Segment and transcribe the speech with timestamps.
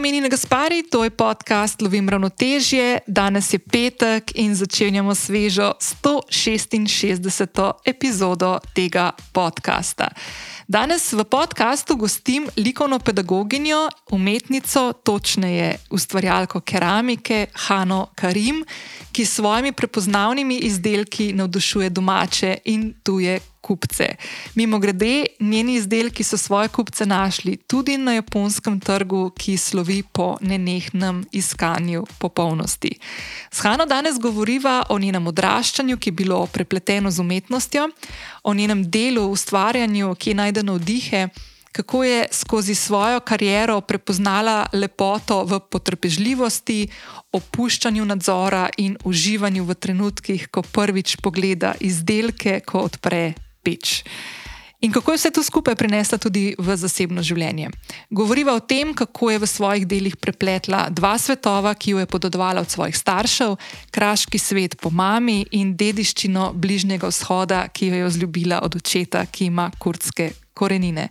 [0.00, 2.98] Moje ime je Gaspari, to je podcast Lovim ravnotežje.
[3.06, 7.72] Danes je petek in začenjamo svežo 166.
[7.84, 10.08] epizodo tega podcasta.
[10.68, 18.64] Danes v podkastu gostim likovno pedagoginjo, umetnico, točneje ustvarjalko keramike Hano Karim,
[19.12, 24.14] ki s svojimi prepoznavnimi izdelki navdušuje domače in tuje kupce.
[24.54, 30.36] Mimo grede, njeni izdelki so svoje kupce našli tudi na japonskem trgu, ki slovi po
[30.40, 32.98] nenehnem iskanju popolnosti.
[33.50, 37.88] S Hano danes govoriva o njenem odraščanju, ki je bilo prepleteno z umetnostjo,
[38.42, 41.28] o njenem delu, ustvarjanju, ki najde navdihe.
[41.72, 46.88] Kako je skozi svojo kariero prepoznala lepoto v potrpežljivosti,
[47.32, 54.02] opuščanju nadzora in uživanju v trenutkih, ko prvič pogleda izdelke, ko odpre peč.
[54.80, 57.72] In kako je vse to skupaj prinesla tudi v zasebno življenje.
[58.14, 62.62] Govoriva o tem, kako je v svojih delih prepletla dva svetova, ki jo je podedovala
[62.62, 63.56] od svojih staršev,
[63.90, 69.50] kraški svet po mami in dediščino bližnjega vzhoda, ki jo je vzljubila od očeta, ki
[69.50, 71.08] ima kurdske korenine.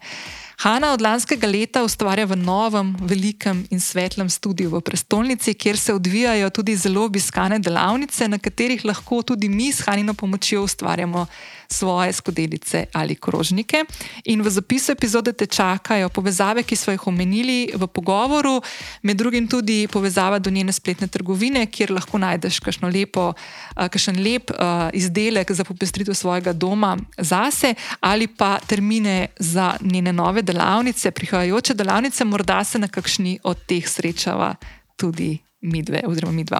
[0.64, 5.94] Hanna od lanskega leta ustvarja v novem, velikem in svetlem studiu v prestolnici, kjer se
[5.94, 11.28] odvijajo tudi zelo obiskane delavnice, na katerih lahko tudi mi s Hanino pomočjo ustvarjamo
[11.70, 13.84] svoje skodelice ali krožnike.
[14.26, 18.62] In v zapisu epizode te čakajo povezave, ki smo jih omenili v pogovoru,
[19.02, 23.34] med drugim tudi povezava do njene spletne trgovine, kjer lahko najdeš kakšno lepo,
[23.76, 24.52] kakšen lep
[24.94, 32.26] izdelek za popestritev svojega doma zase, ali pa termine za njene nove delavnice, prihajajoče delavnice,
[32.26, 34.56] morda se na kakšni od teh srečava
[34.96, 36.60] tudi mi dve, oziroma mi dva.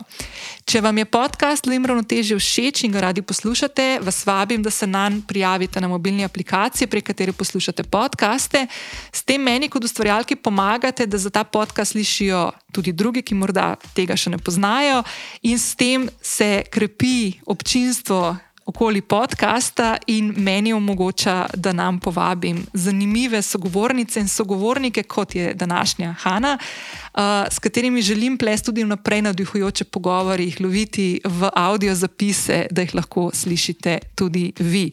[0.66, 4.88] Če vam je podcast Limrovno teže všeč in ga radi poslušate, vas vabim, da se
[4.88, 8.66] nam prijavite na mobilni aplikaciji, prek katere poslušate podcaste.
[9.14, 13.76] S tem meni, kot ustvarjalki, pomagate, da za ta podcast slišijo tudi drugi, ki morda
[13.94, 15.04] tega še ne poznajo,
[15.46, 18.36] in s tem se krepi občinstvo
[18.68, 26.16] okoli podcasta in meni omogoča, da nam povabim zanimive sogovornice in sogovornike, kot je današnja
[26.20, 32.66] Hanna, uh, s katerimi želim ples tudi vnaprej navdihujoče pogovore, jih loviti v audio zapise,
[32.72, 34.92] da jih lahko slišite tudi vi.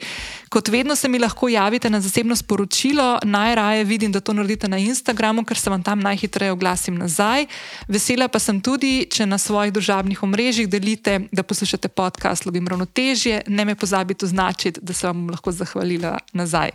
[0.48, 4.78] Kot vedno se mi lahko javite na zasebno sporočilo, najraje vidim, da to naredite na
[4.78, 7.46] Instagramu, ker se vam tam najhitreje oglasim nazaj.
[7.88, 13.42] Vesela pa sem tudi, če na svojih družabnih omrežjih delite, da poslušate podcast Lovim ravnotežje
[13.46, 16.70] ne me pozabite označiti, da se vam lahko zahvalila nazaj.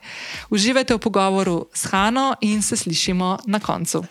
[0.49, 4.03] Uživajte v pogovoru s Hano in se slišimo na koncu.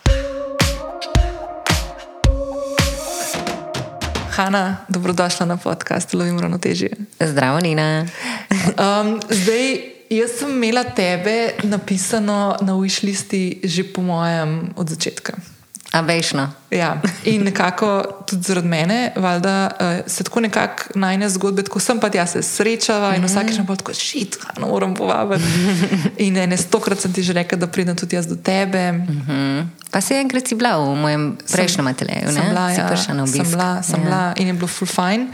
[4.39, 6.89] Hanna, dobrodošla na podcast Lovim ravnotežje.
[7.19, 8.01] Zdravo, Nina.
[8.01, 15.58] um, zdaj, jaz sem imela tebe napisano na wishlist že po mojem od začetka.
[15.91, 16.51] A vešno.
[16.71, 21.99] Ja, in nekako tudi zaradi mene, valjda, uh, se tako nekako najne zgodbe, tako sem
[21.99, 25.43] pa jaz se srečala in vsakeč pa tako šit, no moram povabiti.
[26.25, 28.91] In ene stokrat sem ti že rekla, da pridem tudi jaz do tebe.
[28.91, 29.65] Mm -hmm.
[29.91, 32.33] Pa si enkrat si bila v mojem prejšnjem ateljeju, ne?
[32.33, 34.05] Sem bila, ja, sem bila, sem ja.
[34.05, 35.27] bila in je bilo full fine.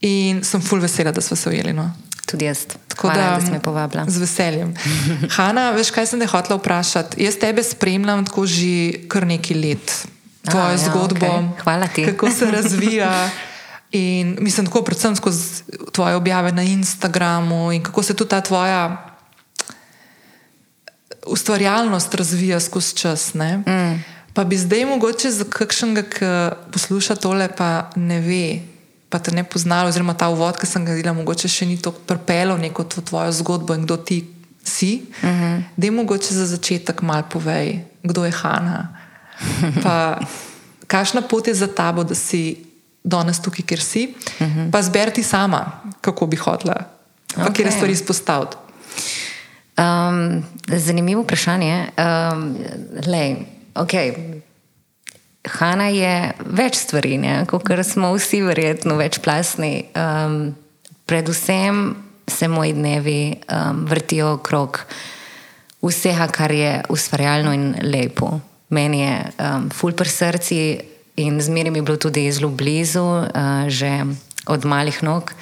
[0.00, 1.72] In sem full vesela, da smo se ujeli.
[1.72, 1.90] No.
[2.26, 2.66] Tudi jaz.
[2.88, 4.04] Tako Hvala, da, da si me povabila.
[4.08, 4.74] Z veseljem.
[5.36, 7.22] Hanna, veš, kaj sem te hotela vprašati?
[7.22, 9.92] Jaz tebe spremljam tako že kar nekaj let,
[10.50, 11.26] tvojo A, ja, zgodbo.
[11.26, 11.62] Okay.
[11.62, 12.06] Hvala ti.
[12.06, 13.30] Kako se razvija.
[13.92, 19.12] In mislim, tako predvsem skozi tvoje objave na Instagramu in kako se tudi ta tvoja
[21.26, 23.34] ustvarjalnost razvija skozi čas.
[23.34, 24.04] Mm.
[24.34, 26.26] Pa bi zdaj mogoče za kakšnega, ki
[26.72, 28.60] posluša tole, pa ne ve,
[29.16, 32.02] pa te ne poznali, oziroma ta uvod, ki sem ga videla, mogoče še ni tako
[32.04, 34.18] pripeljal neko to tvojo zgodbo in kdo ti
[34.60, 35.06] si.
[35.22, 35.44] Uh mhm.
[35.44, 35.62] -huh.
[35.76, 38.92] Da mogoče za začetek mal povej, kdo je Hanna.
[39.84, 40.20] Pa
[40.86, 42.64] kakšna pot je za tabo, da si
[43.04, 44.60] danes tukaj, kjer si, uh mhm.
[44.60, 44.70] -huh.
[44.70, 46.76] pa zberti sama, kako bi hodila,
[47.34, 47.64] pa okay.
[47.64, 48.56] kje stvari izpostaviti.
[49.78, 51.88] Um, zanimivo vprašanje.
[51.96, 52.56] Um,
[53.06, 53.36] lej,
[53.74, 54.40] okay.
[55.46, 59.86] Hanna je več stvari, kot smo vsi, verjetno, večplastni.
[59.94, 60.54] Um,
[61.06, 61.96] predvsem
[62.26, 64.80] se moji dnevi um, vrtijo okrog
[65.82, 68.40] vsega, kar je ustvarjalno in lepo.
[68.68, 70.58] Meni je um, ful pri srcu
[71.16, 74.04] in zmeraj mi je bilo tudi zelo blizu, uh, že
[74.46, 75.32] od malih nog.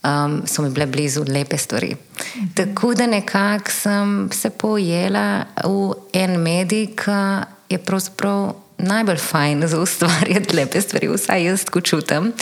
[0.00, 1.96] Um, so mi bile blizu lepe stvari.
[1.96, 2.46] Mhm.
[2.54, 9.80] Tako da nekako sem se pojela v en medij, ki je pravzaprav najbolj fajn za
[9.80, 12.32] ustvarjati lepe stvari, vsaj jaz tako čutim,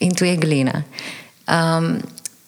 [0.00, 0.82] in tu je glina.
[1.48, 1.98] Um,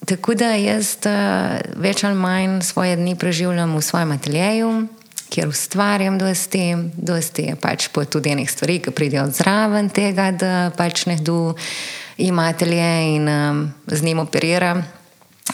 [0.06, 4.86] tako da jaz uh, več ali manj svoje dni preživljam v svojem ateljeju,
[5.30, 11.06] kjer ustvarjam dosti, dosti je pač tudi enih stvari, ki pridejo zraven tega, da pač
[11.06, 11.54] nekdo
[12.18, 14.82] ima atelje in um, z njim operira.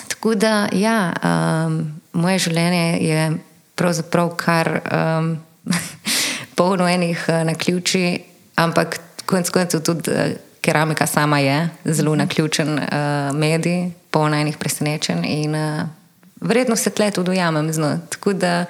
[0.09, 3.31] Tako da, ja, um, moje življenje je
[3.75, 5.37] pravzaprav kar um,
[6.57, 8.19] polno enih uh, naključij,
[8.57, 15.25] ampak konec koncev tudi uh, keramika sama je zelo naključen uh, medij, polno enih presenečenj
[15.25, 15.87] in uh,
[16.41, 17.99] vredno se tle tudi ujamem z njo.
[18.11, 18.65] Tako da,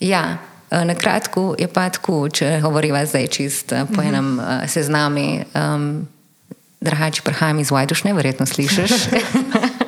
[0.00, 0.38] ja.
[0.70, 5.42] Na kratko je pa tako, če govorimo zdaj čist po enem uh, seznamu.
[5.50, 6.06] Um,
[6.80, 8.90] Drugače, prihajam iz Vajdušne, verjetno slišiš.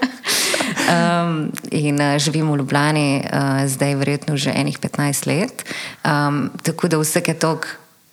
[0.88, 5.64] um, in uh, živim v Ljubljani, uh, zdaj verjetno že enih 15 let.
[6.04, 7.66] Um, tako da vsake tok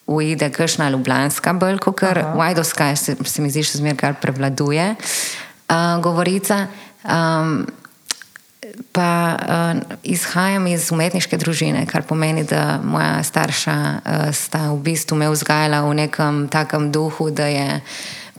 [0.09, 4.95] uide, kakšna ljubljanska bolj, kot kar Vajdovska, se, se mi zdi, še zmeraj kar prevladuje.
[5.69, 6.67] Uh, govorica.
[7.05, 7.67] Um,
[8.91, 15.17] Pa uh, izhajam iz umetniške družine, kar pomeni, da moja starša uh, sta v bistvu
[15.17, 17.79] me vzgajala v nekem takem duhu, da je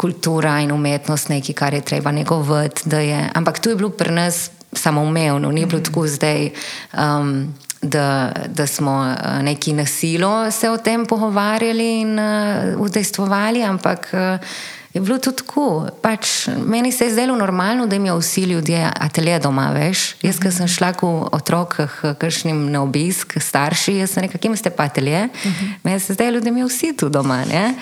[0.01, 2.89] kultura in umetnost nekaj, kar je treba negovati.
[3.35, 6.51] Ampak to je bilo pri nas samoumevno, ni bilo tako zdaj.
[6.95, 14.11] Um, Da, da smo uh, neki nasilo se o tem pogovarjali in uh, udejstvovali, ampak
[14.13, 14.47] uh,
[14.93, 15.89] je bilo tudi tako.
[16.03, 20.15] Pač, meni se je zdelo normalno, da imajo vsi ljudje atelje doma, veš.
[20.23, 24.71] Jaz, ki sem šla v otrokah, kakšnim na obisk, starši, jaz sem rekla, kje imate
[24.71, 25.25] pa atelje?
[25.25, 25.73] Uh -huh.
[25.83, 27.45] Meni se je zdelo, da imajo vsi tu doma.
[27.45, 27.75] Ne?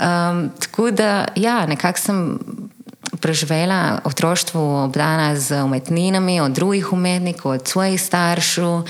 [0.00, 2.38] Um, tako da, ja, nekako sem
[3.20, 8.82] preživela otroštvo obdana z umetninami, od drugih umetnikov, od svojih staršev,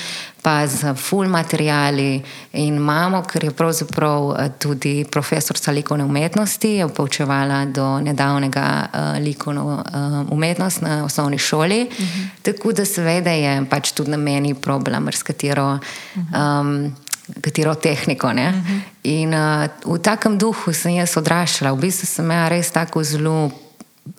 [0.43, 2.23] pa z full materiali.
[2.53, 9.23] In mamo, ker je pravzaprav eh, tudi profesorica likovne umetnosti, je poučevala do nedavnega uh,
[9.23, 11.87] likovno uh, umetnost na osnovni šoli.
[11.91, 12.05] Uh mhm.
[12.05, 12.29] -huh.
[12.43, 15.75] Tako da seveda je pač tudi na meni problem, s katero.
[15.75, 16.61] Uh -huh.
[16.61, 16.95] um,
[17.41, 18.27] katero tehniko.
[18.27, 18.43] Uh mhm.
[18.43, 18.81] -huh.
[19.03, 23.51] In uh, v takem duhu sem jaz odraščala, v bistvu sem imela res tako zelo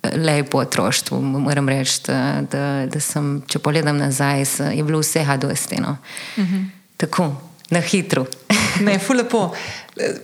[0.04, 1.22] eh, lepo otroštvo.
[1.22, 5.82] Moram reči, da, da, da sem, če pogledam nazaj, je bilo vsega dosti.
[5.82, 5.98] No.
[6.38, 6.56] Uh mhm.
[6.56, 6.66] -huh.
[6.98, 8.26] Tako, na hitro.
[8.86, 9.54] ne, fulepo.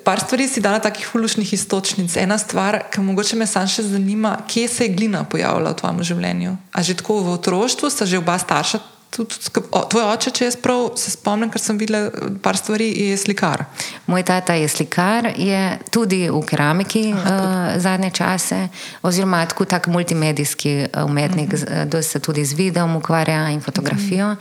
[0.03, 2.17] Par stvari si dala takih fulušnih istočnic.
[2.17, 6.03] Ena stvar, ki mogoče me sam še zanima, kje se je glina pojavila v tvojem
[6.03, 6.57] življenju?
[6.71, 8.79] A že tako v otroštvu, sta že oba starša
[9.13, 9.35] tudi
[9.89, 12.09] tvoj oče, če jaz prav se spomnim, ker sem videl
[12.43, 13.65] par stvari, je slikar.
[14.09, 15.61] Moj tata je slikar, je
[15.93, 18.59] tudi v keramiki uh, zadnje čase,
[19.05, 21.85] oziroma tako tak multimedijski eh, umetnik, uh -huh.
[21.85, 24.31] da se tudi z videom ukvarja in fotografijo.
[24.31, 24.37] Uh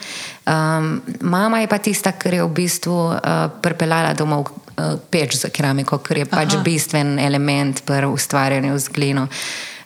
[0.47, 0.79] -huh.
[0.79, 3.19] um, mama je pa tista, ki je v bistvu uh,
[3.63, 6.63] pripeljala domov uh, peč za keramiko, ker je pač Aha.
[6.63, 9.29] bistven element pri ustvarjanju z glino.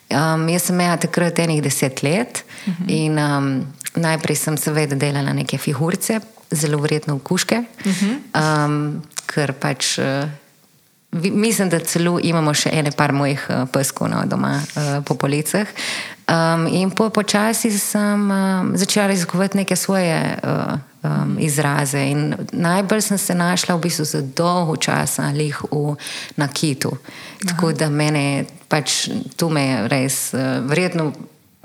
[0.07, 2.87] Um, jaz sem imela takrat enih deset let uh -huh.
[2.87, 6.19] in um, najprej sem seveda delala neke figurice,
[6.51, 8.65] zelo verjetno v kuške, uh -huh.
[8.65, 9.97] um, ker pač.
[9.97, 10.29] Uh,
[11.11, 15.67] Mislim, da celo imamo še ene par mojih uh, peskov no, doma uh, po policah.
[16.27, 21.99] Um, in po počasi sem um, začela raziskovati neke svoje uh, um, izraze.
[21.99, 25.95] In najbolj sem se znašla v bistvu za dolgo časa ali v
[26.35, 26.91] nakitu.
[27.47, 31.13] Tako da mene pač tu me res uh, vredno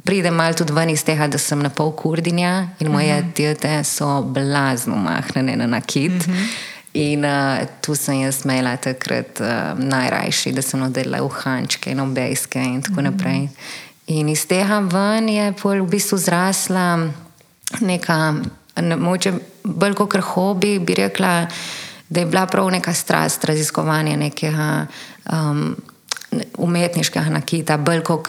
[0.04, 3.32] pridem malo tudi ven iz tega, da sem na pol kurdinja in moje uh -huh.
[3.32, 6.12] tete so blazno mahnjene na nakit.
[6.12, 6.46] Uh -huh.
[6.94, 12.00] In uh, tu sem jaz imela takrat uh, najrajši, da sem oddelala v Hančke in
[12.00, 13.10] obejske in tako uh -huh.
[13.10, 13.48] naprej.
[14.06, 16.98] In iz tega ven je v bistvu zrasla
[17.80, 18.34] neka,
[18.82, 19.32] ne, moče
[19.64, 21.46] bolj kot hobi, bi rekla,
[22.08, 24.86] da je bila prav neka strast raziskovanja nekega
[25.32, 25.76] um,
[26.58, 28.28] umetniškega nakita, bolj kot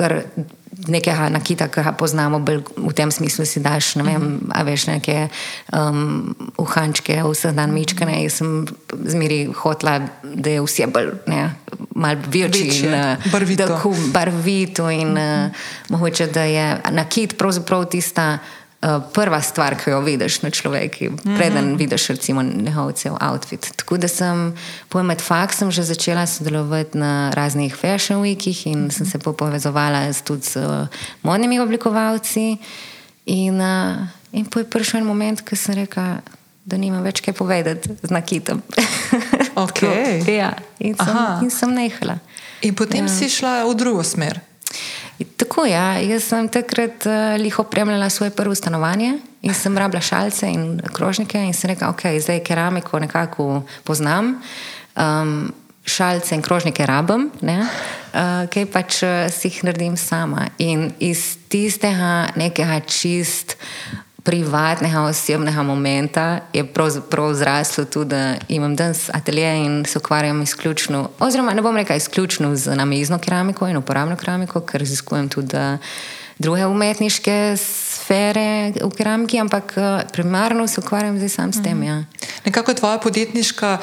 [0.88, 2.42] nekega nakita, ki ga poznamo,
[2.77, 5.30] v tem smislu si daš, ne vem, a veš neke
[5.74, 8.24] um, uhančke, vse dan mičkane.
[8.24, 8.65] Jaz sem
[9.06, 11.53] zmeri hotla, da je vse bolj, ne,
[11.96, 13.70] mal večji in uh, barvito.
[14.13, 15.63] barvito in uh,
[15.94, 18.38] mogoče, da je nakit pravzaprav tista.
[18.84, 21.78] Eh, prva stvar, ki jo vidiš na človeku, preden mm -hmm.
[21.78, 23.72] vidiš, recimo, njegov cel outfit.
[23.75, 24.56] Tako da sem
[24.94, 28.92] med faksom že začela sodelovati na raznih fashion weekih in mm -hmm.
[28.92, 30.88] sem se povezovala tudi s uh,
[31.22, 32.58] modnimi oblikovalci.
[33.25, 36.18] In, uh, in po je prišel en moment, ko sem rekla,
[36.66, 38.62] da nima več kaj povedati z nakitom.
[39.56, 40.36] Okay.
[40.36, 42.18] ja, in sem, in sem nehala.
[42.62, 43.13] In potem ja.
[43.13, 44.42] si šla v drugo smer.
[45.54, 45.68] Tako.
[45.70, 46.00] Ja.
[46.02, 51.38] Jaz sem takrat uh, liho opremljala svoje prvo stanovanje in sem rabila šalce in krožnike
[51.38, 54.42] in sem rekla, ok, zdaj keramiko nekako poznam.
[54.96, 55.54] Um,
[55.86, 60.48] Šalce in krožnike rabim, uh, kaj pač uh, si jih naredim sama.
[60.58, 63.58] In iz tistega nekega čist
[64.24, 71.10] privatnega, osebnega momenta je pravzaprav zraslo tudi, da imam danes atelje in se ukvarjam izključno,
[71.20, 75.58] oziroma ne bom rekel izključno z namizno keramiko in uporabno keramiko, ker raziskujem tudi
[76.39, 79.75] druge umetniške sfere v keramiki, ampak
[80.13, 81.84] primarno se ukvarjam zdaj sam s tem.
[81.84, 82.00] Ja.
[82.00, 82.10] Mhm.
[82.46, 83.77] Nekako je tvoja podjetniška.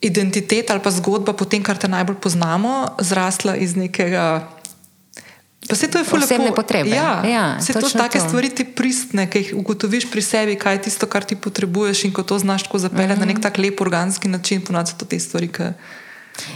[0.00, 4.48] Identiteta ali pa zgodba, potem, kar te najbolj poznamo, zrasla iz nekega
[5.68, 6.24] Pa se to je fulano.
[6.24, 6.90] Osebne potrebe.
[6.90, 8.28] Ja, ja, se to take to.
[8.28, 12.12] stvari ti pristne, ki jih ugotoviš pri sebi, kaj je tisto, kar ti potrebuješ in
[12.12, 13.26] ko to znaš tako zapeljati mm -hmm.
[13.26, 15.62] na nek tak lep organski način, ponad so to te stvari, ki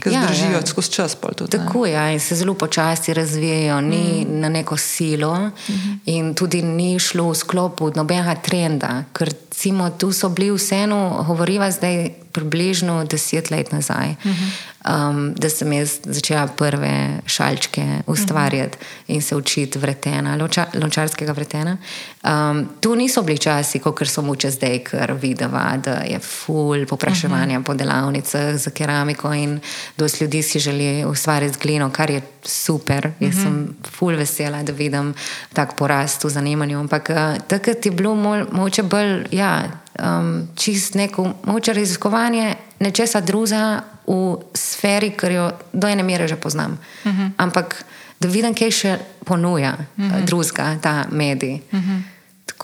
[0.00, 0.66] ki ja, zdržijo ja.
[0.66, 1.16] skozi čas.
[1.36, 4.40] Tudi, Tako je, ja, in se zelo počasi razvijajo, ni mm.
[4.40, 5.98] na neko silo, mm -hmm.
[6.04, 9.04] in tudi ni šlo v sklopu nobenega trenda.
[9.12, 14.08] Ker recimo, tu so bili vseeno, govoriva zdaj približno deset let nazaj.
[14.25, 19.14] Mm -hmm um, da sem jaz začela prve šalčke ustvarjati uh -huh.
[19.14, 21.76] in se učiti vretena, lonča, lončarskega vretena.
[22.25, 27.58] Um, tu niso bili časi, kot so muče zdaj, ker videva, da je full popraševanja
[27.58, 27.66] uh -huh.
[27.66, 29.60] po delavnicah za keramiko in
[29.96, 33.06] dosti ljudi si želi ustvarjati z glino, kar je super.
[33.06, 33.26] Uh -huh.
[33.26, 35.14] Jaz sem full vesela, da vidim
[35.52, 36.78] tak porast v zanimanju.
[36.78, 38.14] Ampak uh, takrat je bilo
[38.52, 45.88] moče bolj, ja, um, čist neko moče raziskovanje nečesa drugega v sferi, ki jo do
[45.88, 46.78] ene mere že poznam.
[47.04, 47.23] Uh mhm.
[47.23, 47.30] -huh.
[47.37, 47.85] Ampak
[48.20, 50.25] da vidim, kaj še ponuja uh -huh.
[50.25, 51.61] drugega, ta medij.
[51.73, 52.02] Uh mhm.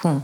[0.03, 0.21] -huh.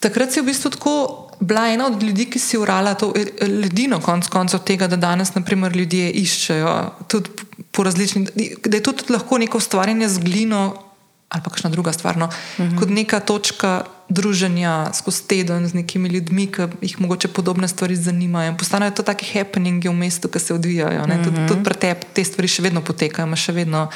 [0.00, 4.00] Takrat si v bistvu tako bila ena od ljudi, ki si urala to eh, ledino,
[4.00, 6.74] konc koncev tega, da danes naprimer, ljudje iščejo
[7.08, 7.30] tudi
[7.70, 8.30] po različnih,
[8.66, 10.91] da je to tudi lahko neko ustvarjanje z glino
[11.32, 12.16] ali pa kakšna druga stvar.
[12.16, 12.74] No, uh mhm.
[12.74, 12.78] -huh.
[12.78, 18.56] Kot neka točka druženja skozi teden z nekimi ljudmi, ki jih mogoče podobne stvari zanimajo.
[18.58, 21.00] Postanejo to taki happeningi v mestu, ki se odvijajo.
[21.00, 21.24] Uh -huh.
[21.24, 23.88] Tudi tud pred te, te stvari še vedno potekajo, ima še vedno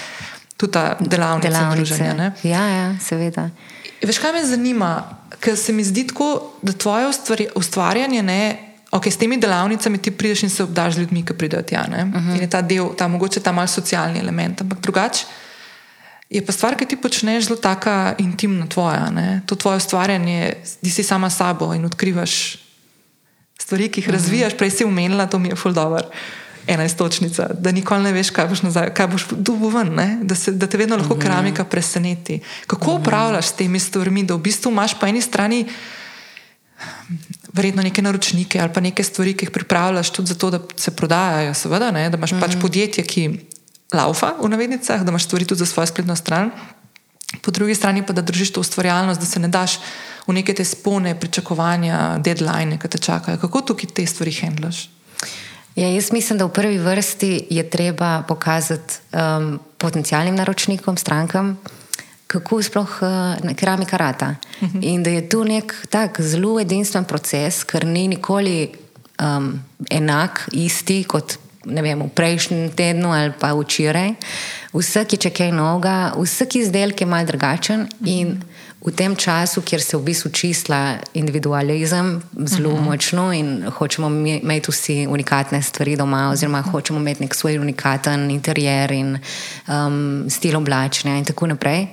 [0.57, 1.77] tudi ta delavnica Delavnice.
[1.77, 2.33] druženja.
[2.43, 3.51] Ja, ja, seveda.
[4.03, 5.05] Veš, kaj me zanima?
[5.41, 7.07] Ker se mi zdi tako, da tvoje
[7.55, 8.59] ustvarjanje, ne,
[8.91, 11.85] okay, s temi delavnicami ti prideš in se obdaš z ljudmi, ki pridejo tja.
[11.89, 12.19] Uh mhm.
[12.19, 12.35] -huh.
[12.37, 15.27] In je ta del, ta mogoče ta malce socialni element, ampak drugače.
[16.31, 19.11] Je pa stvar, ki ti počneš, zelo tako intimna tvoja.
[19.11, 19.43] Ne?
[19.47, 22.59] To tvoje ustvarjanje, ti si sama sabo in odkrivaš
[23.61, 24.17] stvari, ki jih mhm.
[24.17, 24.57] razvijaš.
[24.59, 26.11] Prej si umenila, to mi je fuldober.
[26.67, 29.93] Ena istočnica, da nikoli ne veš, kaj boš, nazaj, kaj boš dobil ven,
[30.27, 31.23] da, se, da te vedno lahko mm -hmm.
[31.23, 32.41] keramika preseneti.
[32.67, 33.01] Kako mhm.
[33.01, 35.65] upravljaš s temi stvarmi, da v bistvu imaš po eni strani
[37.53, 41.55] verjetno neke naročnike ali pa neke stvari, ki jih pripravljaš tudi zato, da se prodajajo,
[41.55, 42.11] seveda, ne?
[42.11, 42.41] da imaš mm -hmm.
[42.41, 42.61] pač mhm.
[42.61, 43.41] podjetje, ki
[43.95, 46.51] laufa v navednicah, da imaš stvari tudi za svojo spletno stran.
[47.43, 49.79] Po drugi strani pa da držiš to ustvarjalnost, da se ne daš
[50.27, 53.39] v neke te spone, pričakovanja, deadline, ki te čakajo.
[53.39, 54.89] Kako tukaj te stvari handlaš?
[55.77, 61.59] Ja, jaz mislim, da v prvi vrsti je treba pokazati um, potencijalnim naročnikom, strankam,
[62.27, 64.35] kako sploh uh, keramika rata.
[64.61, 64.79] Uh mhm.
[64.79, 64.85] -huh.
[64.85, 68.71] In da je tu nek tak zelo edinstven proces, ker ni nikoli
[69.23, 74.15] um, enak, isti kot ne vem, v prejšnjem tednu ali pa včeraj.
[74.73, 78.39] Vsak je čekaj noga, vsak izdelek je mal drugačen in
[78.87, 82.85] v tem času, kjer se v bistvu čisla individualizem zelo uh -huh.
[82.85, 88.93] močno in hočemo imeti vsi unikatne stvari doma, oziroma hočemo imeti nek svoj unikaten interijer
[88.93, 89.19] in
[89.69, 91.87] um, stil oblačenja in tako naprej,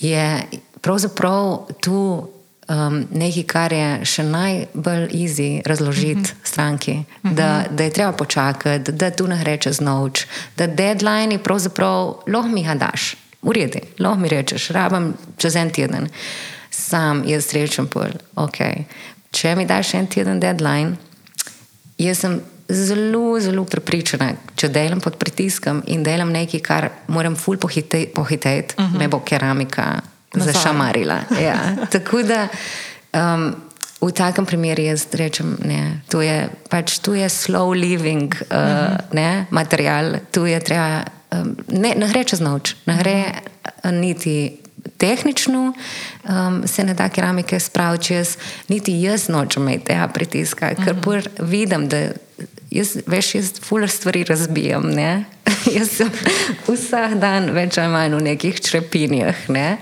[0.00, 0.42] je
[0.80, 2.28] pravzaprav tu
[2.70, 6.24] um, nekaj, kar je še najbolj easy razložiti uh mhm.
[6.24, 6.48] -huh.
[6.48, 7.34] stranki, uh -huh.
[7.34, 12.64] da, da je treba počakati, da tu ne rečeš noč, da deadline pravzaprav lahko mi
[12.64, 16.08] ga daš, uredi, lahko mi rečeš, rabam čez en teden.
[16.70, 18.84] Sam jaz rečem, pol, okay.
[19.30, 20.96] če mi daš en teden deadline,
[21.98, 22.40] jaz sem.
[22.72, 28.74] Zelo, zelo prepričana, če delam pod pritiskom in delam nekaj, kar moram ful pohiteti, pohiteti
[28.78, 28.98] uh -huh.
[28.98, 30.00] me bo keramika
[30.34, 31.18] zašamarila.
[31.42, 31.58] Ja.
[31.92, 32.48] Tako da
[33.12, 33.54] um,
[34.00, 38.64] v takem primeru jaz rečem, da to je pač tu je slow living uh, uh
[38.64, 38.76] mhm.
[38.76, 38.98] -huh.
[39.12, 41.04] ne, material, tu je treba.
[41.32, 43.24] Um, ne, ne gre čez noč, ne gre
[43.84, 44.56] uh, niti
[44.96, 45.72] tehnično,
[46.28, 48.36] um, se ne da keramike spraviti čez,
[48.68, 51.28] niti jaz nočem imeti tega pritiska, ker uh -huh.
[51.38, 52.10] vidim, da
[52.70, 54.90] jaz, veš, jaz fuler stvari razbijam.
[55.76, 56.10] jaz sem
[56.68, 59.48] vsak dan več ali manj v nekih črepinjah.
[59.48, 59.76] Ne?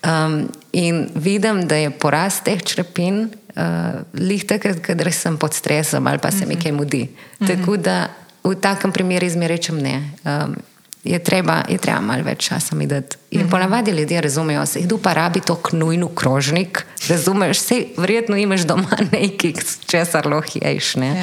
[0.00, 6.06] Um, in vidim, da je porast teh črepin uh, lih takrat, kadar sem pod stresom
[6.06, 6.62] ali pa se mi mhm.
[6.62, 7.02] kaj mudi.
[7.04, 7.46] Mm -hmm.
[7.46, 8.08] Tako da
[8.44, 10.10] v takem primeru izmerečem ne.
[10.24, 10.56] Um,
[11.04, 13.16] Je treba, je treba malo več časa mi dati.
[13.30, 13.50] In mm -hmm.
[13.50, 18.96] ponavadi ljudje razumejo, se jih pa rabi to knujno krožnik, razumeš, vse verjetno imaš doma
[19.12, 19.52] nekaj,
[19.86, 20.96] česar lahko ješ.
[20.96, 21.14] Ja.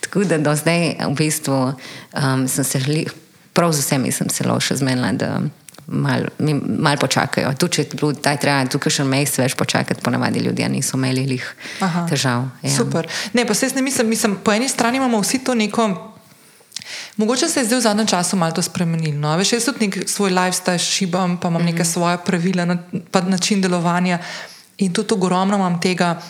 [0.00, 1.72] Tako da do zdaj v bistvu
[2.12, 2.80] um, sem se,
[3.52, 5.40] prav z vsemi sem se lahko zmenila, da
[5.90, 6.26] malo
[6.78, 7.50] mal počakajo.
[7.58, 11.46] Tu, če je taj treba tukaj še mesec več počakati, ponavadi ljudje niso imeli lih
[11.82, 12.46] Aha, težav.
[12.62, 12.74] Ja.
[12.76, 13.08] Super.
[13.34, 15.88] Ne, pa se ne mislim, mislim, po eni strani imamo vsi to neko.
[17.16, 19.18] Mogoče se je zdaj v zadnjem času malo to spremenilo.
[19.18, 19.34] No?
[19.36, 21.72] Veš, jaz tudi nek svoj lifestyle šibam, pa imam mm -hmm.
[21.72, 22.78] neke svoje pravila, na,
[23.10, 24.18] pa način delovanja.
[24.78, 26.20] In tudi ogromno imam tega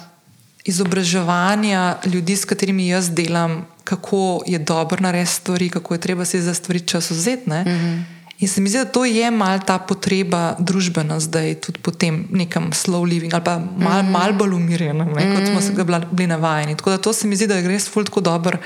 [0.65, 6.41] izobraževanja ljudi, s katerimi jaz delam, kako je dobro narediti stvari, kako je treba se
[6.41, 7.51] za stvari čas vzeti.
[7.51, 8.20] Mm -hmm.
[8.41, 12.25] In se mi zdi, da to je malo ta potreba družbena zdaj, tudi po tem
[12.33, 14.11] nekem slow living ali pa malo mm.
[14.11, 16.77] mal bolj umirjeno, mm kot smo se ga bili navajeni.
[16.77, 18.57] Tako da to se mi zdi, da je res ful tako dober,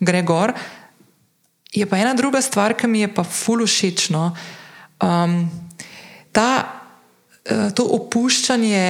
[0.00, 0.52] gre gor.
[1.72, 4.36] Je pa ena druga stvar, ki mi je pa ful všečno.
[5.00, 5.48] Um,
[6.32, 6.50] ta,
[7.50, 8.84] uh, to opuščanje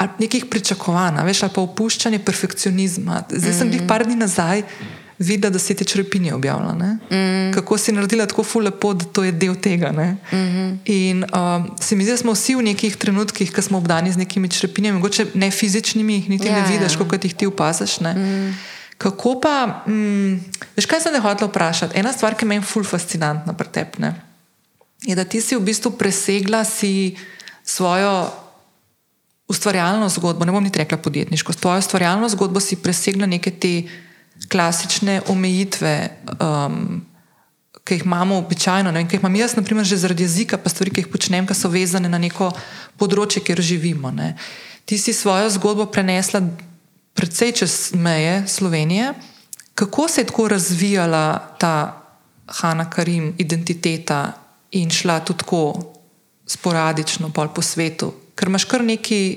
[0.00, 3.24] ali nekih pričakovanj, veš, ali pa opuščanje perfekcionizma.
[3.28, 4.62] Zdaj mm sem jih par dni nazaj
[5.20, 6.72] videla, da si ti črpinje objavila.
[6.72, 7.54] Mm -hmm.
[7.54, 9.92] Kako si naredila tako ful lepo, da to je del tega.
[9.92, 10.76] Mm -hmm.
[10.84, 14.16] In um, se mi zdi, da smo vsi v nekih trenutkih, ki smo obdani z
[14.16, 16.98] nekimi črpinjami, mogoče ne fizičnimi, jih niti ja, ne vidiš, ja.
[16.98, 18.00] kako jih ti opaziš.
[18.00, 18.52] Mm -hmm.
[18.98, 20.40] Kako pa, mm,
[20.76, 21.98] veš, kaj sem te hotela vprašati?
[21.98, 24.12] Ena stvar, ki me je ful fascinantna pri tebi,
[25.02, 27.16] je, da ti si v bistvu presegla si
[27.64, 28.30] svojo
[29.48, 33.82] ustvarjalno zgodbo, ne bom niti rekla podjetniško, svojo ustvarjalno zgodbo si presegla neke te
[34.48, 35.94] klasične omejitve,
[36.40, 37.04] um,
[37.84, 41.04] ki jih imamo običajno, ki jih imam jaz, naprimer, že zaradi jezika, pa stvari, ki
[41.04, 42.50] jih počnem, ki so vezane na neko
[43.00, 44.10] področje, kjer živimo.
[44.14, 44.34] Ne.
[44.84, 46.42] Ti si svojo zgodbo prenesla
[47.14, 49.14] predvsej čez meje Slovenije.
[49.74, 52.02] Kako se je tako razvijala ta
[52.46, 54.32] Hanna Karim identiteta
[54.70, 55.92] in šla tudi tako
[56.46, 59.36] sporadično po svetu, ker imaš kar nekaj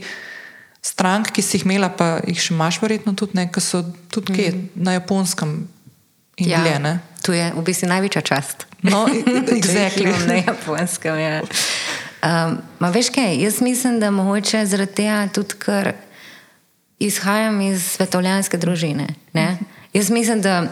[0.84, 4.34] strank, ki si jih imela, pa jih še imaš, verjetno tudi nekaj, ki so tudi
[4.34, 4.68] mm -hmm.
[4.76, 5.68] na japonskem
[6.38, 7.00] in ja, dlje.
[7.24, 8.66] To je v bistvu največja čast.
[8.82, 9.08] No,
[9.60, 10.12] exactly.
[10.28, 11.20] na japonskem.
[11.20, 11.42] Ja.
[12.24, 15.94] Um, ma veš kaj, jaz mislim, da mogoče zaradi tega tudi, ker
[17.00, 19.08] izhajam iz svetovljanske družine.
[19.34, 19.58] Ne?
[19.94, 20.68] Jaz mislim, da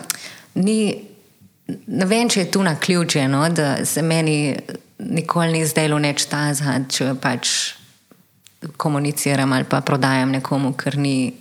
[0.53, 1.03] ni,
[1.87, 4.55] ne vem, če je tu na ključe, no, da se meni
[4.99, 7.73] nikoli ni zdelo neč ta zad, če pač
[8.77, 11.33] komuniciram ali pa prodajam nekomu, ker ni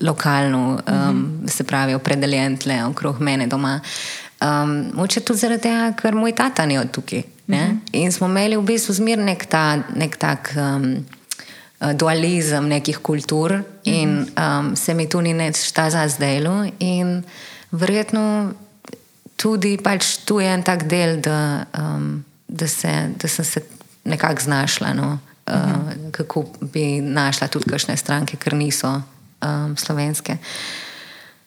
[0.00, 1.50] lokalno, um, mm -hmm.
[1.50, 3.80] se pravi, opredeljen tle okrog mene doma.
[4.40, 7.22] Um, Moče tudi zaradi tega, ker moj tata ni od tukaj.
[7.46, 7.76] Mm -hmm.
[7.92, 11.04] In smo imeli v bistvu zmer nek, ta, nek tak um,
[11.94, 13.92] dualizem nekih kultur, mm -hmm.
[13.92, 16.42] in um, se mi tu ni več ta za zdaj.
[16.78, 17.24] In
[17.70, 18.52] verjetno
[19.36, 23.60] tudi pač tu je en tak del, da, um, da, se, da sem se
[24.04, 24.92] nekako znašla.
[24.92, 25.18] No?
[25.46, 29.02] Uh, kako bi našla tudi kakšne stranke, ker niso
[29.42, 30.36] um, slovenske.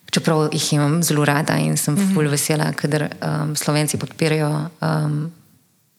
[0.09, 2.29] Čeprav jih imam zelo rada in sem mm -hmm.
[2.29, 5.31] vesela, ker um, slovenci podpirajo um,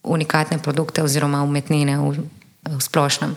[0.02, 2.16] unikatne produkte oziroma umetnine v,
[2.70, 3.36] v splošnem.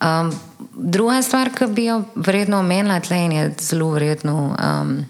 [0.00, 0.32] Um,
[0.74, 4.56] druga stvar, ki bi jo vredno omenila, in je zelo vredno.
[4.58, 5.06] Um,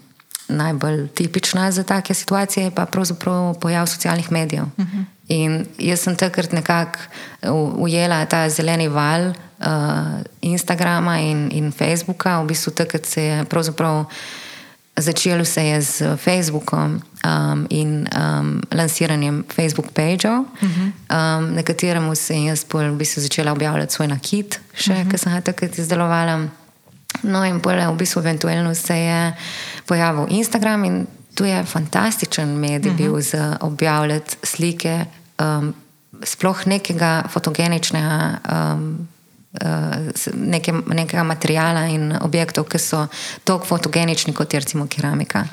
[0.51, 4.63] Najbolj tipična za take situacije je pa pravzaprav pojav socialnih medijev.
[4.63, 4.97] Uh mhm.
[4.97, 5.05] -huh.
[5.31, 6.99] In jaz sem takrat nekako
[7.79, 12.41] ujela ta zeleni val uh, Instagrama in, in Facebooka.
[12.41, 14.05] V bistvu takrat se je pravzaprav
[14.97, 20.91] začelo se je z Facebookom um, in um, lansiranjem Facebook pageov, uh -huh.
[21.39, 25.11] um, na katerem sem jaz v bistvu začela objavljati svoj nakit, še uh -huh.
[25.11, 26.47] ki sem ga takrat izdelovala.
[27.23, 29.33] No, in pole, v bistvu, eventualno se je
[29.85, 33.01] pojavil Instagram, in tu je fantastičen medij uh -huh.
[33.01, 35.05] bil za objavljati slike
[35.41, 35.73] um,
[36.23, 38.19] sploh nekega fotogeničnega.
[38.45, 39.07] Um,
[39.63, 43.05] uh, Neke, nekega materijala in objektov, ki so
[43.43, 45.45] tako fotogenični kot je recimo keramika.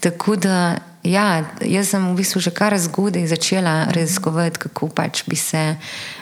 [0.00, 5.36] Tako da, ja, jaz sem v bistvu že kar zgodaj začela raziskovati, kako pač bi
[5.36, 5.76] se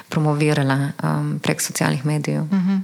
[0.08, 2.42] promovirala um, prek socialnih medijev.
[2.42, 2.70] Uh mhm.
[2.70, 2.80] -huh.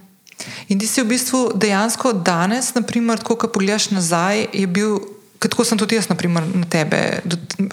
[0.69, 4.99] In ti si v bistvu dejansko danes, naprimer, ko pogledaš nazaj, je bil,
[5.39, 7.23] kot sem tudi jaz, naprimer, na tebe,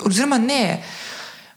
[0.06, 0.82] oziroma ne.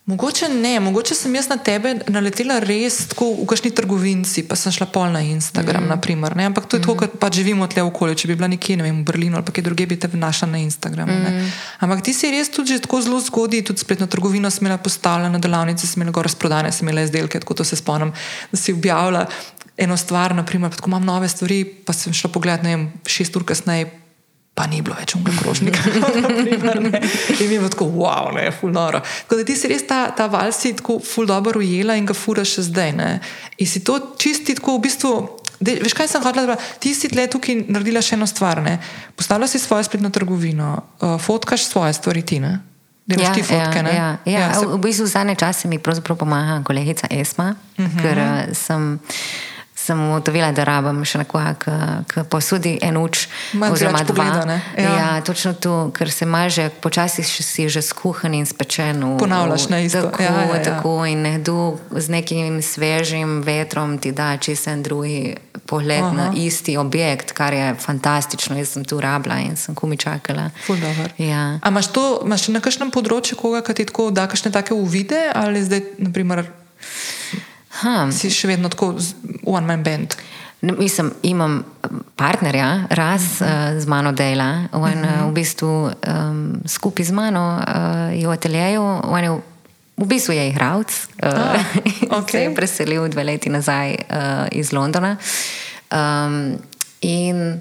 [0.07, 4.75] Mogoče ne, mogoče sem jaz na tebe naletela res tako v kakšni trgovinci, pa sem
[4.77, 5.93] šla pol na Instagram, mm.
[5.95, 6.85] naprimer, ampak to je mm.
[6.85, 8.19] tako, kot pa živimo tle okolje.
[8.21, 10.61] Če bi bila nekje, ne vem, v Berlinu ali kje druge, bi te našla na
[10.61, 11.17] Instagramu.
[11.17, 11.49] Mm.
[11.89, 15.89] Ampak ti si res tudi tako zelo zgodaj, tudi spletno trgovino smela postavljati na delavnici,
[15.89, 18.13] smela gor razprodane, smela izdelke, tako to se spomnim,
[18.53, 19.25] da si objavila
[19.81, 23.49] eno stvar, naprimer, tako imam nove stvari, pa sem šla pogledat, ne vem, šest ur
[23.49, 23.89] kasneje
[24.55, 25.79] pa ni bilo več unega krožnika.
[27.41, 29.01] in mi je tako, wow, ne, fulnoro.
[29.01, 32.15] Tako da ti si res ta, ta val si tako ful dobro ujela in ga
[32.15, 32.93] furaš še zdaj.
[32.93, 33.09] Ne?
[33.59, 35.13] In si to čisti tako v bistvu.
[35.61, 36.55] De, veš, kaj sem hodila?
[36.79, 38.61] Ti si tle tukaj naredila še eno stvar.
[38.61, 38.79] Ne?
[39.15, 42.39] Postavila si svojo spletno trgovino, uh, fotkaš svoje stvari ti.
[42.39, 42.59] Ne?
[43.07, 43.93] Delaš ti fotke, ne?
[43.93, 44.41] ja, ja.
[44.41, 47.91] Ja, se- v, bistvu zadnje čase mi pomaga kolegica Esma, uh Mhm.
[47.91, 48.03] -huh.
[48.03, 48.99] ker uh, sem.
[49.85, 51.51] Sem ugotovila, da rabim še nekoga,
[52.09, 53.27] ki posodi en uč.
[53.53, 54.15] Oziroma dva.
[54.15, 54.57] pogleda?
[54.81, 54.95] Ja.
[54.97, 55.09] Ja.
[55.21, 59.03] točno to, ker se maže, počasi si že skuhan in spečen.
[59.19, 60.03] Ponavljaš, ne, isto.
[60.09, 60.63] Tako, Ja, ja, ja.
[60.63, 66.13] tako in nekdo z nekim svežim vetrom ti da čisto en drugi pogled Aha.
[66.13, 68.57] na isti objekt, kar je fantastično.
[68.57, 70.51] Jaz sem tu rabila in sem kumi čakala.
[71.19, 71.59] Ja.
[71.63, 75.29] A imaš to imaš na kakšnem področju koga, ki ti tako da kakšne take uvide,
[75.35, 76.45] ali zdaj, naprimer,
[77.83, 78.11] Ha.
[78.13, 78.95] si še vedno tako
[79.47, 80.15] one man band?
[80.65, 81.59] Mislim, imam
[82.17, 83.75] partnerja, raz uh -huh.
[83.77, 85.29] uh, z mano dela, on uh -huh.
[85.29, 89.41] v bistvu um, skupaj z mano uh, je v ateljeju, on je v,
[89.97, 91.65] v bistvu je igralec, uh, Ah,
[92.01, 92.43] se okej.
[92.43, 95.17] je preselil dve leti nazaj uh, iz Londona.
[95.93, 96.59] Um,
[97.01, 97.61] in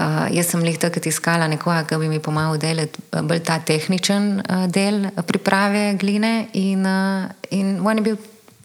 [0.00, 3.58] uh, jaz sem jih takrat iskala nekoga, ki bi mi pomagal delati uh, bolj ta
[3.58, 8.16] tehničen uh, del priprave gline, in, uh, in on je bil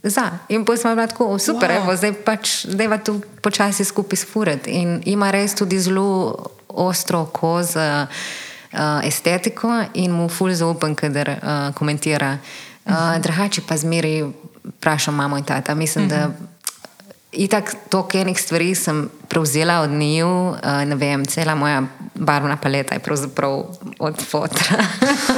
[0.10, 0.32] za.
[0.50, 1.88] In potem smo bili tako, super, Wow.
[1.88, 1.96] wow.
[1.98, 4.72] zdaj pač zdaj tu počasi skupaj sfurati.
[4.72, 6.36] In ima res tudi zelo
[6.68, 12.38] ostro oko za uh, estetiko in mu ful zaupam, kadar uh, komentira.
[12.86, 14.24] Uh, drugače pa zmeri
[14.64, 15.76] vprašam mamo in tata.
[15.76, 16.16] Mislim, uh -huh.
[16.16, 16.32] da
[17.32, 21.84] Itak, toliko enih stvari sem prevzela od njiju, uh, ne vem, cela moja
[22.16, 23.64] barvna paleta je pravzaprav
[24.00, 24.78] od fotra.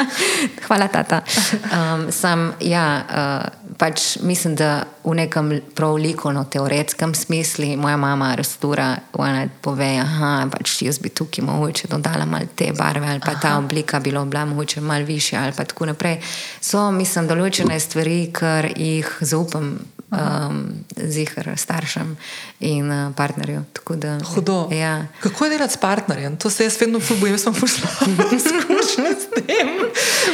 [0.68, 1.22] Hvala, tata.
[1.70, 8.98] Um, sam, ja, uh, pač mislim, da v nekem prav likovno-teoretskem smislu moja mama rastura,
[9.14, 13.42] ona pove, da pač jaz bi tukaj mogoče dodala malo te barve ali pa Aha.
[13.42, 16.20] ta oblika bilo bila mogoče malo višja ali pa tako naprej.
[16.62, 19.78] So, mislim, določene stvari, ker jih zaupam
[20.12, 20.60] um,
[20.96, 22.18] zihar staršem
[22.60, 23.64] in uh, partnerju.
[23.96, 24.68] Da, Hudo.
[24.72, 25.08] Ja.
[25.20, 26.38] Kako je delati s partnerjem?
[26.38, 27.90] To se jaz vedno bojim, jaz sem pošla
[28.38, 29.68] izkušnje s tem.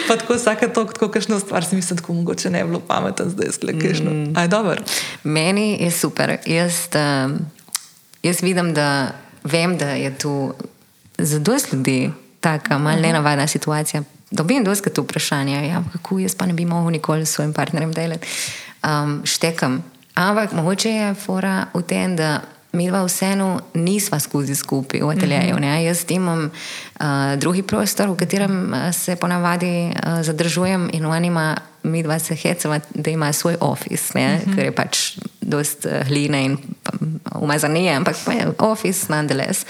[0.07, 3.25] Pa tako vsake to, tako kakšno stvar si mislim, tako mogoče ne bi bilo pametno
[3.29, 4.11] zdaj sklekešno.
[4.11, 4.37] Mm.
[4.37, 4.81] Aj, dobro.
[5.23, 6.37] Meni je super.
[6.45, 7.39] Jaz, um,
[8.23, 9.11] jaz vidim, da
[9.43, 10.53] vem, da je tu
[11.17, 14.03] za dosti ljudi taka malce nenavadna situacija.
[14.31, 17.91] Dobim dosti to vprašanje, ja, kako jaz pa ne bi mogel nikoli s svojim partnerjem
[17.91, 18.27] delati.
[18.83, 19.83] Um, štekam.
[20.13, 22.41] Ampak mogoče je fora v tem, da
[22.75, 25.59] mi dva vseeno nisva skozi skupaj v ateljeju.
[25.59, 25.83] ne.
[25.83, 27.05] Jaz imam uh,
[27.37, 32.35] drugi prostor, v katerem uh, se ponavadi uh, zadržujem in on ima, mi dva se
[32.35, 36.57] hecava, da ima svoj office, ne, ker je pač dost uh, hline in
[37.35, 39.65] umazanije, ampak pa je office nonetheless.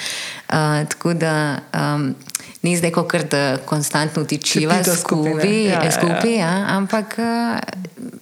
[0.49, 0.55] Uh,
[0.89, 2.15] tako da um,
[2.61, 5.91] ni zdaj kot da konstantno tičiva skupaj, Ja, ja, ja.
[5.91, 7.59] skupaj ja, ampak uh,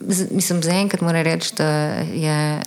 [0.08, 1.67] z, mislim, zaenkrat moram reči, da
[2.13, 2.62] je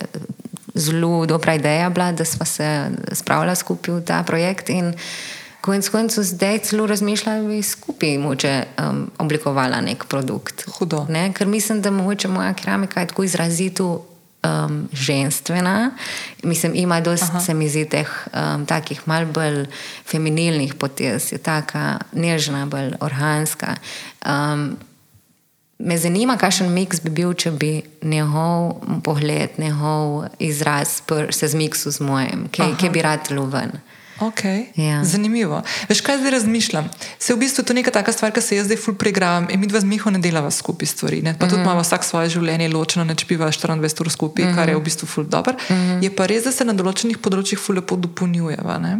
[0.77, 4.69] zelo dobra ideja bila, da smo se spravili skupaj v ta projekt.
[4.69, 4.93] In
[5.61, 10.65] konec koncev zdaj celo razmišljam, da bi skupaj moče um, oblikovala nek produkt.
[10.77, 11.05] Hudo.
[11.09, 11.33] Ne?
[11.33, 14.05] Ker mislim, da mogoče moja keramika je tako izrazito.
[14.43, 15.91] Um, ženstvena,
[16.43, 19.65] mislim, ima dosti, se mi zdi, teh um, takih mal bolj
[20.05, 23.75] feminilnih potez, je taka nežna, bolj organska.
[24.25, 24.77] Um,
[25.79, 31.93] Me zanima, kakšen miks bi bil, če bi njegov pogled, njegov izraz pr, se zmiksil
[31.93, 33.77] z mojim, ki, bi rad luven.
[34.19, 34.65] Okay.
[34.75, 35.03] Ja.
[35.03, 35.61] Zanimivo.
[35.89, 36.89] Veš, kaj zdaj razmišljam?
[37.19, 39.59] Se v bistvu to je neka taka stvar, ki se jaz zdaj ful pregravam in
[39.59, 41.21] mi dva z Miho ne delava skupaj stvari.
[41.21, 41.35] Ne?
[41.39, 44.83] Pa tudi imamo vsak svoje življenje ločeno, ne čepiva 24 ur skupaj, kar je v
[44.83, 45.53] bistvu ful dobro.
[46.01, 48.77] Je pa res, da se na določenih področjih ful lepo dopolnjujeva.
[48.81, 48.93] ne.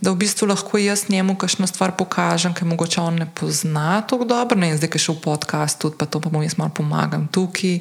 [0.00, 4.24] Da v bistvu lahko jaz njemu kakšno stvar pokažem, ker mogoče on ne pozna tako
[4.24, 4.58] dobro.
[4.58, 6.70] Ne, in zdaj, ki je šel v podcast, tudi pa to pa mu jaz malo
[6.70, 7.80] pomagam tukaj.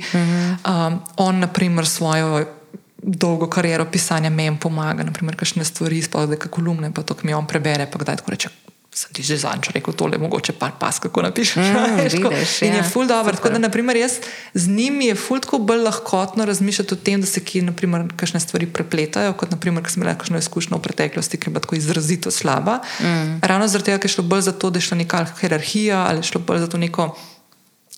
[0.66, 2.61] Um, on, naprimer, svojo
[3.02, 7.48] dolgo kariero pisanja meni pomaga, naprimer, kakšne stvari, kako kolumne, pa to, ki mi on
[7.48, 8.52] prebere, pa kdaj tako reče.
[8.92, 11.56] Sem ti že zanč rekel, tole mogoče par pas, kako napišeš.
[11.64, 12.30] Mm, tako.
[12.36, 13.32] vidiš, In je ja, ful dobro.
[13.32, 14.20] Tako da, naprimer, jaz
[14.54, 18.44] z njimi je ful tako bolj lahkotno razmišljati o tem, da se ki, naprimer, kakšne
[18.44, 21.80] stvari prepletajo, kot naprimer, ker sem imela kakšno izkušnjo v preteklosti, ki je bila tako
[21.80, 22.82] izrazito slaba.
[23.00, 23.40] Mm.
[23.40, 26.20] Ravno zaradi tega, ker je šlo bolj za to, da je šla neka hierarhija ali
[26.20, 27.14] je šlo bolj za to neko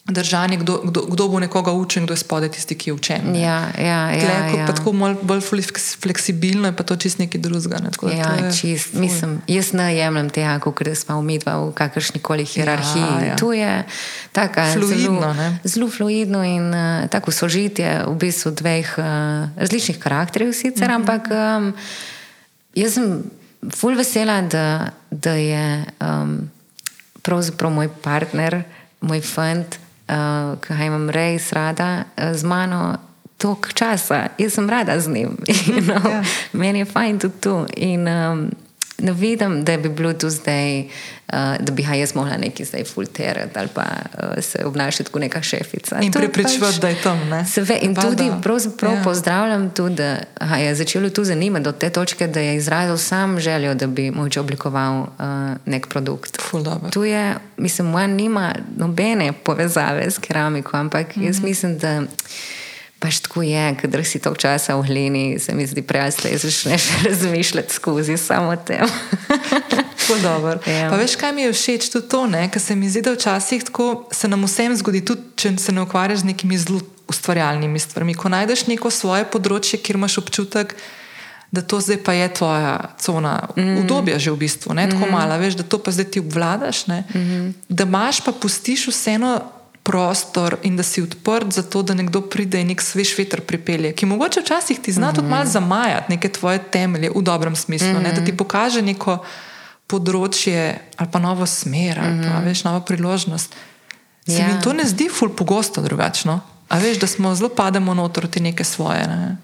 [0.06, 3.22] držanje, kdo, kdo, kdo bo nekoga učil, kdo je spodaj tisti, ki je učen.
[3.26, 3.40] ne.
[3.40, 4.66] Ja, ja, ja, Tle, ja.
[4.68, 7.80] pa tako malo bolj fleks- fleksibilno, je pa to čist nekaj drugega.
[7.80, 7.90] Ne?
[7.90, 9.00] Tako Ja, to je čist, ful.
[9.00, 13.00] mislim, jaz ne jemljem tega, kot smo umidva v kakršni koli hierarhiji.
[13.18, 13.36] Ja, ja.
[13.36, 13.84] Tu je
[14.32, 15.48] taka Fluidno, zelo, ne?
[15.64, 19.06] zelo fluidno in uh, tako sožitje v bistvu dveh uh,
[19.58, 20.96] različnih karakterjev, sicer, Mhm.
[20.98, 21.72] ampak um,
[22.76, 23.24] jaz sem
[23.72, 24.68] ful vesela, da,
[25.10, 25.64] da je
[25.98, 26.52] um,
[27.22, 28.64] pravzaprav moj partner,
[29.00, 32.98] moj fant, uh, ki ga imam res rada, uh, z mano.
[33.38, 35.38] Tok časa, jaz sem rada z njim.
[35.68, 36.10] You know?
[36.10, 36.24] ja.
[36.54, 37.66] Meni je fajn tudi tu.
[37.76, 38.52] In, um,
[38.98, 40.88] ne vidim, da bi bilo tu zdaj, uh,
[41.60, 46.00] da bi jaz mogla nekaj zdaj fulterati ali pa uh, se obnašati kot neka šefica.
[46.02, 47.20] In prepričevati, pač, da je tam.
[47.56, 48.10] Ve, in Bada.
[48.10, 49.04] tudi pravzaprav ja.
[49.04, 53.40] pozdravljam tudi, da aha, je začelo tu zanimati do te točke, da je izrazil sam
[53.40, 55.08] željo, da bi moče oblikoval uh,
[55.66, 56.40] nek produkt.
[56.92, 61.26] Tu je, mislim, moja nima nobene povezave s keramiko, ampak mm -hmm.
[61.26, 61.48] jaz mhm.
[61.48, 62.02] mislim, da
[63.04, 67.74] pač tako je, ker si to časa v glini, se mi zdi da začneš razmišljati
[67.74, 68.88] skozi samo tem.
[70.68, 70.88] ja.
[70.88, 74.08] Pa veš, kaj mi je všeč tudi to, ker se mi zdi, da včasih tako
[74.12, 76.80] se nam vsem zgodi, tudi če se ne ukvarjaš z nekimi zelo
[77.12, 78.16] ustvarjalnimi stvarmi.
[78.16, 80.76] Ko najdeš neko svoje področje, kjer imaš občutek,
[81.54, 83.84] da to zdaj pa je tvoja cona, mm.
[83.84, 85.12] udobja že v bistvu, ne tako mm.
[85.12, 87.52] mala, veš, da to pa zdaj ti obvladaš, mm -hmm.
[87.70, 89.42] da imaš pa pustiš vseeno
[89.84, 93.92] prostor in da si odprt za to, da nekdo pride in nek svež veter pripelje,
[93.94, 95.16] ki mogoče včasih ti zna mm -hmm.
[95.16, 98.04] tudi malo zamajati neke tvoje temelje v dobrem smislu, mm -hmm.
[98.04, 98.38] ne, da ti mhm.
[98.38, 99.26] pokaže neko
[99.88, 102.46] področje ali pa novo smer ali pa mm -hmm.
[102.46, 103.56] veš, novo priložnost.
[104.28, 104.48] Se ja.
[104.48, 106.40] mi to ne zdi ful pogosto drugačno.
[106.70, 109.08] A veš, da smo zelo pademo noter ti neke svoje.
[109.08, 109.38] Ne?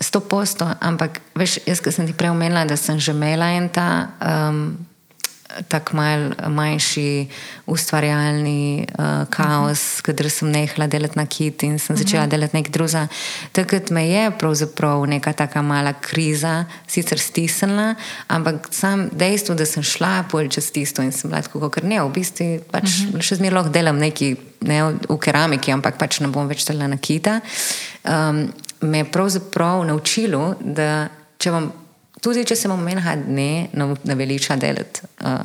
[0.00, 4.08] Sto posto, ampak veš, jaz, sem ti prej omenila, da sem že imela en ta.
[4.20, 4.86] Um,
[5.68, 7.28] tako mal, manjši
[7.66, 10.02] ustvarjalni uh, kaos, uh -huh.
[10.02, 12.30] kater sem nehala delati na kit in sem začela uh -huh.
[12.30, 13.06] delati nekaj drugega.
[13.52, 17.94] Takrat me je pravzaprav neka taka mala kriza, sicer stisnila,
[18.28, 22.02] ampak sam dejstvo, da sem šla bolj čez tisto in sem bila tako, ker ne,
[22.02, 23.22] v bistvu pač uh -huh.
[23.22, 26.96] še zmeraj lahko delam nekaj ne, v keramiki, ampak pač ne bom več delala na
[26.96, 27.40] kita.
[28.04, 31.72] Um, me je pravzaprav naučilo, da če vam
[32.22, 35.42] tudi če sem omenila dne, ne veliča delati uh,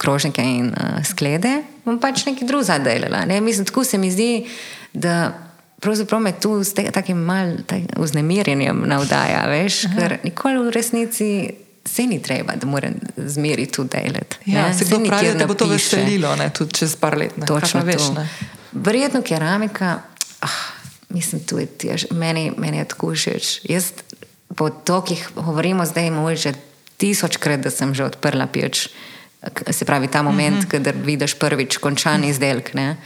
[0.00, 3.24] krožnike in uh, sklede, bom pač nekaj drugega delala.
[3.28, 3.40] Ne?
[3.44, 4.46] Mislim, tako se mi zdi,
[4.92, 5.32] da
[5.80, 9.98] pravzaprav me tu s takim malым tak, vznemirjenjem navdaja, veš, Aha.
[9.98, 11.32] ker nikoli v resnici.
[11.90, 14.36] Se ni treba, da moram zmeri tu delati.
[14.52, 17.32] Ja, se kdo pravi, da bo to veselilo, ne, tudi čez par let.
[17.40, 17.48] Ne.
[17.48, 18.10] Točno veš.
[18.72, 19.94] Verjetno keramika,
[20.44, 20.58] ah,
[21.08, 23.48] mislim, tu je tež, meni, meni je tako všeč.
[23.64, 23.90] Jaz
[24.56, 26.52] po tokih govorimo zdaj, moj že
[26.96, 28.88] tisočkrat, da sem že odprla peč.
[29.70, 30.70] Se pravi, ta moment, mm -hmm.
[30.70, 32.74] kadar vidiš prvič končan izdelek.
[32.74, 32.96] Ne?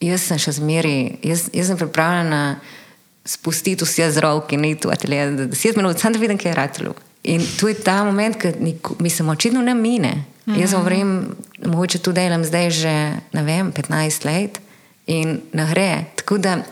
[0.00, 2.58] Jaz sem še zmeri, jaz, jaz sem pripravljena
[3.24, 6.54] spustiti vse z roki, ni tu atelje, da deset minut, samo da vidim, kaj je
[6.54, 6.94] ratelo.
[7.22, 8.48] In tu je ta moment, ki
[8.98, 10.14] mi se očitno ne mine.
[10.14, 10.60] Mm -hmm.
[10.60, 14.60] Jaz govorim, mogoče tu delam zdaj že, vem, 15 let
[15.06, 16.04] in ne gre.
[16.16, 16.62] Tako da.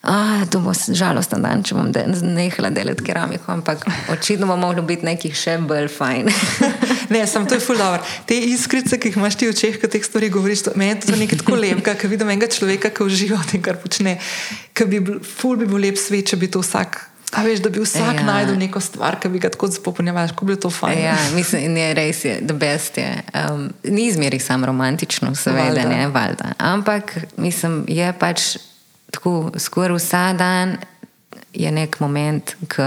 [0.00, 4.80] Ah, to bo žalosten dan, če bom de nehala delati keramiko, ampak očitno bo moglo
[4.88, 6.30] biti nekih še bolj fajn.
[7.12, 8.00] ne, sem to je ful dobro.
[8.24, 11.02] Te iskrice, ki jih imaš ti v očeh, ko teh stvari govoriš, to, meni je
[11.04, 14.16] to nekaj tako lepega, ker vidim enega človeka, ki uživa v tem, kar počne.
[14.80, 16.96] Bi bil, ful bi bil lep svet, če bi to vsak.
[17.36, 18.24] A veš, da bi vsak ja.
[18.24, 20.96] najdel neko stvar, ki bi ga tako zapopolnjeval, kako bi to fajn.
[20.96, 23.12] Ja, mislim, ne, res je, da best je.
[23.36, 26.56] Um, ni izmeri samo romantično, seveda, ne, valjda.
[26.72, 28.56] Ampak, mislim, je pač
[29.10, 30.76] tako skoraj vsak dan
[31.52, 32.82] je nek moment, ki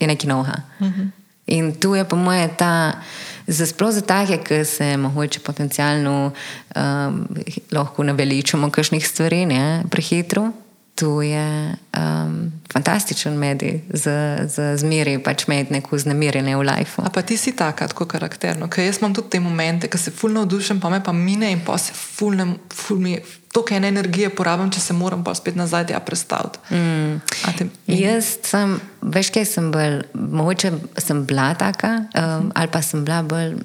[0.00, 0.62] je nekaj novega.
[0.78, 1.00] Uh mhm.
[1.00, 1.22] -huh.
[1.46, 3.02] In tu je, po mojem, ta,
[3.50, 6.32] sploh za take, ki se morda potencialno
[6.76, 7.26] um,
[7.72, 10.52] lahko naveličamo kakšnih stvari, ne, prehitro.
[10.94, 17.04] To je um, fantastičen medij za, za zmeri, pač imeti neko znamirjenje v lifeu.
[17.04, 20.10] A pa ti si taka, tako karakterno, ker jaz imam tudi te momente, ko se
[20.10, 23.16] fulno odušem, pa me pa mine in pa se fulno, fulno
[23.52, 26.58] toliko ene energije porabim, če se moram pa spet nazaj tja predstaviti.
[26.70, 27.20] Mm.
[27.58, 33.04] Te, Jaz sem, veš, kaj sem bolj, mogoče sem bila taka, um, ali pa sem
[33.04, 33.58] bila bolj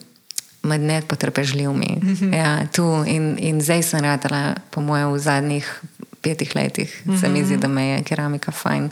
[0.67, 2.00] med ne potrpežljivimi.
[2.02, 2.36] Mm -hmm.
[2.36, 2.67] ja,
[3.08, 5.82] in, in zdaj sem radila, po mojem, v zadnjih
[6.21, 7.21] petih letih, mm -hmm.
[7.21, 8.89] se mi zdi, da me je keramika fajn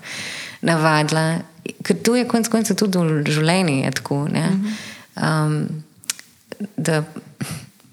[0.62, 1.40] navadila.
[1.84, 4.26] Ker tu je konec koncev tudi v življenju tako.
[4.26, 5.46] Mm -hmm.
[5.46, 5.84] um,
[6.78, 7.04] da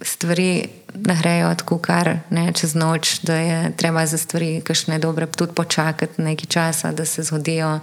[0.01, 5.27] stvari ne grejo tako kar ne, čez noč, da je treba za stvari, kakšne dobre,
[5.27, 7.81] tudi počakati nekaj časa, da se zgodijo.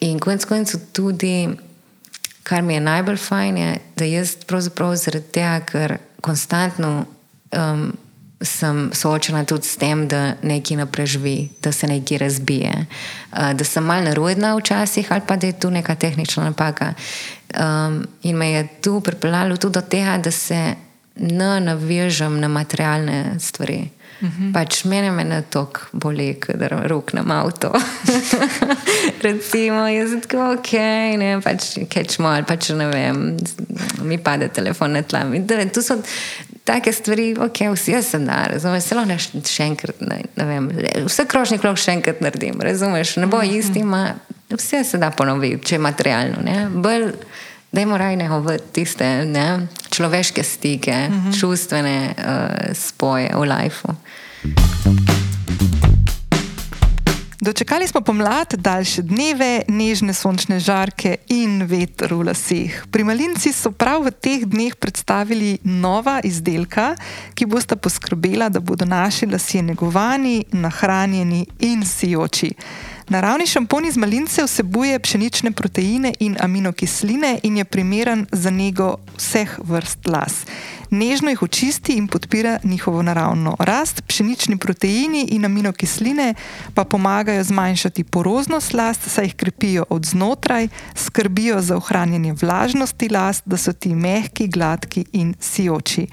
[0.00, 1.48] In konec koncev tudi,
[2.42, 7.04] kar mi je najbolj fajn, je, da jaz pravzaprav zaradi tega, ker konstantno
[7.52, 7.92] um,
[8.40, 12.74] sem soočena tudi s tem, da nekaj ne preživi, da se nekaj razbije,
[13.32, 16.94] uh, da sem mal narodna včasih ali pa da je tu neka tehnična napaka.
[17.48, 20.74] Um, in me je tu pripeljalo tudi do tega, da se
[21.18, 23.90] ne navežem na materialne stvari.
[24.20, 24.42] Uh mhm.
[24.42, 24.52] -huh.
[24.52, 27.72] Pač meni me na tok boli, da ruknem avto.
[29.22, 30.72] Recimo, jaz sem tako ok,
[31.18, 33.36] ne pač kečmo ali pač ne vem,
[34.02, 35.22] mi pade telefon na tla.
[35.74, 36.02] Tu so
[36.64, 40.70] take stvari, ok, vse se da, razumeš, zelo ne še enkrat, ne, ne vem,
[41.06, 43.52] vse krožnik lahko še enkrat naredim, razumeš, ne bo uh mhm.
[43.52, 43.58] -huh.
[43.58, 44.14] isti, ima,
[44.50, 47.12] vse se da ponoviti, če je materialno, ne, bolj
[47.72, 51.40] Dajmo rajne v tiste ne, človeške stike, uh -huh.
[51.40, 52.24] čustvene uh,
[52.72, 53.92] spoje v lifeu.
[57.40, 62.86] Dočekali smo pomlad, daljše dneve, nežne sončne žarke in veter v laseh.
[62.90, 66.96] Primalinci so prav v teh dneh predstavili nova izdelka,
[67.34, 72.52] ki bosta poskrbela, da bodo naši lasje negovani, nahranjeni in sijoči.
[73.08, 79.58] Naravni šampon iz malince vsebuje pšenične proteine in aminokisline in je primeren za nego vseh
[79.64, 80.34] vrst las.
[80.90, 86.34] Nežno jih očisti in podpira njihovo naravno rast, pšenični proteini in aminokisline
[86.74, 93.42] pa pomagajo zmanjšati poroznost las, saj jih krepijo od znotraj, skrbijo za ohranjanje vlažnosti las,
[93.44, 96.06] da so ti mehki, gladki in sijoči.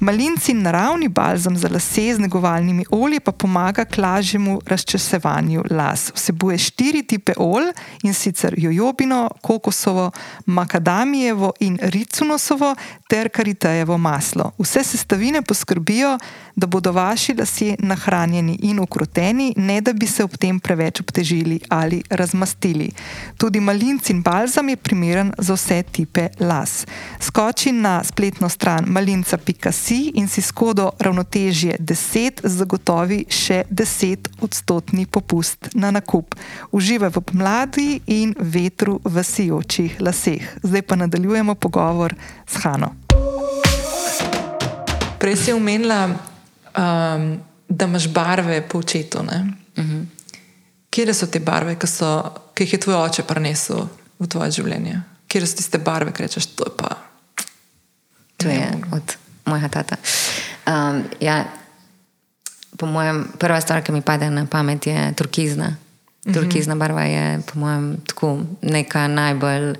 [0.00, 6.12] Malinci naravni balzam za lase z negovalnimi olji pa pomaga k lažjemu razčesevanju las.
[6.14, 10.10] Vsebuje štiri tipe olj in sicer jojobino, kokosovo,
[10.46, 12.74] makadamijevo in ricunosovo
[13.08, 14.52] ter karitejevo maslo.
[14.58, 16.18] Vse sestavine poskrbijo,
[16.56, 21.60] da bodo vaši lasje nahranjeni in ukroteni, ne da bi se ob tem preveč obtežili
[21.68, 22.90] ali razmastili.
[23.36, 26.86] Tudi malinci in balzam je primeren za vse tipe las.
[27.20, 35.06] Skoči na spletno stran malinca.com si in si skodo ravnotežje 10 zagotovi še 10 odstotni
[35.08, 36.36] popust na nakup.
[36.76, 40.44] Uživaj v pomladi in vetru v sijočih laseh.
[40.60, 42.12] Zdaj pa nadaljujemo pogovor
[42.44, 42.92] s Hano.
[45.16, 49.24] Prej si omenila, um, da imaš barve po očetu.
[49.24, 49.24] Uh
[49.76, 50.04] -huh.
[50.90, 55.00] Kje so te barve, ki, so, ki jih je tvoj oče prinesel v tvoje življenje?
[55.28, 56.96] Kje so tiste barve, ki rečeš, to je pa?
[58.36, 59.96] To je od mojega tata.
[60.68, 61.44] Um, ja,
[62.78, 65.74] po mojem, prva stvar, ki mi pade na pamet, je turkizna.
[66.26, 66.34] Mhm.
[66.34, 69.74] Turkizna barva je, po mojem, tako neka najbolj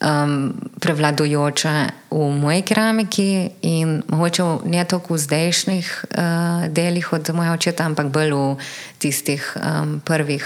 [0.00, 7.54] um, prevladujoča v moji keramiki in mogoče ne toliko v zdajšnjih uh, delih od mojega
[7.54, 8.56] očeta, ampak bolj v
[8.98, 10.44] tistih um, prvih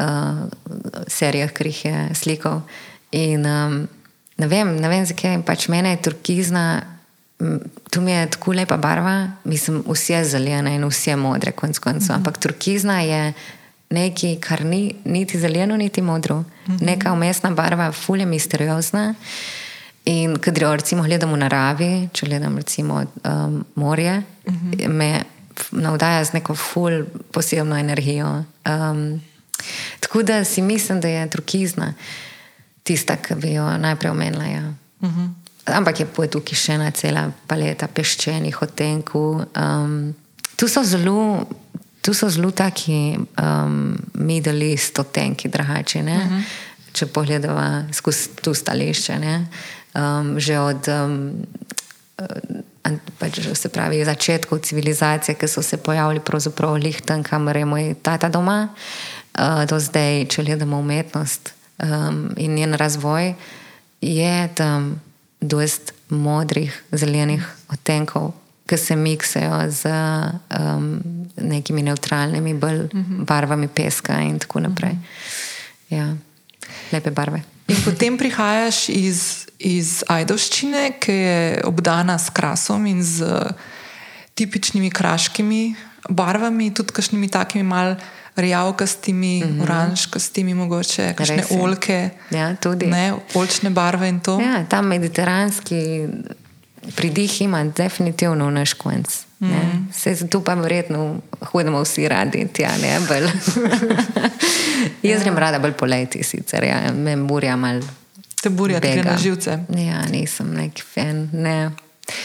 [0.00, 0.46] uh,
[1.06, 2.62] serijah, ki jih je slikal.
[3.12, 3.88] In um,
[4.38, 6.97] ne vem, ne vem zakaj, pač mene je turkizna.
[7.90, 11.78] Tu mi je tako lepa barva, mislim, vse je zelene in vse je modre, konc
[11.78, 12.02] koncev.
[12.02, 12.14] Mm -hmm.
[12.14, 13.32] Ampak turkizna je
[13.90, 16.36] nekaj, kar ni niti zeleno, niti modro.
[16.36, 16.82] Mm -hmm.
[16.82, 19.14] Neka umestna barva, fulje misteriozna.
[20.04, 24.88] In kadar recimo gledamo v naravi, če gledam recimo um, morje, mm -hmm.
[24.88, 25.22] me
[25.70, 28.44] navdaja z neko ful posebno energijo.
[28.68, 29.20] Um,
[30.00, 31.94] tako da si mislim, da je turkizna
[32.82, 34.44] tista, ki bi jo najprej omenila.
[34.44, 34.60] Ja.
[34.60, 35.28] Mm -hmm.
[35.74, 39.44] Ampak je tukaj še ena cela paleta peščenih odtenkov.
[39.56, 40.14] Um,
[40.56, 41.46] tu so zelo.
[42.02, 46.00] Tu so zelo taki um, Middle East odtenki, drugače.
[46.00, 46.42] Uh -huh.
[46.92, 49.14] Če pogledamo skozi to stališče,
[49.94, 51.46] um, že od um,
[53.18, 57.94] pač, se pravi, začetkov civilizacije, ki so se pojavili pravzaprav lih tam, kamor je moj
[58.02, 58.68] tata doma,
[59.38, 61.52] uh, do zdaj, če gledamo umetnost
[61.82, 63.34] um, in njen razvoj,
[64.00, 65.00] je tam
[65.40, 68.32] dost modrih, zelenih odtenkov,
[68.68, 71.00] ki se miksajo z um,
[71.36, 73.20] nekimi neutralnimi bolj uh mhm.
[73.20, 73.24] -huh.
[73.24, 74.92] barvami peska in tako naprej.
[74.92, 75.96] Uh -huh.
[75.96, 76.16] ja,
[76.92, 77.42] lepe barve.
[77.68, 83.24] In potem prihajaš iz, iz Ajdovščine, ki je obdana s krasom in z
[84.34, 85.74] tipičnimi kraškimi
[86.08, 88.00] barvami, tudi kakšnimi takimi malimi
[88.38, 89.62] rjavkastimi, mm -hmm.
[89.62, 92.10] oranžkastimi, mogoče kakšne olke.
[92.30, 92.86] Ja, tudi.
[92.86, 94.40] Ne, olčne barve in to.
[94.40, 96.06] Ja, ta mediteranski
[96.96, 99.06] pridih ima definitivno naš konc.
[99.40, 99.92] Mm -hmm.
[99.92, 103.30] Se tu pa verjetno hodimo vsi radi, tja ne bolj.
[105.12, 105.40] Jaz grem ja.
[105.40, 107.80] rada bolj poleti, sicer ja, me burja mal.
[108.42, 109.58] Te burja, te na živce.
[109.76, 111.28] Ja, nisem nek fan.
[111.32, 111.70] Ne.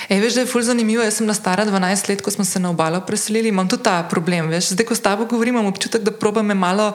[0.10, 1.04] Ej, veš, da je fulj zanimivo.
[1.04, 4.04] Jaz sem na stara 12 let, ko smo se na obalo preselili, imam tudi ta
[4.10, 4.50] problem.
[4.50, 4.74] Veš.
[4.78, 6.94] Zdaj, ko s tabo govorim, imam občutek, da proba me malo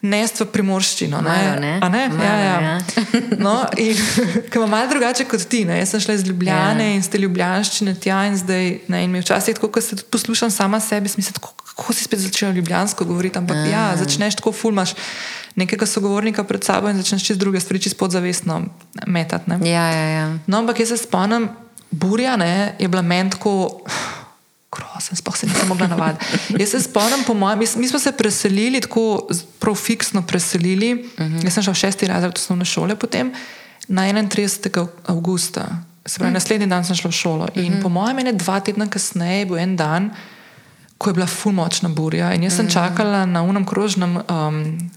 [0.00, 1.20] nest v primorščino.
[1.20, 1.28] Ne?
[1.28, 1.72] Malo, ne?
[1.76, 2.02] ne?
[2.08, 2.60] Malo, ja, ja.
[2.60, 2.76] ja.
[3.44, 3.96] no, in
[4.50, 5.64] ki ima malo drugače kot ti.
[5.68, 5.80] Ne?
[5.82, 6.94] Jaz sem šla iz Ljubljane ja.
[6.96, 8.70] in ste ljubljanščine tja in zdaj.
[8.88, 9.04] Ne?
[9.04, 12.24] In mi včasih, tako, ko se tudi poslušam sama sebi, smisel, kako, kako si spet
[12.24, 13.38] začela ljubljansko govoriti.
[13.38, 14.96] Ampak ja, ja začneš tako fulmaš.
[15.58, 18.62] Nekega sogovornika pred sabo in začneš čez druge stvari, čez podzavestno
[19.06, 19.50] metati.
[19.68, 20.26] Ja, ja, ja.
[20.46, 21.48] No, ampak jaz se spomnim,
[21.90, 23.80] burja ne, je bila meni tako.
[24.70, 26.24] Grozen, sploh se nisem mogla navaditi.
[26.58, 29.26] Jaz se spomnim, po mojem, mi, smo se preselili, tako
[29.58, 30.92] prav fiksno preselili.
[30.94, 31.38] Uh mhm.
[31.38, 31.44] -huh.
[31.44, 33.32] Jaz sem šel v šesti razred osnovne šole, potem
[33.88, 34.86] na 31.
[35.06, 35.66] augusta,
[36.06, 36.34] se pravi, uh -huh.
[36.34, 37.48] naslednji dan sem šel v šolo.
[37.54, 37.78] In uh mhm.
[37.78, 37.82] -huh.
[37.82, 40.10] po mojem, ene dva tedna kasneje, bo en dan,
[40.98, 42.34] ko je bila fulmočna burja.
[42.34, 42.78] In jaz sem uh mhm.
[42.78, 42.88] -huh.
[42.88, 44.90] čakala na unem krožnem um,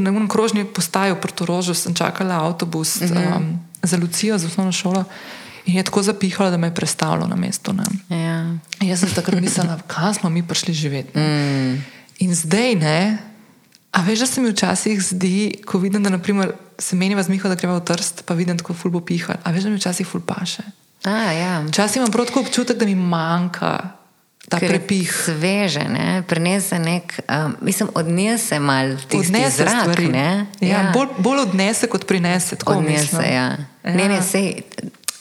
[0.00, 3.36] na enem krožni postaju v Portorožu sem čakala avtobus mm -hmm.
[3.36, 5.04] um, za Lucijo, za osnovno šolo.
[5.66, 7.74] In je tako zapihalo, da me je predstavilo na mestu.
[8.08, 8.56] Ja.
[8.80, 11.18] Jaz sem takrat mislila, kam smo mi prišli živeti.
[11.18, 11.84] Mm.
[12.18, 13.18] In zdaj ne.
[13.92, 17.54] A veš, da se mi včasih zdi, ko vidim, da naprimer, se meni zmiha, da
[17.54, 19.36] gremo v trst, pa vidim, kako ful bo pihal.
[19.44, 20.62] A veš, da mi včasih ful paše.
[21.04, 21.60] A, ja.
[21.68, 24.00] Včasih imam prav tako občutek, da mi manjka
[24.48, 25.10] ta Ker prepih.
[25.24, 26.22] Sveže, ne?
[26.26, 29.82] prenese nek, um, mislim, odnese malo tisti Odnese zrak.
[29.82, 30.08] stvari.
[30.08, 30.46] Ne?
[30.60, 32.56] Ja, bolj, bolj odnese, kot prinese.
[32.66, 33.22] Odnese, mislim.
[33.22, 33.56] ja.
[33.84, 33.94] Ja.
[33.94, 34.62] Ne, ne, sej,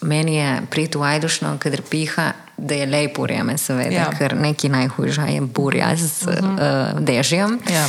[0.02, 4.10] meni je prit v Ajdušno, kadar piha, da je lej burjame, seveda, Ja.
[4.18, 6.94] ker nekaj najhujša je burja z uh -huh.
[6.96, 7.60] uh, dežjem.
[7.70, 7.88] Ja.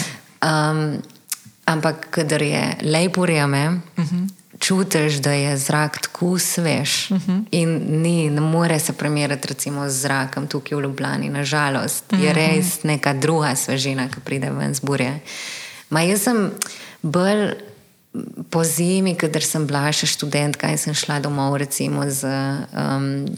[0.70, 1.02] Um,
[1.64, 4.28] ampak, kadar je lej burjame, uh -huh.
[4.58, 7.44] čutiš, da je zrak tako svež uh -huh.
[7.50, 12.04] in ni, ne more se primerjati recimo z zrakom tukaj v Ljubljani, nažalost.
[12.12, 15.20] Je res neka druga svežina, ki pride ven z burje.
[15.90, 16.50] Ma jaz sem
[17.02, 17.69] bolj
[18.50, 22.26] po zimi, kadar sem bila še študentka in sem šla domov recimo z
[22.74, 23.28] um,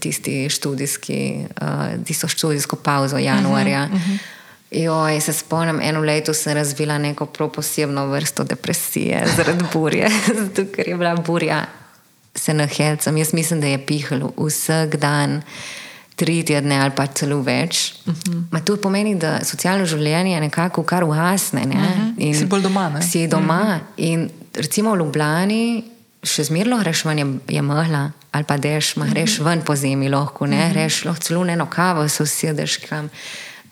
[0.00, 1.18] tisti študijski,
[1.60, 3.88] uh, tisto študijsko pauzo januarja.
[3.92, 4.18] Uh -huh.
[4.72, 10.08] Joj, se spomnim, eno leto sem razvila neko posebno vrsto depresije zaradi burje,
[10.40, 11.66] zato ker je bila burja
[12.34, 13.16] se nahelcem.
[13.16, 15.42] Jaz mislim, da je pihalo vsak dan,
[16.22, 17.94] tri tedne ali pa celo več.
[18.06, 18.64] Uh -huh.
[18.64, 21.66] To pomeni, da socialno življenje nekako kar uhasne.
[21.66, 21.74] Ne?
[21.74, 21.82] Uh
[22.18, 22.38] -huh.
[22.38, 23.02] Si bolj doma, ne?
[23.02, 23.60] Si doma.
[23.62, 23.80] Uh -huh.
[23.96, 25.84] In recimo v Ljubljani
[26.22, 28.10] še zmerno ven, je, je mehla.
[28.32, 32.08] Ali pa deš, ma greš ven po zemi, lahko ne, greš lahko celo eno kavo,
[32.08, 33.10] se usedeš kam.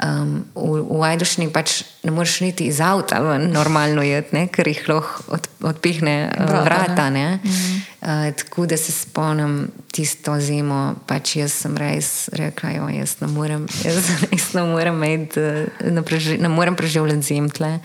[0.00, 4.88] Um, v v Ajdušni pač ne moreš niti iz avta ven, normalno ne, ker jih
[4.88, 7.10] lahko od, odpihne uh, Vrata, vrata.
[7.10, 7.40] Ne.
[7.44, 7.80] Mm -hmm.
[8.02, 13.28] Uh, tako da se spomnim tisto zimo, pač jaz sem res rekla, jo, jaz ne
[13.32, 17.78] morem, jaz res ne morem, imeti, uh, ne, preži, ne morem preživljati zim tle.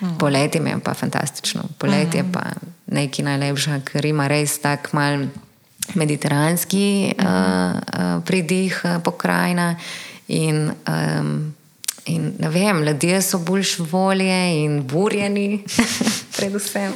[0.00, 0.16] Mm.
[0.18, 2.44] Poletje je pa fantastično, poletje mm pa
[2.90, 5.26] nekaj najlepša, ker ima res tak mal
[5.94, 9.76] mediteranski mm uh, uh, pridih, uh, pokrajina.
[10.30, 11.54] In, um,
[12.06, 15.64] in vem, ljudje so bolj volje in burjeni,
[16.40, 16.92] predvsem.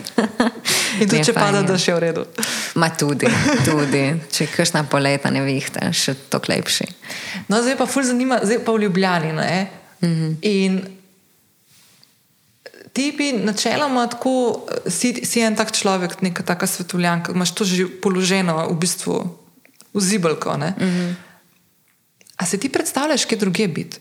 [1.01, 2.27] In tudi, je če pada, da še v redu.
[2.81, 3.29] Ma tudi,
[3.67, 4.03] tudi.
[4.33, 6.89] če kašna poleta ne vihta, še to lepši.
[7.49, 9.33] No, zdaj pa ful zanima, zdaj pa v Ljubljani.
[9.37, 9.67] Ne?
[10.01, 10.37] Mm -hmm.
[10.43, 10.83] In
[12.95, 17.87] ti bi načeloma tako, si, si en tak človek, neka taka svetovljanka, imaš to že
[18.03, 19.19] položeno v bistvu
[19.95, 20.57] v zibelko.
[20.57, 21.15] Mm -hmm.
[22.37, 23.99] A se ti predstavljaš, kje druge biti?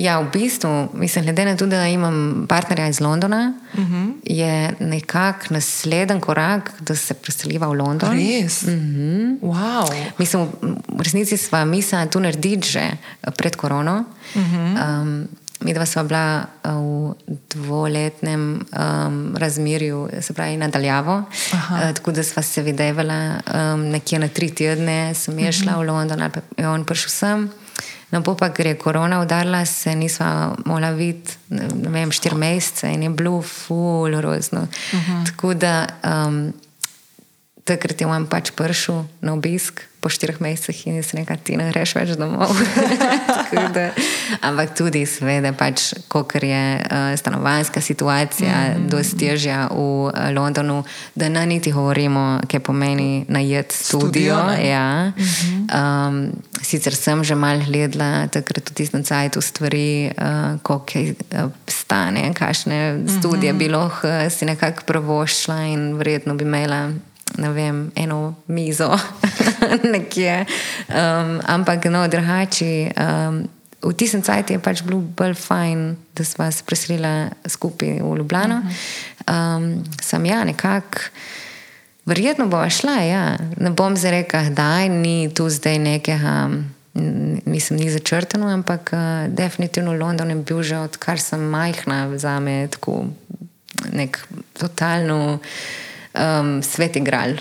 [0.00, 4.12] Ja, v bistvu, mislim, glede na to, da imam partnerja iz Londona, uh -huh.
[4.24, 8.12] je nekako naslednji korak, da se preseliva v London.
[8.12, 8.62] Res?
[8.62, 9.40] Mm -hmm.
[9.40, 9.94] wow.
[10.18, 10.48] Mislim,
[10.88, 12.90] v resnici smo mislili to narediti že
[13.36, 14.04] pred korono.
[14.34, 15.02] Uh -huh.
[15.02, 15.28] um,
[15.60, 17.14] Mi dva sva bila v
[17.54, 21.24] dvoletnem um, razmerju, se pravi, nadaljavo.
[21.52, 23.34] Uh, tako da sva se videvala
[23.74, 27.10] um, nekje na tri tedne, sem jaz šla v London, ali pa je on prišel
[27.10, 27.50] sem.
[28.10, 33.02] No, po pa gre korona udarila, se nisva mogla videti, ne vem, štiri mesece in
[33.02, 34.60] je bilo ful grozno.
[34.60, 35.26] Uh -huh.
[35.26, 36.52] Tako da um,
[37.64, 41.68] takrat je on pač prišel na obisk po štirih mesecih in se nekaj ti ne
[41.68, 42.56] greš več domov.
[43.76, 43.90] da,
[44.40, 48.88] ampak tudi, seveda, pač, kot je uh, stanovanska situacija, mm -hmm.
[48.88, 50.84] dosti težja v uh, Londonu,
[51.14, 54.08] da ne niti govorimo, kaj pomeni najeti studio.
[54.08, 54.68] Studio, ne?
[54.68, 55.12] ja.
[55.16, 55.59] mm -hmm.
[55.74, 62.34] Um, sicer sem že mal gledala takrat tudi na sajtu stvari, uh, koliko uh, stane,
[62.34, 63.18] kakšne mm -hmm.
[63.18, 66.90] studije bi lahko uh, si nekako prvošla in vredno bi imela
[67.38, 68.98] vem, eno mizo
[69.92, 70.44] nekje.
[70.88, 72.90] Um, ampak no, drugače.
[72.96, 73.48] Um,
[73.80, 78.60] V tistem cajtu je pač bilo bolj fajn, da smo se preselili skupaj v Ljubljano.
[79.24, 81.08] Um, sem ja, nekako,
[82.10, 82.98] verjetno bo šla.
[83.06, 83.24] Ja.
[83.62, 86.50] Ne bom zdaj rekla, da ni tu zdaj nekega,
[87.46, 92.66] mislim, ni začrtano, ampak uh, definitivno London je bil že odkar sem majhna za me
[92.68, 93.04] tako
[93.92, 94.18] nek
[94.58, 97.38] totalno um, svet igral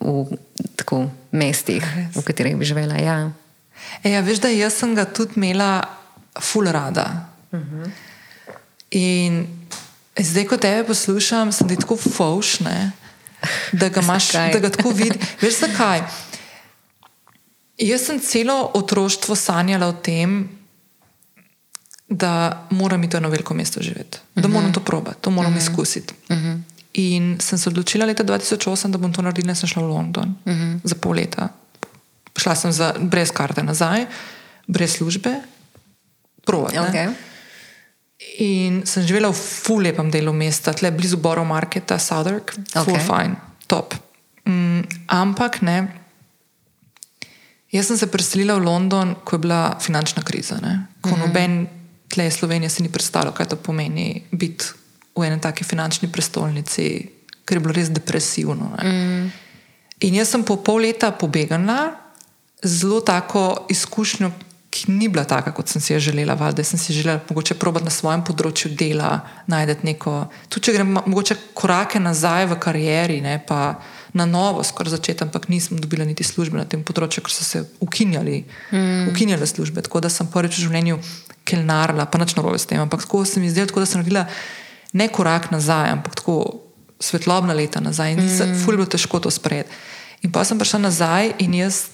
[0.00, 0.38] v
[0.76, 1.84] tako mestih,
[2.14, 2.96] v katerih bi živela.
[2.96, 3.30] Ja.
[4.02, 5.82] E, ja, veš, da jaz sem ga tudi imela
[6.40, 7.28] ful rada.
[7.52, 7.90] Uh -huh.
[8.90, 9.46] In
[10.18, 12.92] zdaj, ko tebe poslušam, sem ti tako faušne,
[13.72, 15.22] da ga imaš, da ga tako vidiš.
[15.40, 16.02] Veš zakaj?
[17.78, 20.48] Jaz sem celo otroštvo sanjala o tem,
[22.08, 24.52] da moram iti v eno veliko mesto živeti, da uh -huh.
[24.52, 25.62] moram to probati, to moram uh -huh.
[25.62, 26.14] izkusiti.
[26.28, 26.60] Uh -huh.
[26.92, 30.34] In sem se odločila leta 2008, da bom to naredila, in sem šla v London
[30.44, 30.80] uh -huh.
[30.84, 31.48] za pol leta.
[32.36, 34.06] Šla sem za, brez karte nazaj,
[34.66, 35.40] brez službe,
[36.44, 36.72] provat.
[36.72, 37.12] Okay.
[38.38, 43.02] In sem živela v ful lepem delu mesta, tle blizu Borough Marketa, Southwark, ful Ok.
[43.06, 43.94] fine, top.
[44.42, 45.94] Mm, ampak ne.
[47.70, 50.58] Jaz sem se preselila v London, ko je bila finančna kriza.
[50.62, 50.86] Ne?
[51.00, 51.26] Ko mm -hmm.
[51.26, 51.68] noben
[52.08, 54.64] tle Slovenije si ni predstavljal, kaj to pomeni biti
[55.16, 57.10] v eni taki finančni prestolnici,
[57.44, 58.72] ker je bilo res depresivno.
[58.82, 59.30] Mm.
[60.00, 61.90] In jaz sem po pol leta pobegala
[62.62, 64.30] z zelo tako izkušnjo,
[64.78, 66.36] ki ni bila taka, kot sem si jo želela.
[66.38, 69.20] Valjda sem si želela mogoče probati na svojem področju dela,
[69.50, 70.14] najti neko,
[70.48, 73.80] tudi če grem ma- mogoče korake nazaj v karieri, ne, pa
[74.16, 77.64] na novo skoraj začeti, ampak nisem dobila niti službe na tem področju, ker so se
[77.84, 79.10] ukinjali, mm.
[79.10, 79.84] ukinjale službe.
[79.84, 81.02] Tako da sem prvič v življenju
[81.48, 84.00] kelnarila, pa nič narobe s tem, ampak tako se mi je zdelo, tako da sem
[84.00, 84.24] naredila
[84.96, 86.38] ne korak nazaj, ampak tako
[87.00, 88.56] svetlobna leta nazaj in mm.
[88.64, 89.70] ful je bilo težko to sprejeti.
[90.26, 91.84] In pa sem prišla nazaj in jaz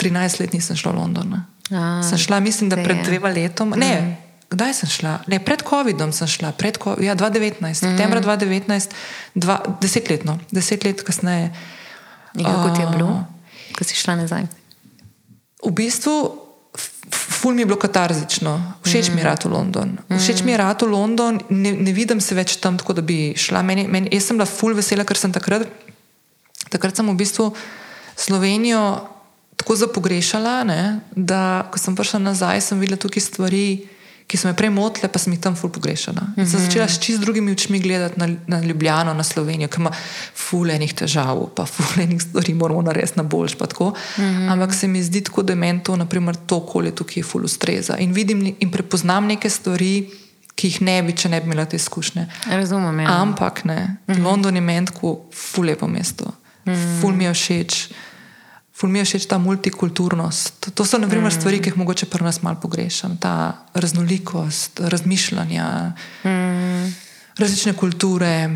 [0.00, 1.28] 13 let nisem šla v London.
[1.34, 1.40] ne.
[1.70, 3.76] A, Sem šla, mislim, da pred dvema letoma.
[3.76, 4.16] Ne,
[4.50, 5.18] kdaj sem šla?
[5.26, 8.94] Ne, pred COVID-om sem šla, pred COVID, ja, 2019, septembra 2019,
[9.34, 11.50] dva, desetletno, deset let kasneje.
[12.36, 13.24] In kako ti je bilo,
[13.78, 14.46] ko si šla nazaj?
[15.64, 16.14] V bistvu,
[17.10, 18.54] ful mi je bilo katarzično,
[18.84, 19.96] všeč mi je rad v London.
[20.12, 23.32] Všeč mi je rad v London, ne, ne vidim se več tam, tako da bi
[23.34, 23.64] šla.
[23.66, 25.66] Meni, meni, jaz sem bila ful vesela, ker sem takrat,
[26.70, 27.50] takrat sem v bistvu
[28.16, 29.15] Slovenijo
[29.56, 33.68] tako zapogrešala, ne, da ko sem prišla nazaj, sem videla tukaj stvari.
[34.26, 36.20] Ki so me prej motile, pa sem jih tam ful pogrešala.
[36.20, 36.50] Mm -hmm.
[36.50, 39.92] Sem začela s čist drugimi očmi gledati na, na Ljubljano, na Slovenijo, ki ima
[40.34, 43.54] fulejnih težav, pa fulejnih stvari moramo narediti na boljš.
[43.54, 44.52] Mm -hmm.
[44.52, 47.96] Ampak se mi zdi tako, da meni to, naprimer, to okolje tukaj ful ustreza.
[47.96, 50.10] In vidim in prepoznam neke stvari,
[50.54, 52.26] ki jih ne bi, če ne bi imela te izkušnje.
[52.46, 53.00] Razumem.
[53.00, 53.22] Ja.
[53.22, 54.24] Ampak ne, mm -hmm.
[54.24, 56.24] London je meni tako ful lepo mesto.
[56.64, 57.00] Mm -hmm.
[57.00, 57.88] Ful mi je všeč.
[58.76, 60.68] Ful mi je všeč ta multikulturnost.
[60.76, 61.36] To so naprimer, mm.
[61.40, 63.16] stvari, ki jih mogoče pri nas malo pogrešam.
[63.16, 65.92] Ta raznolikost, razmišljanja,
[66.24, 66.92] mm.
[67.38, 68.50] različne kulture.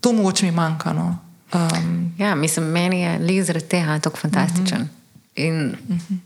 [0.00, 0.92] To mogoče mi manjka.
[0.92, 1.18] No.
[1.52, 4.82] Um, Ja, mislim, meni je le zaradi tega tako fantastičen.
[4.82, 5.34] Uh -huh.
[5.34, 6.16] in, uh -huh.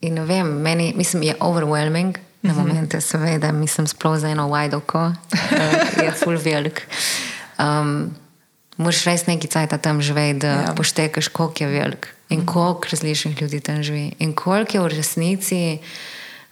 [0.00, 2.18] in vem, meni mislim, je overwhelming.
[2.42, 6.88] Na momente, seveda, mislim, sploh za eno wide oko, uh, je full velik.
[7.58, 8.10] Um,
[8.76, 10.74] Moraš res nekaj cajt tam živeti, da ja.
[10.76, 14.12] poštekaš, koliko je velik in koliko različnih ljudi tam živi.
[14.18, 15.78] In koliko je v resnici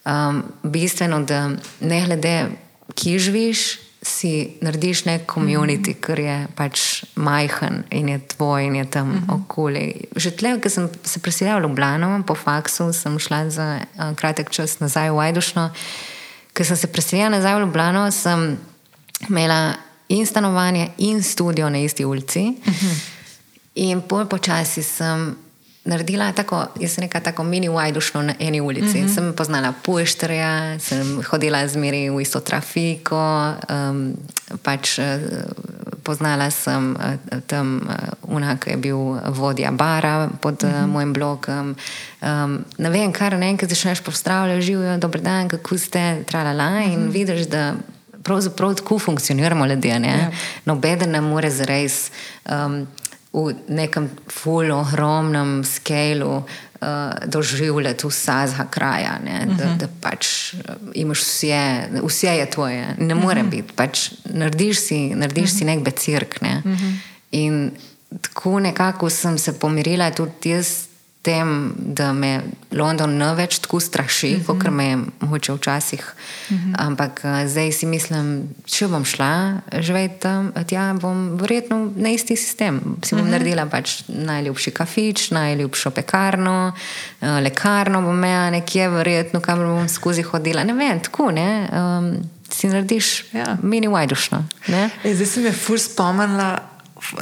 [0.05, 1.51] um, bistveno, da
[1.81, 2.47] ne glede,
[2.95, 6.01] kje živiš, si narediš nek komunit, mm -hmm.
[6.01, 9.35] ker je pač majhen in je tvoj in je tam mm -hmm.
[9.35, 9.95] okoli.
[10.17, 14.51] Že tle, ko sem se preselila v Ljubljano, po faksu sem šla za uh, kratek
[14.51, 15.71] čas nazaj v Vajdušno.
[16.57, 18.59] Ko sem se preselila nazaj v Ljubljano, sem
[19.29, 19.75] imela
[20.09, 22.41] in stanovanje, in studio na isti ulici.
[22.67, 22.99] Uh -huh.
[23.75, 25.37] In pol počasi sem
[25.87, 28.99] naredila tako, jaz sem neka tako mini vajdušno na eni ulici.
[28.99, 29.15] Uh -huh.
[29.15, 34.17] Sem poznala Pušterja, sem hodila zmeri v isto trafiko, um,
[34.63, 35.05] pač uh,
[36.03, 37.95] poznala sem uh, tam uh,
[38.37, 40.87] unak, ki je bil vodja bara pod uh, uh -huh.
[40.87, 41.77] mojim blogom.
[42.23, 47.07] Um, ne vem, kar naenkrat začneš pozdravljati, živijo, dober dan, kako ste, tralala in uh
[47.07, 47.13] -huh.
[47.13, 47.75] vidiš, da
[48.27, 49.99] pravzaprav tako funkcioniramo ljudje.
[49.99, 50.09] Ne?
[50.09, 50.31] Ja.
[50.65, 52.11] Nobeden ne more zares
[52.51, 52.87] um,
[53.33, 56.87] v nekem ful ogromnem skalu uh,
[57.27, 59.19] doživljati vsega kraja.
[59.25, 59.47] Ne?
[59.49, 59.79] Da, Mhm.
[59.79, 60.61] da pač uh,
[60.95, 61.61] imaš vse,
[62.03, 62.95] vse je tvoje.
[62.99, 63.51] Ne more Mhm.
[63.51, 63.73] biti.
[63.73, 66.41] Pač narediš si, narediš si nek becirk.
[66.43, 66.63] Ne?
[66.65, 66.93] Mhm.
[67.33, 67.71] In
[68.23, 70.86] tako nekako sem se pomirila tudi jaz.
[71.27, 74.47] Tem, da me London ne več tako straši, uh -huh.
[74.47, 76.05] kot me je mogoče včasih.
[76.51, 76.75] Uh -huh.
[76.79, 82.37] Ampak uh, zdaj si mislim, če bom šla živeti tam, tja bom verjetno na isti
[82.37, 82.81] sistem.
[83.03, 83.31] Si bom uh -huh.
[83.31, 86.73] naredila pač najljubši kafič, najljubšo pekarno,
[87.21, 90.65] uh, lekarno bom imela nekje, verjetno kamor bom skozi hodila.
[90.65, 91.69] Ne vem, tako ne.
[91.73, 93.57] Um, si narediš Ja.
[93.63, 94.45] mini vajdušno.
[94.69, 94.91] ne.
[95.05, 96.59] Ej, zdaj si me ful spomnila,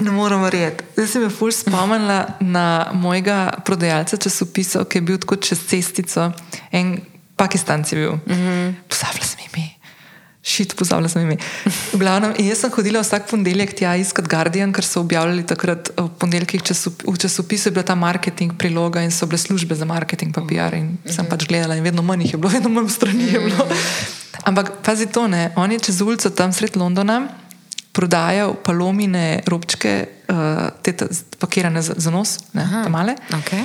[0.01, 0.85] ne morem verjeti.
[0.95, 6.32] Zdaj si me ful spomnila na mojega prodajalca časopisov, ki je bil tako čez cestico.
[6.72, 6.99] En
[7.37, 8.12] Pakistanc je bil.
[8.12, 8.74] Mm -hmm.
[8.89, 9.70] Pozabila sem ime.
[10.43, 11.37] Šit, pozabila sem ime.
[11.93, 16.09] V glavnem, jaz sem hodila vsak ponedeljek tja iskat Guardian, ker so objavljali takrat v
[16.18, 20.35] ponedeljkih časop, v časopisu, je bila ta marketing priloga in so bile službe za marketing,
[20.35, 20.74] pa PR.
[20.74, 23.68] In sem pač gledala in vedno manj jih je bilo, vedno manj strani je bilo.
[24.45, 27.43] Ampak pazi to, ne, on je čez ulico tam sred Londona
[27.95, 29.95] prodajal palomine robčke,
[30.28, 30.95] uh, te
[31.38, 33.14] pakirane za, za nos, ne, male.
[33.38, 33.62] Okay.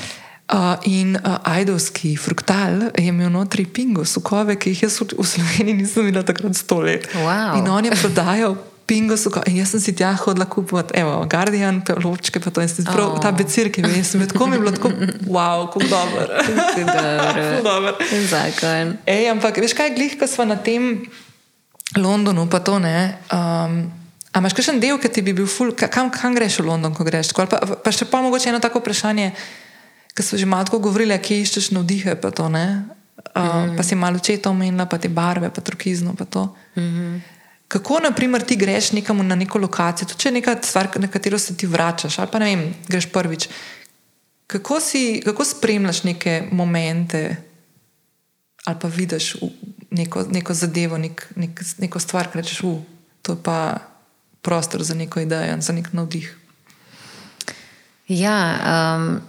[0.49, 5.77] Uh, in uh, ajdovski fruktal je imel notri pingo, sokove, ki jih jaz v, Sloveniji
[5.77, 7.05] nisem videla takrat sto let.
[7.13, 7.59] Wow.
[7.59, 8.57] In on je prodajal
[8.89, 9.45] pingo sokove.
[9.49, 12.85] In jaz sem si tja hodila kupovati, evo, Guardian, pa lovčke, pa to in sem
[12.85, 13.21] prav Oh.
[13.21, 14.89] ta becir, ki mi je sem tako mi je bilo tako,
[15.29, 16.33] wow, kako dober.
[16.77, 17.45] Dobro.
[17.53, 17.93] Ful dober.
[18.33, 18.97] Zakon.
[19.05, 21.05] Ej, ampak veš kaj, glih, ko smo na tem.
[21.97, 23.17] Londonu, pa to ne.
[23.33, 23.98] Um,
[24.31, 26.93] a imaš kakšen del, ki ti bi bil ful, ka- kam, kam greš v London,
[26.93, 27.33] ko greš?
[27.33, 29.31] Tako, Pa, pa še pa mogoče eno tako vprašanje,
[30.13, 32.85] ki so že malo govorili, kje iščeš navdihe, pa to ne.
[33.35, 33.75] Uh, mm.
[33.77, 36.55] Pa si malo četo omenila, pa te barve, pa turkizno, pa to.
[36.75, 37.19] Mm -hmm.
[37.67, 41.07] Kako, na primer, ti greš nekam na neko lokacijo, tudi če je neka stvar, na
[41.07, 43.49] katero se ti vračaš, ali pa ne vem, greš prvič.
[44.47, 47.35] Kako, si, kako spremljaš neke momente,
[48.65, 49.35] ali pa vidiš
[49.91, 52.73] neko, neko zadevo, nek, nek, neko stvar, ki rečeš, da
[53.21, 53.88] to pa
[54.41, 56.35] prostor za neko idejo, za nek navdih.
[58.07, 58.59] Ja,
[58.95, 59.21] um,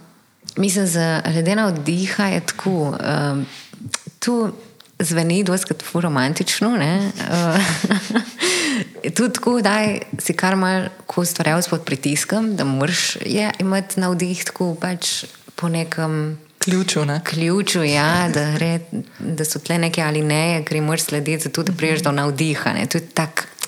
[0.57, 2.97] mislim, da glede na oddiha je tako.
[3.31, 3.45] Um,
[4.19, 4.53] tu
[4.99, 6.69] zveni doskrat fu romantično.
[6.69, 7.59] Uh,
[9.15, 9.79] tudi tako, da
[10.19, 15.69] si kar mal ko ustvarjal pod pritiskom, da moraš je, imeti navdih tako pač po
[15.69, 16.39] nekem.
[16.61, 17.21] Ključu, ne?
[17.25, 18.79] Ključu, ja, da, gre,
[19.19, 22.73] da so tle neke ali ne, ki jim moraš slediti, zato da priješ do navdiha.
[22.73, 22.85] Ne.
[22.85, 23.07] To je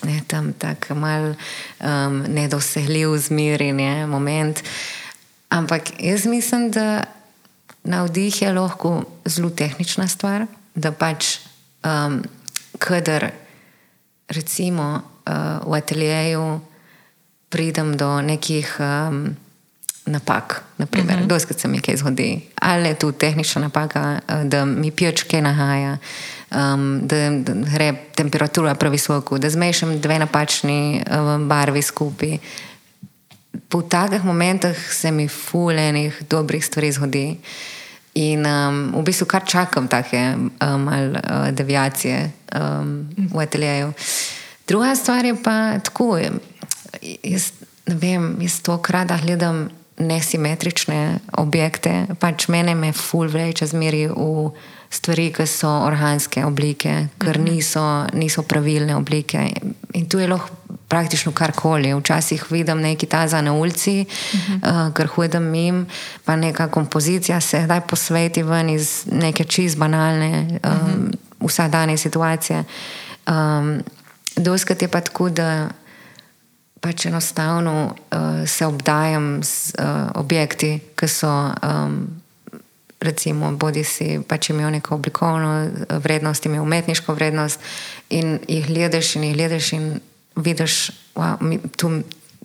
[0.03, 1.33] tak, ne, tam tako mal
[1.79, 4.59] um, nedosegljiv, zmirjen moment.
[5.49, 7.03] Ampak jaz mislim, da
[7.83, 10.45] navdih je lahko zelo tehnična stvar,
[10.75, 11.39] da pač,
[11.83, 12.23] um,
[12.79, 13.31] kadar
[14.27, 16.59] recimo uh, v ateljeju
[17.49, 19.35] pridem do nekih um,
[20.05, 21.27] napak, naprimer, uh -huh.
[21.27, 25.41] doskrat se mi kaj zgodi, ali je tu tehnična napaka, uh, da mi pijač kaj
[25.41, 25.97] nahaja,
[26.53, 32.37] um, da, da gre temperatura previsoko, da zmešam dve napačni uh, barvi skupaj.
[33.69, 37.37] Po takih momentih se mi fulejnih dobrih stvari zgodi.
[38.13, 43.93] In um, v bistvu kar čakam take um, uh, deviacije um, v ateljeju.
[44.67, 46.17] Druga stvar je pa tako.
[47.23, 47.51] Jaz,
[47.87, 54.51] ne vem, jaz to krada gledam nesimetrične objekte, pač mene me ful vreče zmeri v
[54.93, 57.83] stvari, ki so organske oblike, ker niso,
[58.13, 59.41] niso pravilne oblike.
[59.93, 60.63] In tu je lahko
[60.93, 61.93] praktično karkoli.
[61.93, 64.87] Včasih vidim nekaj taza na ulici, uh -huh.
[64.87, 65.85] uh, ker hodim mim,
[66.25, 71.47] pa neka kompozicija se zdaj posveti ven iz neke čist banalne, um, uh -huh.
[71.47, 72.63] vsakdanje situacije.
[73.27, 73.83] Um,
[74.35, 75.69] Doskrat je pa tako, da
[76.81, 81.51] pač enostavno uh, se obdajam z uh, objekti, ki so.
[81.63, 82.22] Um,
[83.03, 85.53] Recimo, bodi si pač imel neko oblikovno
[86.03, 87.59] vrednost, imel umetniško vrednost,
[88.09, 89.89] in jih gledaš, in jih gledaš, in
[90.35, 91.91] vidiš, wow, tu,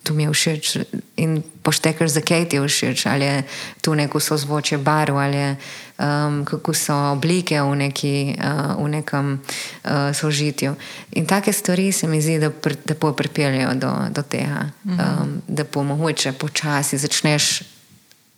[0.02, 0.72] tu mi je všeč.
[1.16, 3.42] In poštekaš, zakaj ti je všeč, ali je
[3.80, 5.56] tu neko sozvočje barv, ali je,
[5.98, 10.74] um, kako so oblike v, neki, uh, v nekem uh, sožitju.
[11.12, 15.64] In take stvari se mi zdi, da, pr, da pripeljajo do, do tega, um, da
[15.64, 17.77] pomoče počasi začneš ne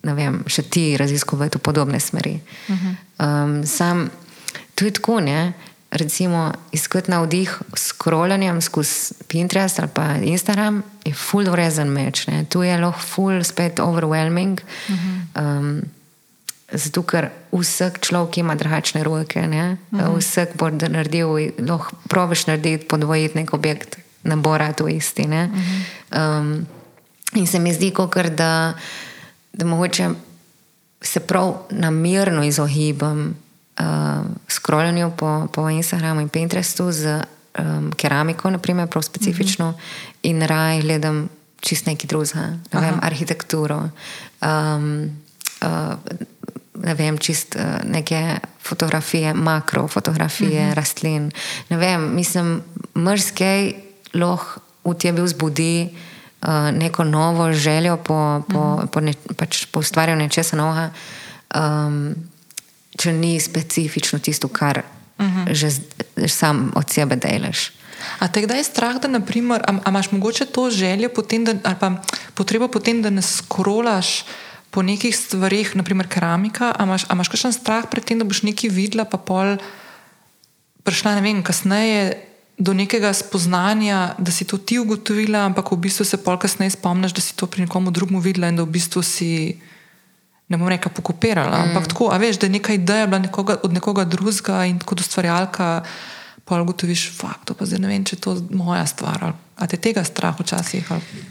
[0.02, 2.40] vem, še ti raziskovati v podobne smeri.
[2.68, 2.94] Uh -huh.
[3.44, 4.10] um, sam,
[4.74, 5.52] to je tako, ne?
[5.90, 12.26] recimo, iskati na vdih s krolanjem skozi Pinterest ali pa Instagram je full vrezen meč.
[12.26, 12.44] Ne?
[12.44, 14.60] Tu je lahko full spet overwhelming.
[14.88, 15.58] Uh -huh.
[15.58, 15.82] um,
[16.72, 20.18] Zato, ker vsak človek ima drugačne roke, uh -huh.
[20.18, 21.28] vsak bo naredil,
[21.58, 25.22] lahko probiš narediti podvojiti nek objekt, nabora to isti.
[25.22, 26.38] Uh -huh.
[26.40, 26.66] um,
[27.34, 28.74] in se mi zdi, kot da
[29.52, 30.08] da mogoče
[31.02, 33.36] se prav namerno izogibam
[33.78, 33.84] uh,
[34.48, 37.22] scrollanju po, po Instagramu in Pinterestu z
[37.58, 40.14] um, keramiko, naprimer, prav specifično, mm -hmm.
[40.22, 41.28] in raje gledam
[41.60, 43.88] čist nekaj drugega, ne vem, arhitekturo.
[44.42, 45.10] Um,
[45.62, 45.94] uh,
[46.82, 50.74] Ne vem, čist uh, neke fotografije, makrofotografije, mm -hmm.
[50.74, 51.32] rastlin.
[51.68, 52.62] Ne vem, mislim,
[52.96, 53.74] mrzkej
[54.14, 55.88] lahko v tebi vzbudi
[56.42, 58.86] uh, uh, neko novo željo po, po, -hmm.
[58.86, 60.90] po, ne, pač po ustvarjanju nečesa novega,
[61.54, 62.14] um,
[62.96, 64.82] če ni specifično tisto, kar
[65.18, 65.52] mm -hmm.
[65.54, 65.70] že,
[66.16, 67.72] že sam od sebe delaš.
[68.18, 71.54] A te kdaj je strah, da naprimer, a, a imaš mogoče to željo potem, da,
[71.64, 71.92] ali pa
[72.34, 74.24] potrebo potem, da ne skrolaš
[74.70, 78.42] po nekih stvarih, naprimer keramika, a imaš, a imaš kakšen strah pred tem, da boš
[78.42, 79.56] nekaj videla, pa pol
[80.82, 82.29] prišla, ne vem, kasneje
[82.60, 87.16] do nekega spoznanja, da si to ti ugotovila, ampak v bistvu se pol kasneje spomniš,
[87.16, 89.56] da si to pri nekomu drugemu videla in da v bistvu si,
[90.48, 91.56] ne bom rekla, pokopirala.
[91.56, 91.70] Mm.
[91.70, 95.00] Ampak tako, a veš, da je neka ideja bila nekoga, od nekoga drugega in kot
[95.00, 95.80] ustvarjalka,
[96.44, 99.32] pol ugotoviš, fakt, to pa zdaj ne vem, če je to moja stvar.
[99.56, 100.84] A te tega strah včasih?
[100.92, 101.24] Ali?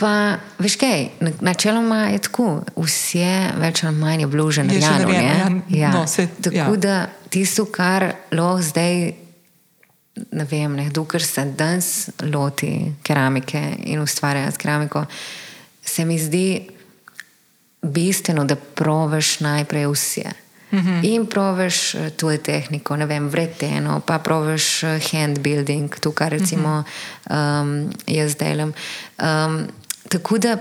[0.00, 1.10] Pa, veš kaj,
[1.44, 5.12] načeloma je tako, vse več ali manj je bilo že narejeno.
[5.12, 5.90] Ja, ja.
[5.92, 6.76] no, se, tako ja.
[6.80, 6.94] da
[7.28, 9.12] tisto, kar lahko zdaj
[10.14, 15.04] ne vem, nekdo, ker se danes loti keramike in ustvarja s keramiko,
[15.82, 16.68] se mi zdi
[17.82, 20.30] bistveno, da proveš najprej vse.
[20.70, 21.00] Uh -huh.
[21.02, 24.82] In proviš tujo tehniko, ne vem, vreteno, pa proviš
[25.12, 26.84] hand building, to, kar recimo uh
[27.30, 27.62] -huh.
[27.62, 28.72] um, jaz delam.
[29.18, 29.66] Um,
[30.08, 30.58] tako da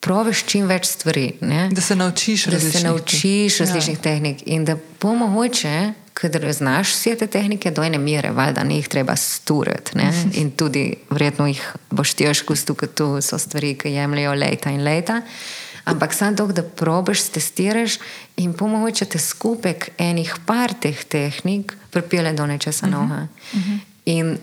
[0.00, 1.32] proviš čim več stvari.
[1.40, 1.68] Ne?
[1.72, 4.02] Da se naučiš različnih, da se naučiš različnih ja.
[4.02, 8.88] tehnik in da pomoče ker znaš vse te tehnike do ene mere, valjda ne jih
[8.88, 9.96] treba sturiti.
[10.32, 15.22] In tudi, verjetno jih boš težko stukati, tu so stvari, ki jemljajo leta in leta.
[15.84, 17.98] Ampak samo to, da probiš, testiraš
[18.36, 22.96] in pomoče te skupek enih par teh tehnik, pripele do nečesa uh -huh.
[22.96, 23.26] novega.
[23.52, 23.78] Uh -huh.
[24.04, 24.38] In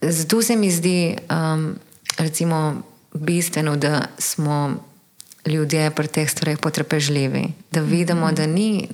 [0.00, 1.76] zato se mi zdi um,
[2.18, 2.82] recimo,
[3.14, 4.76] bistveno, da smo
[5.46, 8.36] ljudje pri teh stvareh potrpežljivi, da vidimo, uh -huh.
[8.36, 8.88] da ni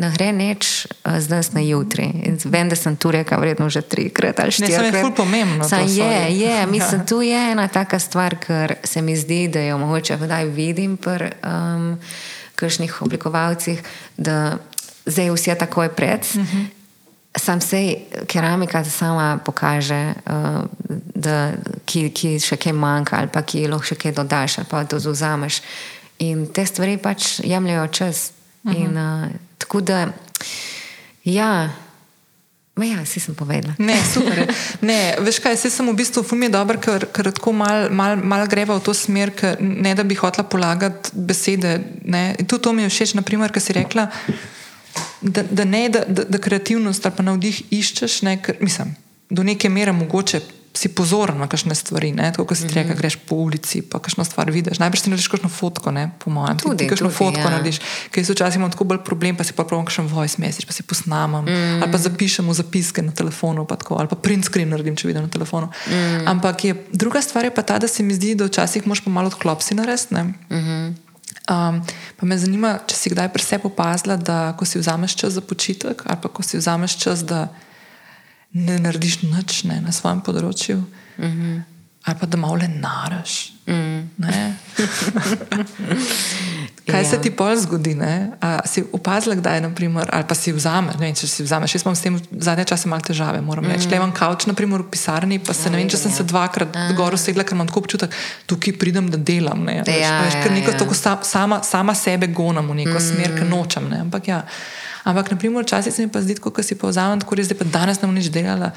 [0.00, 2.08] ne gre neč z danes na jutri.
[2.24, 5.04] In vem, da sem tu rekel, vredno že trikrat ali štirikrat.
[5.04, 5.68] To je pomembno.
[5.68, 7.06] Sam je, je, mislim, ja.
[7.06, 11.30] tu je ena taka stvar, ker se mi zdi, da jo mogoče vdaj vidim pri
[11.44, 11.98] um,
[12.56, 13.82] kakšnih oblikovalcih,
[14.16, 14.56] da
[15.06, 16.20] zdaj vse takoj pred.
[16.20, 16.66] Uh -huh.
[17.36, 17.96] Sam se
[18.26, 20.64] keramika sama pokaže, uh,
[21.14, 21.52] da
[21.84, 24.98] ki, ki še kaj manjka, ali pa ki lahko še kaj dodaš, ali pa to
[24.98, 25.62] zauzameš.
[26.18, 28.32] In te stvari pač jemljajo čas.
[28.62, 28.84] Uh -huh.
[28.84, 30.12] In uh, tako da,
[31.24, 31.70] ja.
[32.74, 33.74] Ma ja, si sem povedala.
[33.78, 34.54] Ne, super.
[34.80, 38.46] Ne, veš kaj, se sem v bistvu fumi dobro, ker, ker tako mal, mal, mal
[38.46, 41.80] greva v to smer, ker ne da bi hotla polagati besede.
[42.46, 44.08] Tudi to mi je všeč, naprimer, kar si rekla,
[45.20, 48.96] da, da ne, da, da, da kreativnost ali pa navdih iščeš, ne, ker, mislim,
[49.30, 50.40] do neke mere mogoče
[50.74, 52.14] si pozoren na kakšne stvari.
[52.14, 53.00] Tako kot si ti rekel, mhm.
[53.02, 54.78] greš po ulici, pa kakšno stvar vidiš.
[54.78, 56.58] Najprej si narediš kakšno fotko, ne, po mojem.
[56.62, 57.50] Tudi ti kakšno tudi, fotko ja.
[57.50, 57.80] narediš,
[58.14, 60.76] ker so včasih imamo tako bolj problem, pa si pa pravim kakšen voice message, pa
[60.76, 61.42] si posnamem.
[61.42, 61.82] Mm.
[61.82, 65.10] Ali pa zapišem v zapiske na telefonu, pa tako, ali pa print screen naredim, če
[65.10, 65.72] vidim na telefonu.
[65.90, 66.30] Mm.
[66.30, 69.10] Ampak je, druga stvar je pa ta, da se mi zdi, da včasih moš pa
[69.10, 70.14] malo odklopsi narediti.
[70.14, 71.10] Mm -hmm.
[71.50, 71.82] Um,
[72.16, 75.40] pa me zanima, če si kdaj pri sebi opazila, da ko si vzameš čas za
[75.40, 77.48] počitek, ali pa ko si vzameš čas, da
[78.52, 80.84] ne narediš nič ne, na svojem področju,
[81.18, 81.62] mm -hmm.
[82.04, 83.52] ali pa da malo le naraš.
[83.66, 84.10] Mm.
[86.90, 87.10] Kaj ja.
[87.10, 87.96] se ti pol zgodi?
[88.40, 91.74] A, si opazila, da je, naprimer, ali pa si vzameš, ne vem, če si vzameš.
[91.74, 93.70] Jaz imam s tem zadnje čase malo težave, moram mm.
[93.70, 93.88] reči.
[93.90, 96.16] Če imam kavč, naprimer, v pisarni, pa se ja, ne vem, če sem ja.
[96.16, 96.88] se dvakrat ja.
[96.98, 98.16] gor usedla, ker imam tako občutek,
[98.50, 99.62] tukaj pridem, da delam.
[99.64, 100.78] Ne, ja, veš, ker neko ja.
[100.82, 103.06] tako sama, sama sebe gonam v neko mm.
[103.10, 103.90] smer, ker nočem.
[103.92, 104.42] Ne, ampak ja.
[105.04, 108.00] Ampak, naprimer, včasih se mi pa zdi, ko si povzamem, tako res, da pa danes
[108.02, 108.72] ne bom nič delala.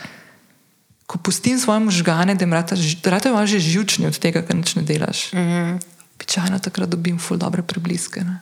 [1.07, 4.83] Ko pustim svoje možgane, da jim rade imaš že živčni od tega, kar nič ne
[4.87, 5.33] delaš.
[5.33, 6.63] Običajno mm -hmm.
[6.63, 8.23] takrat dobim ful dobre prebliske.
[8.23, 8.39] Ne?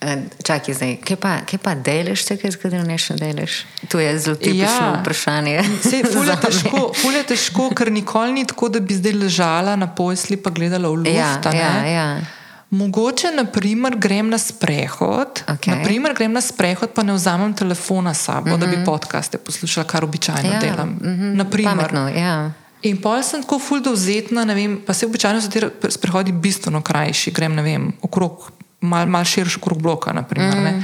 [0.00, 3.64] E, čakaj, zdaj, kaj pa, kaj pa delaš, če kaj zgodi, ne delaš?
[3.90, 5.00] To je zelo tipično ja.
[5.00, 5.62] vprašanje.
[6.12, 9.88] Ful je, težko, ful je težko, ker nikoli ni tako, da bi zdaj ležala na
[9.94, 11.10] posli in gledala v luft.
[11.10, 12.37] Ja, ja, ja.
[12.70, 15.72] Mogoče, naprimer, grem na sprehod, okay.
[15.72, 18.60] naprimer, grem na sprehod, pa ne vzamem telefona s sabo, mm -hmm.
[18.60, 18.84] da bi mhm.
[18.84, 20.60] podcaste poslušala, kar običajno ja.
[20.60, 20.88] delam.
[20.88, 21.64] Mm -hmm.
[21.64, 22.52] Pametno, ja.
[22.82, 27.30] In pol sem tako ful dovzetna, vem, pa se običajno so ti sprehodi bistveno krajši,
[27.30, 30.82] grem vem, okrog, mal, mal širši okrog bloka, naprimer, mm -hmm.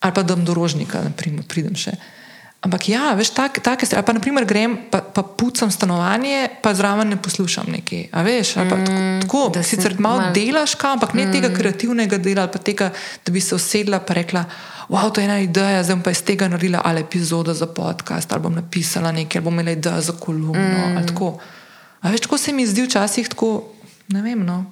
[0.00, 1.90] ali pa dom do rožnika, naprimer, pridem še.
[1.90, 2.23] Uh,
[2.64, 4.00] Ampak ja, veš, take tak stvari.
[4.08, 8.06] Pa, naprimer, grem, pa, pa pucam stanovanje, pa zraven ne poslušam nekaj.
[8.08, 10.32] A veš, pa, mm, tako, da sicer malo mal...
[10.32, 11.32] delaš, kam, ampak ne mm.
[11.36, 12.88] tega kreativnega dela, pa tega,
[13.20, 14.46] da bi se usedla in rekla,
[14.88, 18.40] wow, to je ena ideja, zdaj pa iz tega naredila ali epizodo za podcast, ali
[18.40, 20.88] bom napisala nekaj, ali bom imela idejo za kolumno.
[20.88, 21.06] Mm.
[21.12, 21.36] Tako.
[22.00, 23.68] A veš, tako se mi zdi včasih tako,
[24.08, 24.40] ne vem.
[24.40, 24.64] No.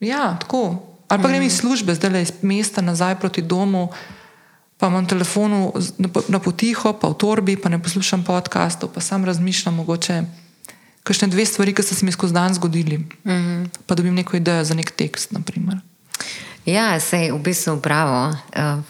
[0.00, 0.92] Ja, tako.
[1.08, 1.32] Ali pa mm.
[1.32, 3.88] grem iz službe, zdaj le iz mesta nazaj proti domu
[4.82, 5.70] pa imam telefon
[6.28, 10.16] na potiho, pa v torbi, pa ne poslušam podkastov, pa sam razmišljam mogoče.
[11.06, 13.68] Kakšne dve stvari, ki so se mi skozi dan zgodili, mm -hmm.
[13.86, 15.30] pa dobim neko idejo za nek tekst.
[15.30, 15.78] Naprimer.
[16.66, 18.82] Ja, se je v bistvu pravo, uh,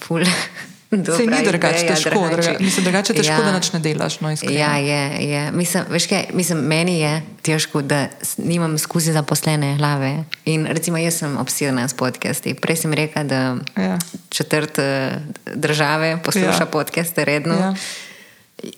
[0.92, 2.28] Se ni drugače težko,
[2.60, 3.44] mislim, drugače težko, ja.
[3.44, 4.20] da nič ne delaš.
[4.20, 5.52] No, ja, je, je.
[5.52, 10.24] Mislim, kaj, mislim, meni je težko, da nimam skozi zaposlene glave.
[10.44, 12.54] In recimo, jaz sem obsedena s podcasti.
[12.54, 13.40] Prej sem rekla, da
[13.76, 13.98] ja.
[14.28, 15.16] četrt eh,
[15.54, 16.66] države posluša ja.
[16.66, 17.54] podcaste redno.
[17.54, 17.74] Ja.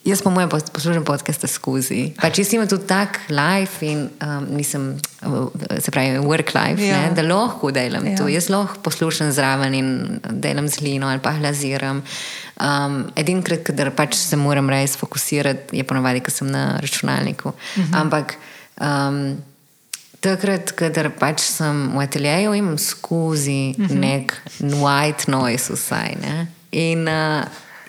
[0.04, 2.14] Jaz, po mojem, poslušam podcaste skozi.
[2.16, 7.02] Pa če si imel tudi tak life in um, nisem, se pravi, work life, ja.
[7.02, 8.14] ne, da lahko delam ja.
[8.16, 8.28] to.
[8.32, 9.90] Jaz lahko poslušam zraven in
[10.40, 12.00] delam z lino ali pa glaziram.
[12.56, 17.52] Um, Edinkrat, kadar pač se moram res fokusirati, je ponovadi, ko sem na računalniku.
[17.76, 17.98] Mhm.
[18.00, 18.38] Ampak
[18.80, 19.20] um,
[20.24, 24.00] takrat, kadar pač sem v ateljeju, imam skozi mhm.
[24.00, 24.38] nek
[24.80, 26.16] white noise vsaj.
[26.24, 26.48] Ne.
[26.72, 27.44] In uh,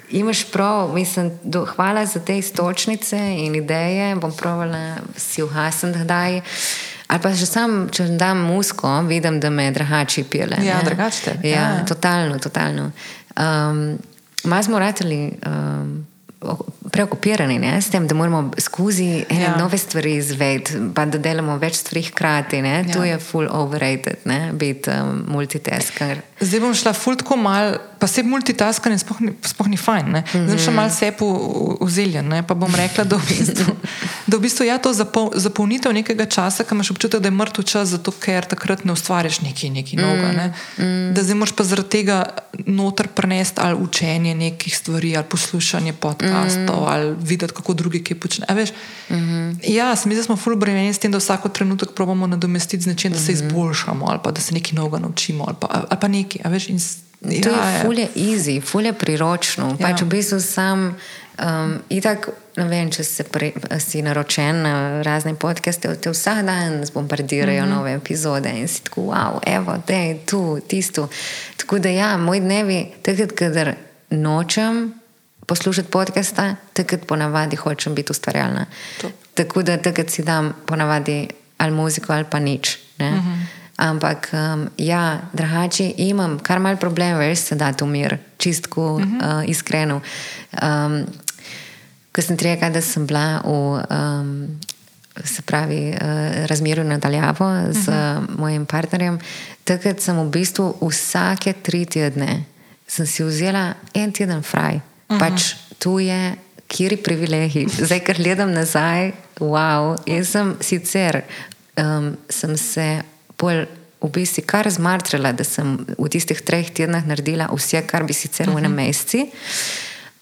[0.10, 4.16] Imaš prav, mislim, do, hvala za te istočnice in ideje.
[4.16, 6.41] Bom provala si uhasniti, da je.
[7.08, 10.58] Ali pa že sam, če dam musko, vidim, da me drugače pile.
[10.66, 11.38] Ja, drugače.
[11.43, 12.91] Ja, ja, totalno, totalno.
[13.38, 13.97] Um,
[14.45, 16.06] Malo smo rateli um,
[16.91, 19.56] preokupirani ne, s tem, da moramo skozi ene ja.
[19.58, 22.58] nove stvari izvedeti, pa da delamo več stvari hkrati.
[22.58, 22.84] Ja.
[22.93, 24.22] To je full overrated,
[24.53, 26.22] biti um, multitasker.
[26.39, 30.05] Zdaj bom šla full tako mal, pa se multitaskanje sploh, sploh ni fajn.
[30.05, 30.45] Mm -hmm.
[30.45, 31.27] Zdaj bom šla mal sepu
[31.81, 33.75] v zelje, pa bom rekla, da v bistvu,
[34.27, 37.63] da v bistvu ja, to zapol, zapolnitev nekega časa, ki imaš občutek, da je mrtev
[37.63, 40.31] čas, zato ker takrat ne ustvarjaš nekaj, nekaj novega.
[40.31, 40.47] Ne?
[40.47, 41.13] Mm -hmm.
[41.13, 42.25] Da zdaj moraš pa zaradi tega
[42.65, 46.93] noter prenesti ali učenje nekih stvari, ali poslušanje podcastov, mm -hmm.
[46.93, 48.65] ali videti, kako drugi kaj počnejo.
[49.09, 49.55] Mm -hmm.
[49.67, 53.19] Ja, mi smo full bremenjeni s tem, da vsako trenutek probamo nadomestiti z nečim, da
[53.19, 53.45] se mhm.
[53.45, 56.41] izboljšamo, ali pa da se nekaj novega naučimo, ali pa, ali pa nekaj.
[57.30, 59.76] Ja, to je fulje easy, fulje priročno.
[59.80, 59.88] Ja.
[59.88, 60.95] Pač v bistvu sam.
[61.36, 63.49] Um, itak, vem, če pre,
[63.84, 64.73] si naročen na
[65.03, 67.76] razne podcaste, te vsak dan zbombardirajo mm -hmm.
[67.76, 71.09] nove epizode in si tako, wow, evo, da je tu, tisto.
[71.57, 73.73] Tako da, ja, moj dnevi, takrat, kadar
[74.09, 74.93] nočem
[75.45, 78.65] poslušati podcaste, takrat ponavadi hočem biti ustvarjalna.
[79.01, 79.11] To.
[79.34, 82.78] Tako da takrat si dam ponavadi ali muziko ali pa nič.
[82.99, 83.45] Mm -hmm.
[83.76, 89.01] Ampak, um, ja, drugače imam kar mal problem, veš, se da to mir, čistko uh
[89.01, 89.43] -huh.
[89.43, 90.01] uh, iskreno.
[90.61, 91.05] Um,
[92.11, 93.82] ko sem rekla, da sem bila v.
[93.89, 94.59] Um,
[95.23, 98.38] Se pravi, uh, razmerju nadaljavo z uh -huh.
[98.38, 99.19] mojim partnerjem.
[99.63, 102.43] Takrat sem v bistvu vsake tri tedne
[102.88, 104.76] si vzela en teden fraj.
[104.76, 105.19] Uh -huh.
[105.19, 106.36] Pač tu je,
[106.67, 107.67] kjer je privilegij.
[107.86, 111.21] Zdaj, ker gledam nazaj, wow, jaz sem sicer
[111.78, 113.01] um, sem se
[113.38, 113.65] pol
[114.01, 118.49] v bistvu kar zmartrila, da sem v tistih treh tednih naredila vse, kar bi sicer
[118.49, 118.81] v enem mhm.
[118.81, 119.25] mesecu.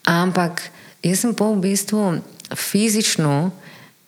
[0.07, 0.63] Ampak
[1.03, 2.21] jaz sem pa v bistvu
[2.55, 3.51] fizično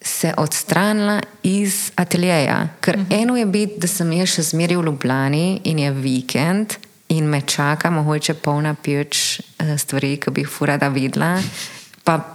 [0.06, 2.70] se odstranila iz ateljeja.
[2.82, 3.12] Ker uh mhm.
[3.12, 3.22] -huh.
[3.22, 6.74] eno je biti, da sem jaz še zmeraj v Ljubljani in je vikend
[7.10, 11.42] in me čaka, mogoče polna pič eh, stvari, ki bi jih furada videla.
[12.04, 12.35] Pa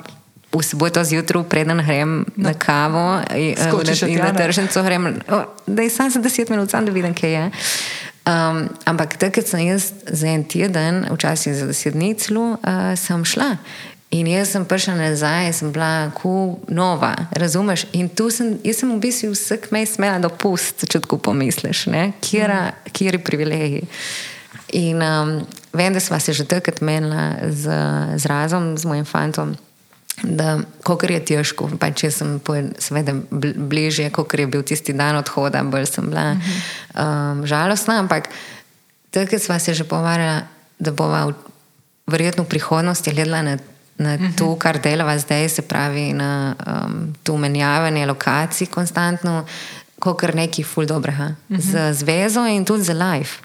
[0.52, 3.54] v soboto zjutraj, preden grem na kavo in,
[4.06, 5.14] in na tržnico, grem,
[5.66, 7.50] da je samo za deset minut, sam da vidim, kaj je.
[8.26, 12.58] Um, ampak takrat sem jaz za en teden, včasih za deset dni celo, uh,
[12.96, 13.56] sem šla.
[14.10, 17.86] In jaz sem prišla nazaj, sem bila ku nova, razumeš?
[17.92, 21.86] In tu sem, jaz sem v bistvu vsak mej smela dopust, če tako pomisliš,
[22.20, 23.86] kje je privilegij.
[24.74, 25.34] In um,
[25.72, 27.70] vem, da sva se že takrat menila z,
[28.18, 29.54] z razom, z mojim fantom
[30.22, 31.70] da kako je težko.
[31.80, 32.38] Pa če sem
[32.78, 38.00] seveda bližje, kot je bil tisti dan odhoda, bolj sem bila um, žalostna.
[38.04, 38.28] Ampak
[39.10, 40.42] takrat smo se že povarjali,
[40.78, 41.32] da bomo
[42.06, 43.58] verjetno v prihodnosti gledali na,
[43.98, 49.44] na to, kar delava zdaj, se pravi na um, to menjavanje lokacij konstantno,
[50.00, 53.44] kot je nekaj ful dobrega za zvezo in tudi za life.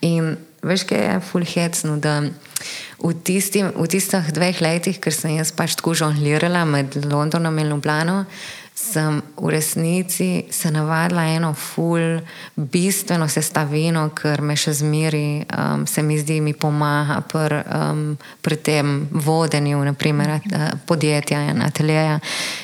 [0.00, 1.98] In veš, kaj je ful hecno
[3.02, 7.72] v, tistim, v tistih dveh letih, ker sem jaz pač tako žonglirala med Londonom in
[7.74, 8.24] Ljubljano,
[8.74, 12.22] sem v resnici se navadila eno ful,
[12.56, 18.04] bistveno sestavino, ker me še zmeri, um, se mi zdi, mi pomaga pr, um,
[18.42, 20.38] pri tem vodenju, naprimer
[20.86, 22.20] podjetja in ateljeja,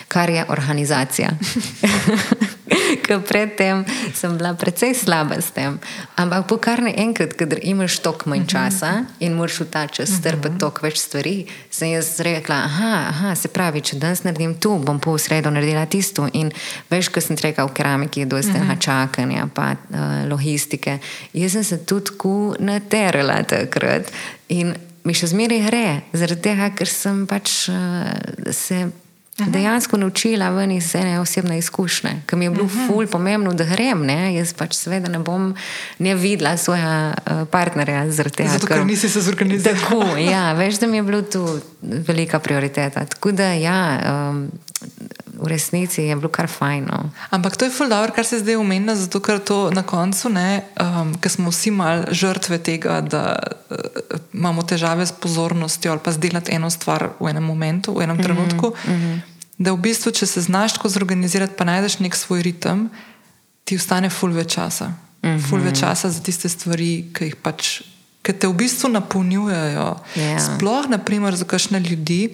[0.08, 1.34] kar je organizacija.
[3.04, 5.78] ker predtem sem bila precej slaba s tem.
[6.16, 8.50] Ampak po kar ne enkrat, ker imaš toliko manj mhm.
[8.50, 10.60] časa in moraš v ta čas strpeti mhm.
[10.62, 11.36] toliko več stvari,
[11.70, 15.86] sem jaz rekla, aha, aha, se pravi, če danes naredim tu, bom po sredo naredila
[15.86, 16.28] tisto.
[16.32, 16.52] In
[16.90, 20.98] veš, ko sem rekla v keramiki, do istega čakanja, pa uh, logistike,
[21.32, 24.12] jaz sem se tudi tako naterala takrat.
[24.52, 28.88] In mi še zmeraj gre, zaradi tega, ker sem pač uh, se
[29.46, 32.86] dejansko naučila ven iz ene osebne izkušnje, ki mi je bilo -huh.
[32.86, 34.06] ful pomembno, da grem.
[34.06, 34.34] Ne?
[34.34, 35.54] Jaz pač seveda ne bom
[35.98, 38.50] ne videla svojega uh, partnerja zaradi tega.
[38.50, 39.80] Zato, ker nisi se zorganizirala.
[39.80, 43.04] Tako, ja, veš, da mi je bilo tu velika prioriteta.
[43.04, 44.00] Tako da ja.
[44.30, 44.50] Um,
[45.38, 46.84] V resnici je bilo kar fajn.
[46.90, 47.10] No.
[47.30, 51.30] Ampak to je dobro, kar se zdaj omenja, zato ker to na koncu, um, ker
[51.30, 53.38] smo vsi mal žrtve tega, da
[53.70, 53.76] uh,
[54.34, 58.20] imamo težave s pozornostjo ali pa zdelati eno stvar v enem momentu, v enem mm
[58.20, 58.74] -hmm, trenutku.
[58.86, 59.20] Mm -hmm.
[59.58, 62.88] Da v bistvu, če se znaš tako zorganizirati, pa najdeš nek svoj ritem,
[63.64, 64.88] ti ostane ful več časa.
[64.88, 65.48] Mm -hmm.
[65.48, 67.82] Ful več časa za tiste stvari, ki, pač,
[68.22, 69.96] ki te v bistvu napolnjujejo.
[70.14, 70.32] Yeah.
[70.32, 70.38] Ja.
[70.38, 72.30] Sploh, naprimer, za kakšne ljudi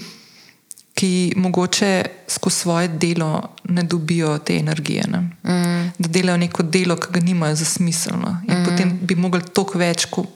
[0.95, 5.05] ki mogoče skozi svoje delo ne dobijo te energije.
[5.09, 5.19] Ne?
[5.19, 5.91] Mm.
[5.99, 8.41] Da delajo neko delo, ki ga nimajo za smiselno.
[8.49, 8.65] In mm.
[8.65, 10.27] potem bi mogli toliko več ko,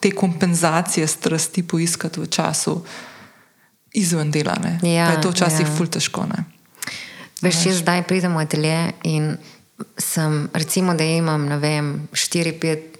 [0.00, 2.82] te kompenzacije strasti poiskati v času
[3.98, 4.56] izven dela.
[4.82, 5.74] Ja, je to včasih ja.
[5.74, 6.26] ful težko.
[6.30, 6.44] Ne?
[7.42, 9.32] Veš, če zdaj pridem v atelje in
[9.98, 11.46] sem, recimo, da imam
[12.12, 12.98] 4-5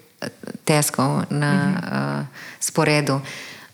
[0.64, 2.20] teskov na mm -hmm.
[2.20, 2.26] uh,
[2.60, 3.20] sporedu.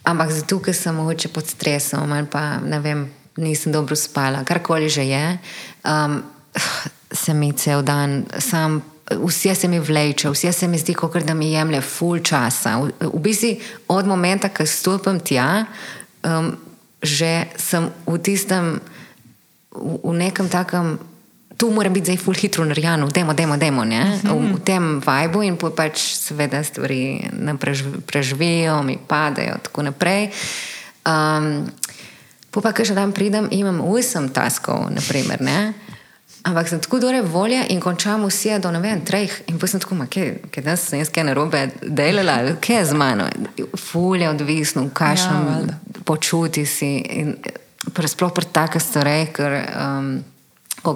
[0.05, 4.89] Ampak zato, ker sem mogoče pod stresom ali pa ne vem, nisem dobro spala, karkoli
[4.89, 5.39] že je,
[5.85, 6.23] um,
[7.13, 8.83] se mi cel dan sam.
[9.05, 12.79] Vse se mi vleče, vse se mi zdi, kot da mi jemlje ful časa.
[12.79, 13.57] V, v bistvu
[13.89, 15.65] od momentu, ko stopim tja,
[16.25, 16.57] um,
[17.05, 18.81] že sem v tistem,
[19.71, 20.99] v, v nekem takem,
[21.57, 24.21] tu mora biti zdaj ful hitro narejeno, demo, demo, demo, ne?
[24.25, 24.53] Uh -huh.
[24.53, 27.31] v, v tem vibu in pa pač seveda stvari
[28.07, 30.31] preživijo, mi padejo in tako naprej.
[31.05, 31.71] Um,
[32.51, 35.75] pa, ker že dan pridem, imam 8 taskov, naprimer, ne?
[36.45, 39.33] Ampak sem tako dobre volje in končam vse do ne vem, treh.
[39.49, 39.97] In pa sem tako,
[40.51, 43.25] kaj da sem jaz kaj narobe delala, kaj je z mano.
[43.77, 46.97] Fulje odvisno, v kakšnem ja, počuti si.
[47.21, 47.37] In
[47.85, 50.13] sploh pri takih stvareh, ker um,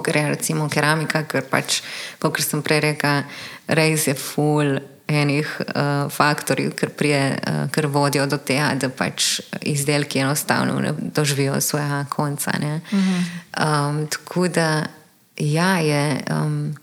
[0.05, 1.81] gre recimo keramika, ker pač,
[2.19, 3.23] kot sem prej rekla,
[3.67, 4.79] res je ful.
[5.09, 11.57] Enih uh, faktorjev, ker, uh, ker vodijo do tega, da pač izdelki enostavno ne doživijo
[11.61, 12.51] svojega konca.
[12.53, 13.23] Uh -huh.
[13.57, 14.85] um, tako da
[15.39, 16.21] Ja, je.
[16.31, 16.75] Um,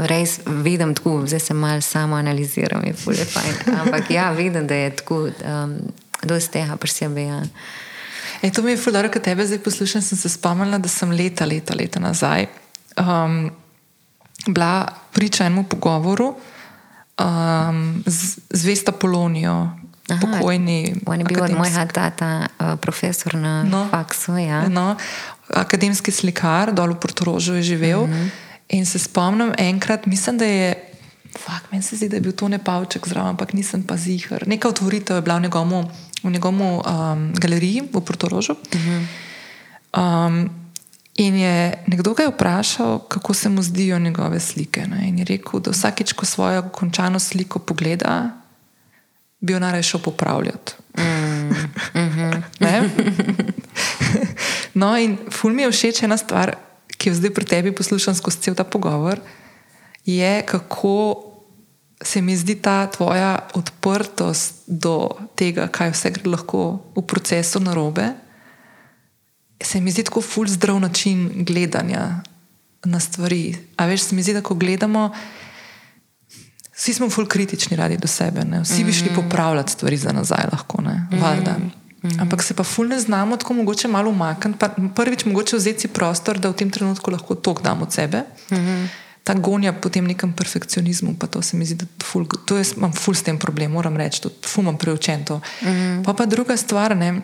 [0.00, 3.54] Res vidim tako, zdaj se malo samo analiziram, je fulje fajn.
[3.80, 5.74] Ampak ja, vidim, da je tako, um,
[6.22, 7.26] dosti tega posebej.
[7.26, 7.42] Ja.
[8.42, 10.02] E, to mi je fulje, da tebe zdaj poslušam.
[10.02, 12.46] Sem se spomnila, da sem leta, leta, leta nazaj
[12.96, 13.50] um,
[14.46, 16.34] bila priča enemu pogovoru
[17.18, 19.70] um, z Zvesta Polonijo.
[20.20, 20.94] Pokojni.
[21.06, 24.36] On je bil od mojega tata, uh, profesor na no, faksu.
[24.36, 24.68] Ja.
[24.68, 24.96] No,
[25.54, 28.06] akademski slikar, dol v Portugalsku je živel.
[28.06, 28.30] Mm -hmm.
[28.68, 30.74] In se spomnim, enkrat, mislim, da je,
[31.38, 34.48] fakt, meni se zdi, da je bil to nepavček zraven, ampak nisem pa zihar.
[34.48, 35.88] Neka otvoritev je bila v njegovom,
[36.22, 38.56] v njegovom um, galeriji v Portugalsku.
[38.74, 39.06] Mm -hmm.
[40.00, 40.50] um,
[41.14, 44.86] in je nekdo ga je vprašal, kako se mu zdijo njegove slike.
[44.86, 45.08] Ne?
[45.08, 48.30] In je rekel, da vsakič, ko svojo končano sliko pogleda,
[49.40, 50.72] bi jo naj šel popravljati.
[50.98, 51.50] Mm
[51.96, 52.42] -hmm.
[54.74, 56.54] No, in ful mi je všeč ena stvar,
[56.96, 59.20] ki jo zdaj pri tebi poslušam skozi cel ta pogovor,
[60.06, 61.29] je kako
[62.02, 68.08] se mi zdi ta tvoja odprtost do tega, kaj vse gre lahko v procesu narobe.
[69.62, 72.22] Se mi zdi tako ful zdrav način gledanja
[72.84, 73.56] na stvari.
[73.76, 75.10] A veš, se mi zdi, da ko gledamo.
[76.72, 78.62] Vsi smo ful kritični radi do sebe, ne?
[78.64, 79.14] vsi bi šli mm.
[79.14, 81.52] popravljati stvari za nazaj, lahko ne, valjda.
[81.58, 81.72] Mm.
[82.02, 82.20] -hmm.
[82.20, 84.66] Ampak se pa ful ne znamo tako mogoče malo umakniti.
[84.94, 88.22] Prvič, mogoče vzeti prostor, da v tem trenutku lahko to damo od sebe.
[88.50, 88.88] Mm -hmm.
[89.30, 92.72] Ta gonja po tem nekem perfekcionizmu, pa to se mi zdi, da ful, to jaz
[92.74, 95.36] imam ful s tem problem, moram reči, da ful imam preučen to.
[95.38, 96.04] Mm -hmm.
[96.04, 97.20] Pa pa druga stvar, ne,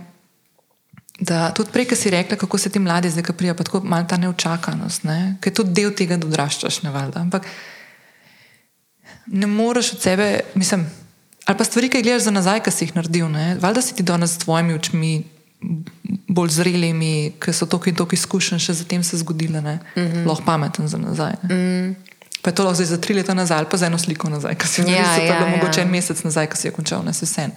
[1.19, 4.07] da tudi prej, ki si rekla, kako se ti mladi zdaj prija, pa tako malo
[4.09, 7.21] ta neočakanost, ne, ker je tudi del tega, da odraščaš, ne valjda.
[7.21, 7.47] Ampak
[9.27, 10.87] ne moreš od sebe, mislim.
[11.45, 13.29] Ali pa stvari, ki jih gledaš za nazaj, ki si jih naredil.
[13.61, 15.25] Valjda si ti danes s tvojimi očmi
[16.29, 20.27] bolj zrelimi, ki so toliko in toliko izkušenj še zatem se zgodile, mm -hmm.
[20.27, 21.33] lahko pameten za nazaj.
[21.43, 21.95] Mm -hmm.
[22.43, 24.69] Pa je to lahko za tri leta nazaj, ali pa za eno sliko nazaj, ki
[24.69, 25.57] si jo ja, videl, ja, ja.
[25.57, 27.49] mogoče en mesec nazaj, ki si jo končal, ne se vse.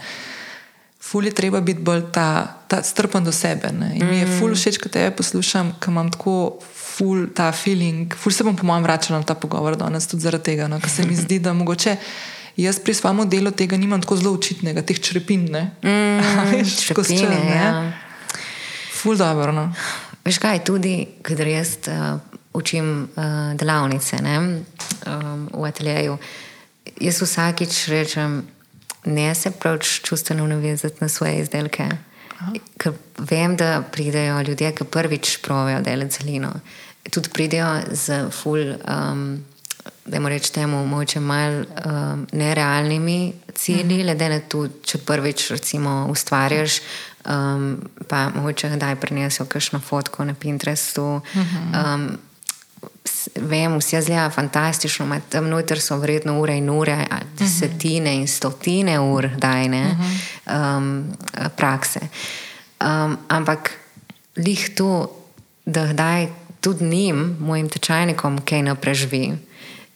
[1.01, 3.71] Ful je treba biti bolj ta, ta strpen do sebe.
[3.71, 3.91] Ne?
[3.95, 8.15] In mm mi je ful všeč, ko te poslušam, ker imam tako ful ta feeling.
[8.15, 10.79] Ful se bom po mojem vračala na ta pogovor danes tudi zaradi tega, no?
[10.79, 11.97] ker se mi zdi, da mogoče.
[12.59, 15.47] Jaz pri svojem delu tega nimam tako zelo učitnega, teh črepin.
[15.83, 17.91] Mm, črepine, ja.
[18.93, 19.51] Ful dobro.
[19.55, 19.69] No?
[20.25, 22.19] Veš kaj, tudi, kadar jaz uh,
[22.53, 26.17] učim uh, delavnice ne, um, v ateljeju,
[26.99, 28.41] jaz vsakič rečem,
[29.05, 31.87] ne se preveč čustveno navezati na svoje izdelke.
[32.79, 36.51] Ker vem, da pridejo ljudje, ki prvič pravijo delati zelino.
[37.11, 38.75] Tudi pridejo z full.
[38.83, 39.45] Um,
[40.09, 46.07] da mu rečemo, mogoče malo um, nerealnimi cilji, le da ne tu, če prvič recimo
[46.09, 46.79] ustvarjaš,
[47.25, 47.77] um,
[48.07, 51.21] pa mogoče kdaj prinesel kakšno fotko na Pinterestu.
[51.35, 52.09] Um,
[53.35, 56.95] Vem, vse zgleda fantastično, tam noter so vredno ure in ure,
[57.37, 59.81] desetine in stotine ur, dajne
[60.47, 60.87] um,
[61.57, 61.99] prakse.
[62.79, 63.71] Um, ampak
[64.37, 65.11] lih to,
[65.65, 66.27] da kdaj
[66.61, 69.23] tudi njim, mojim tečajnikom, kaj ne preživi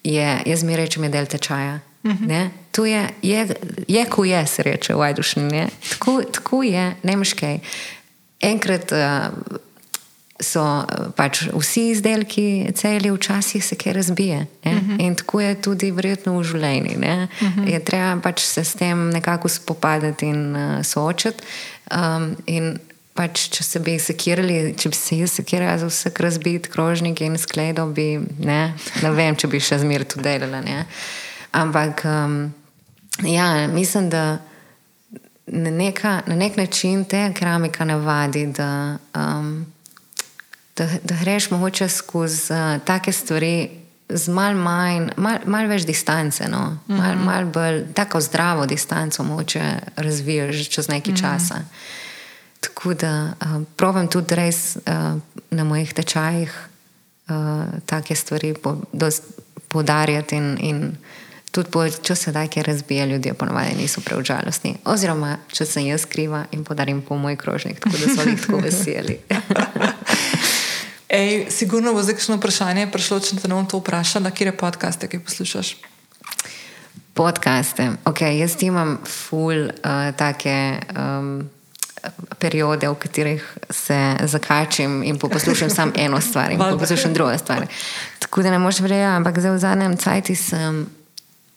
[0.04, 1.80] je, jaz mi rečem, je del tečaja.
[2.04, 2.30] Uh mhm.
[2.30, 2.50] -huh.
[2.72, 3.48] To je, je,
[3.88, 5.68] je, ko je, se reče v Ajdušni.
[5.90, 7.60] Tako, tako je, ne meškej.
[8.42, 8.98] Enkrat uh,
[10.40, 10.84] so uh,
[11.16, 14.48] pač vsi izdelki celi, včasih se kaj razbije.
[14.66, 14.92] Uh mhm.
[14.92, 15.06] -huh.
[15.06, 16.92] In tako je tudi verjetno v življenju.
[16.92, 17.62] Uh mhm.
[17.62, 17.74] -huh.
[17.74, 21.44] Je treba pač se s tem nekako spopadati in uh, soočati.
[21.92, 22.36] Um,
[23.14, 27.38] pač, če se bi sekirali, če bi se jaz sekirala za vse razbit krožnik in
[27.38, 28.62] skledo, bi ne,
[29.04, 30.64] ne vem, če bi še zmeraj to delala.
[30.66, 30.86] Ne.
[31.54, 32.40] Ampak um,
[33.22, 34.40] ja, mislim, da
[35.46, 39.56] na, neka, na nek način te keramika navadi, da, um,
[40.78, 45.10] da, da greš mogoče skozi uh, take stvari z malo mal,
[45.46, 46.80] mal več distance, no?
[46.88, 47.26] malo Mhm.
[47.26, 49.64] mal bolj tako zdravo distanco mogoče
[49.96, 51.62] razviješ čez nekaj časa.
[52.64, 55.20] Tako da uh, probujem tudi res uh,
[55.52, 56.54] na mojih tečajih
[57.28, 57.36] uh,
[57.86, 59.24] take stvari po, dost
[59.68, 60.82] poudarjati in, in
[61.52, 64.76] tudi po, če se daj kaj razbije, ljudje ponovadi niso preveč žalostni.
[64.90, 68.62] Oziroma, če sem jaz kriva in podarim po moj krožnik, tako da so jih tako
[68.66, 69.20] veseli.
[71.14, 74.56] Ej, sigurno bo zdaj kakšno vprašanje prišlo, če te ne bom to vprašala, kje je
[74.58, 75.76] podcaste, ki poslušaš.
[77.14, 77.92] Podcaste.
[78.10, 80.56] Okay, jaz imam ful uh, take
[80.98, 81.44] um,
[82.40, 87.66] periode, v katerih se zakačim in poslušam samo eno stvar in poslušam drugo stvar.
[88.20, 90.86] Tako da ne moreš verjeti, ampak zdaj v zadnjem cajtu sem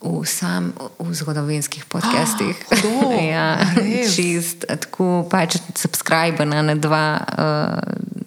[0.01, 2.57] v, sam, v zgodovinskih podcastih.
[2.83, 4.15] hudo, ja, res?
[4.15, 7.07] čist, tako pač subscribe na, na dva.
[7.39, 8.25] Uh,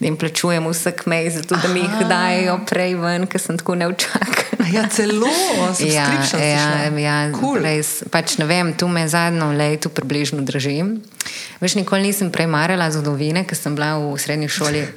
[0.00, 3.74] Da jim plačujem vsak mesec, zato da mi jih dajo prej ven, ker sem tako
[3.74, 4.46] neučak.
[4.58, 5.28] A ja, celo,
[5.80, 6.40] ja, šla.
[6.98, 7.60] ja, Cool.
[7.60, 11.02] res, pač ne vem, tu me zadnjo leto približno držim.
[11.60, 14.84] Veš, nikoli nisem prej marala zgodovine, ker sem bila v srednji šoli.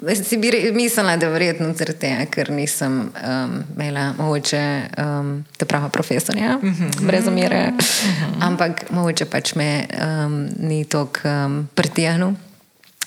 [0.00, 4.62] Si bi mislila, da je verjetno zaradi tega, ker nisem um, imela mogoče
[4.98, 7.06] um, ta prava profesorja, uh -huh.
[7.06, 7.72] brez omere.
[7.72, 8.46] Uh -huh.
[8.46, 9.86] Ampak mogoče pač me
[10.26, 12.34] um, ni tako um, pritijanil.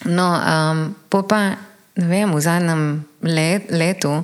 [0.05, 1.55] No, um, pa,
[1.95, 4.23] ne vem, v zadnjem let, letu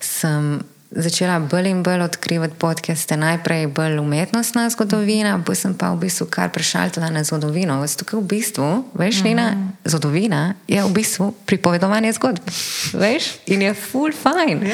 [0.00, 0.60] sem
[0.96, 3.16] začela bolj in bolj odkrivati podcaste.
[3.16, 7.80] Najprej bolj umetnostna zgodovina, potem sem pa v bistvu kar prešaltala na zgodovino.
[7.86, 9.50] Zato, ker v bistvu, veš, Nina,
[9.84, 12.40] zgodovina je v bistvu pripovedovanje zgodb.
[12.94, 14.72] Veš, in je full fine.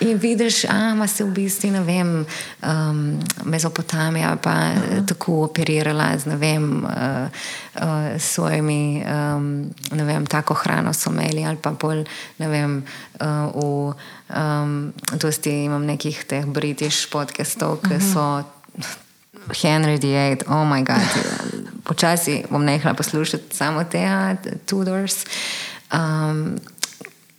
[0.00, 2.24] In vidiš, da ima se v bistvu, ne vem,
[2.64, 7.28] um, Mezopotamija pa uh tako operirala z ne vem, uh,
[7.74, 12.04] uh, svojimi, um, ne vem, tako hrano so imeli ali pa bolj,
[12.38, 12.84] ne vem,
[13.20, 13.94] uh, v,
[14.36, 18.42] um, dosti imam nekih teh britiš podcastov, ki so.
[19.50, 21.22] Henry VIII, oh moj bog,
[21.84, 24.04] počasi bom nehala poslušati samo te
[24.66, 25.24] Tudors.
[25.90, 26.58] Um,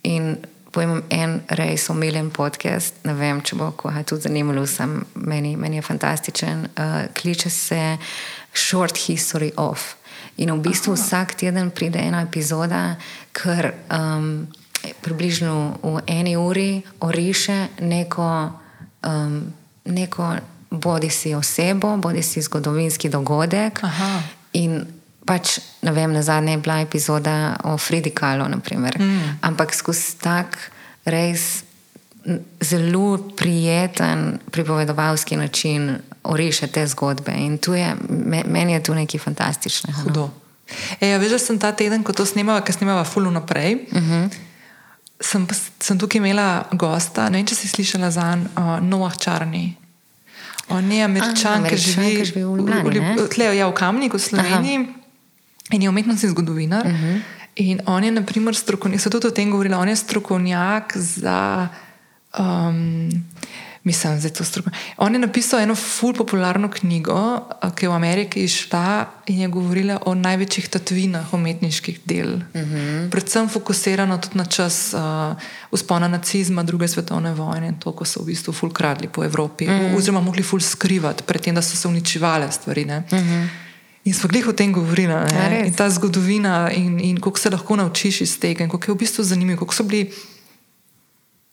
[0.02, 0.36] in
[0.72, 5.78] pojmem en res omiljen podcast, ne vem, če bo koga tudi zanimalo, sem meni, meni
[5.78, 6.66] je fantastičen.
[6.72, 7.80] Uh, kliče se
[8.52, 9.94] Short History of.
[10.36, 11.02] In v bistvu Aha.
[11.02, 12.96] vsak teden pride ena epizoda,
[13.32, 14.46] ker um,
[15.04, 18.50] približno v eni uri oriše neko,
[19.04, 19.52] um,
[19.84, 20.36] neko
[20.70, 23.84] bodi si osebo, bodi si zgodovinski dogodek.
[23.84, 24.22] Aha.
[24.52, 24.86] In
[25.24, 29.38] pač, ne vem, na zadnje je bila epizoda o Fridikalu, mm.
[29.42, 30.56] ampak skozi tak
[31.04, 31.64] res
[32.60, 37.32] zelo prijeten pripovedovalski način oriše te zgodbe.
[37.32, 39.98] In tu je, me, meni je tu nekaj fantastičnega.
[39.98, 40.04] No.
[40.04, 40.30] Hudo.
[41.00, 43.98] E, ja, veš, da sem ta teden, ko to snemava, ker snemava fulno naprej, uh
[43.98, 44.12] Mhm.
[44.12, 44.30] -huh.
[45.20, 45.46] sem,
[45.80, 49.76] sem tukaj imela gosta, ne vem, če si slišala za uh, Noah Čarni.
[50.68, 54.86] On je američan, ki živi, živi v Ljubljani, tle, ja, v Kamniku, v Sloveniji Aha.
[55.70, 56.86] in je umetnostni zgodovinar.
[56.86, 57.04] Uh Mhm.
[57.06, 57.20] -huh.
[57.56, 61.68] In on je, na primer, strokovnjak, so tudi o tem govorili, on je strokovnjak za.
[62.38, 63.10] Um,
[63.84, 64.78] Mislim, da je to strokovno.
[64.96, 67.14] On je napisal eno ful popularno knjigo,
[67.60, 72.34] a, ki je v Ameriki izšla in je govorila o največjih tatvinah umetniških del.
[72.34, 73.10] Uh -huh.
[73.10, 75.36] Predvsem fokusirano tudi na čas uh,
[75.70, 79.64] uspona nacizma, druge svetovne vojne in to, ko so v bistvu ful kradli po Evropi,
[79.64, 79.96] uh -huh.
[79.96, 82.84] oziroma mogli ful skrivati, predtem, da so se uničevale stvari.
[82.84, 83.48] Uh -huh.
[84.04, 85.62] In smo glih o tem govorili, ne?
[85.66, 88.98] in ta zgodovina, in, in kako se lahko naučiš iz tega, in kako je v
[88.98, 90.10] bistvu zanimivo, kako so bili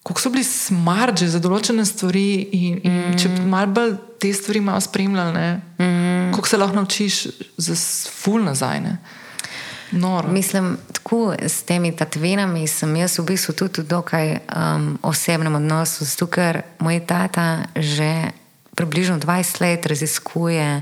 [0.09, 2.49] kako so bili smart že za določene stvari.
[2.57, 3.17] In, in mm.
[3.21, 6.31] Če malo bolj te stvari malo spremljali, ne, mm.
[6.33, 7.19] kako se lahko naučiš
[7.61, 7.75] za
[8.09, 8.81] ful nazaj.
[8.81, 8.95] Ne.
[9.91, 10.31] Noro.
[10.33, 16.09] Mislim, tako s temi tatvinami sem jaz v bistvu tudi v dokaj um, osebnem odnosu,
[16.09, 18.33] zato ker moj tata že
[18.73, 20.81] približno 20 let raziskuje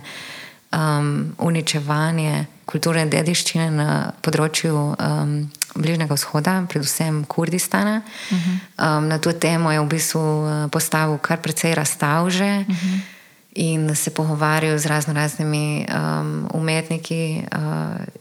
[0.71, 3.91] um, uničevanje kulturne dediščine na
[4.23, 5.39] področju um,
[5.77, 8.01] Bližnjega vzhoda, predvsem Kurdistana.
[8.01, 8.97] Uh -huh.
[8.97, 12.65] um, na to temo je v bistvu uh, postavil kar precej razstav že.
[12.67, 13.17] Uh -huh
[13.57, 17.61] in se pogovarjal z razno raznimi um, umetniki uh,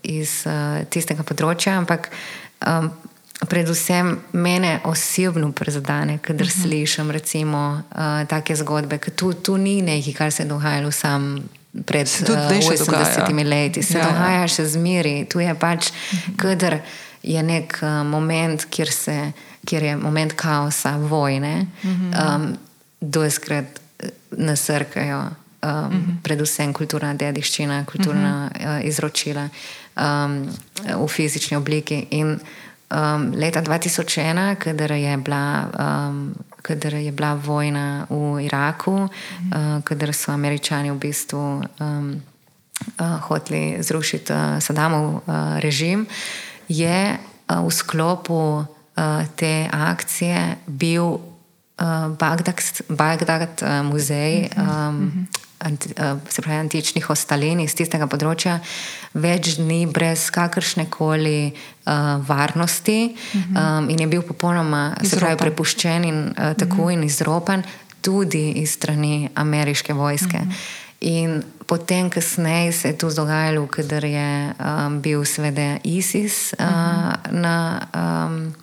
[0.03, 2.09] iz uh, tistega področja, ampak
[2.65, 2.89] um,
[3.45, 6.63] predvsem mene osebno prizadene, kadar uh -huh.
[6.63, 11.45] slišim recimo uh, take zgodbe, ker tu, tu ni nekaj, kar se je dogajalo sam.
[11.87, 13.49] Pred Se tudi zdaj še 80 dogaja.
[13.49, 14.07] leti se Ja, ja.
[14.09, 15.27] dogaja še zmeri.
[15.29, 15.93] Tu je pač,
[16.37, 16.81] kadar
[17.27, 19.33] je nek uh, moment, kjer, se,
[19.67, 22.57] kjer je moment kaosa, vojne, um,
[23.01, 23.81] doskrat
[24.31, 25.31] nasrkajo um,
[25.63, 26.23] uh -huh.
[26.23, 28.79] predvsem kulturna dediščina, kulturna uh -huh.
[28.79, 29.49] uh, izročila
[29.97, 30.49] um,
[31.05, 32.07] v fizični obliki.
[32.11, 32.27] In
[32.91, 35.71] um, leta 2001, kadar je bila.
[36.09, 36.35] Um,
[36.67, 39.77] Kader je bila vojna v Iraku, uh -huh.
[39.77, 42.23] uh, kader so američani v bistvu um,
[43.01, 45.21] uh, hoteli zrušiti uh, Sadamov uh,
[45.59, 46.07] režim,
[46.69, 48.67] je uh, v sklopu uh,
[49.37, 51.21] te akcije bil uh,
[52.19, 54.51] Bagdad, Bagdad uh, muzej.
[54.57, 55.27] Um,
[55.59, 55.89] Anti,
[56.29, 58.59] se pravi, antičnih ostalin iz tistega področja,
[59.17, 63.17] več dni brez kakršne koli uh, varnosti,
[63.57, 67.65] um, in je bil popolnoma pravi, prepuščen in uh, tako in izropan,
[68.05, 70.45] tudi iz strani ameriške vojske.
[70.45, 70.85] Uh -huh.
[71.01, 76.73] In potem, kasneje, se je to dogajalo, ker je um, bil seveda ISIS uh, uh
[76.73, 77.33] -huh.
[77.33, 78.55] na um,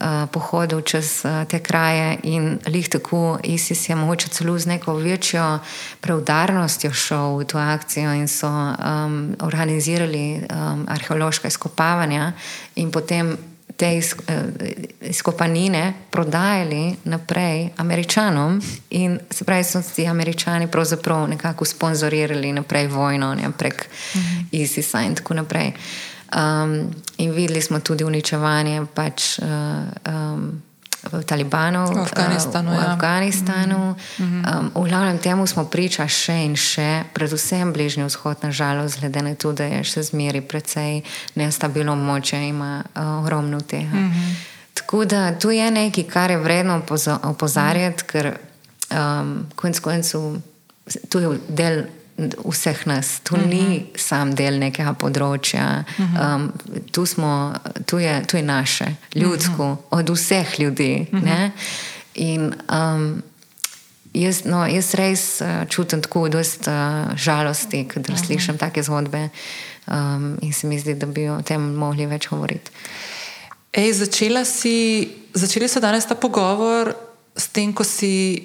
[0.00, 4.94] uh, pohodu čez uh, te kraje in lih tako ISIS je mogoče celo z neko
[4.94, 5.58] večjo
[6.00, 12.32] preudarnostjo šel v to akcijo in so um, organizirali um, arheološka izkopavanja
[12.74, 13.36] in potem
[13.76, 14.02] te eh,
[15.00, 23.34] izkopanine prodajali naprej američanom, in se pravi, so ti američani pravzaprav nekako sponzorirali naprej vojno,
[23.34, 24.46] ne prek mhm.
[24.52, 25.72] ISIS-a in tako naprej.
[26.34, 29.38] Um, in videli smo tudi uničevanje pač.
[29.38, 29.46] Uh,
[30.14, 30.62] um,
[31.26, 32.70] Talibanov v Afganistanu.
[32.70, 33.94] V, v, Afganistanu.
[34.18, 34.70] Mm -hmm.
[34.74, 39.34] um, v glavnem temu smo priča še in še, predvsem Bližnji vzhod, nažalost, glede na
[39.34, 41.02] to, da je še zmeri precej
[41.34, 43.96] nestabilno moče, ima uh, ogromno tega.
[43.96, 44.34] Mm -hmm.
[44.74, 46.82] Tako da tu je nekaj, kar je vredno
[47.22, 48.36] opozarjati, ker
[48.90, 50.20] um, konec koncev
[51.08, 51.82] tu je del
[52.44, 53.46] vseh nas, tu uh -huh.
[53.46, 53.86] ni mhm.
[53.96, 56.34] sam del nekega področja, uh -huh.
[56.34, 56.52] um,
[56.92, 57.52] tu, smo,
[57.86, 59.98] tu, je, tu je naše, ljudsko, uh -huh.
[59.98, 61.06] od vseh ljudi.
[61.12, 61.50] Uh -huh.
[62.14, 63.22] In um,
[64.12, 68.26] jaz, no, jaz res uh, čutim tako dosta uh, žalosti, kadar uh -huh.
[68.26, 69.28] slišim take zgodbe
[69.86, 72.70] um, in se mi zdi, da bi o tem mogli več govoriti.
[73.72, 76.94] Ej, začela si, začeli so danes ta pogovor
[77.36, 78.42] s tem, ko si,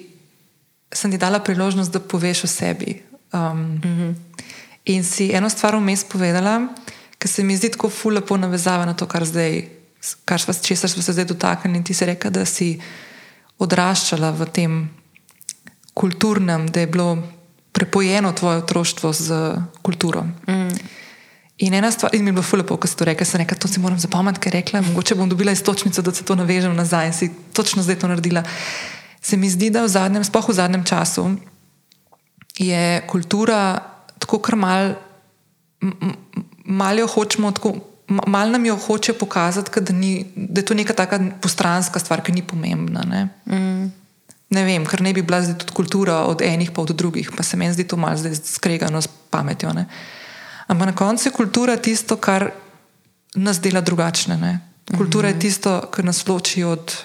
[0.92, 4.14] sem ti dala priložnost, da poveš o sebi, Um, mm -hmm.
[4.84, 6.68] In si eno stvar vmes povedala,
[7.18, 9.68] ki se mi zdi tako fulano navezava na to, kar, zdaj,
[10.24, 11.84] kar sva, česar smo se zdaj dotaknili.
[11.84, 12.80] Ti si rekla, da si
[13.58, 14.90] odraščala v tem
[15.94, 17.18] kulturnem, da je bilo
[17.72, 20.24] prepojeno tvoje otroštvo z kulturo.
[20.48, 20.72] Mm.
[21.58, 23.68] In ena stvar, in mi je bilo fulano, ko si to rekla, sem rekla, to
[23.68, 27.12] si moram zapomniti, ker rekla, mogoče bom dobila istočnico, da se to navežem nazaj in
[27.12, 28.42] si točno zdaj to naredila.
[29.20, 31.36] Se mi zdi, da v zadnjem, spoh v zadnjem času,
[32.60, 33.78] je kultura
[34.18, 34.94] tako kar mal,
[36.64, 37.52] malo hočemo.
[38.26, 42.32] Mal nam jo hoče pokazati, da, ni, da je to neka taka postranska stvar, ki
[42.32, 43.04] ni pomembna.
[43.06, 43.92] Ne, mm.
[44.50, 47.46] ne vem, ker ne bi bila zdaj tudi kultura od enih pa od drugih, pa
[47.46, 49.70] se meni zdi to malce skregano s pametjo.
[49.72, 49.86] Ne.
[50.66, 52.50] Ampak na koncu je kultura tisto, kar
[53.34, 54.36] nas dela drugačne.
[54.36, 54.58] Ne.
[54.98, 55.36] Kultura mm -hmm.
[55.36, 56.96] je tisto, kar nas loči od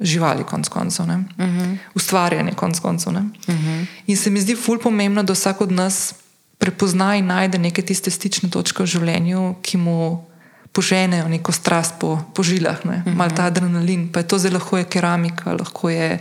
[0.00, 1.60] živali, konc koncev, uh mhm.
[1.60, 1.76] -huh.
[1.94, 3.12] ustvarjanje, konc koncev.
[3.12, 3.28] Uh mhm.
[3.48, 3.86] -huh.
[4.06, 6.14] In se mi zdi ful pomembno, da vsak od nas
[6.58, 10.24] prepozna in najde neke tiste stične točke v življenju, ki mu
[10.72, 13.00] poženejo neko strast po, po žilah, uh mhm.
[13.00, 13.14] -huh.
[13.14, 14.12] malo ta adrenalin.
[14.12, 16.18] Pa je to zelo lahko je keramika, lahko je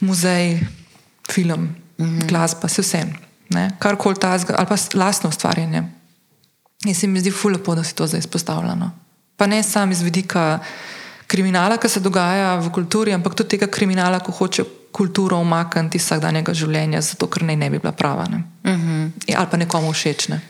[0.00, 0.60] muzej,
[1.32, 2.26] film, uh -huh.
[2.26, 3.06] glasba, vse vse.
[3.78, 5.82] Karkoli ta zgo, ali pa lastno ustvarjanje.
[6.84, 8.90] In se mi zdi ful lepo, da si to zdaj izpostavljeno.
[9.36, 10.58] Pa ne samo iz vidika
[11.28, 16.06] kriminala, ki se dogaja v kulturi, ampak tudi tega kriminala, ko hoče kulturo umakniti iz
[16.06, 18.24] vsakdanjega življenja, zato ker naj ne bi bila prava.
[18.32, 18.42] Ne?
[18.64, 19.04] Uh mhm.
[19.04, 19.36] -huh.
[19.36, 20.28] Ali pa nekomu všeč.
[20.28, 20.40] Ne?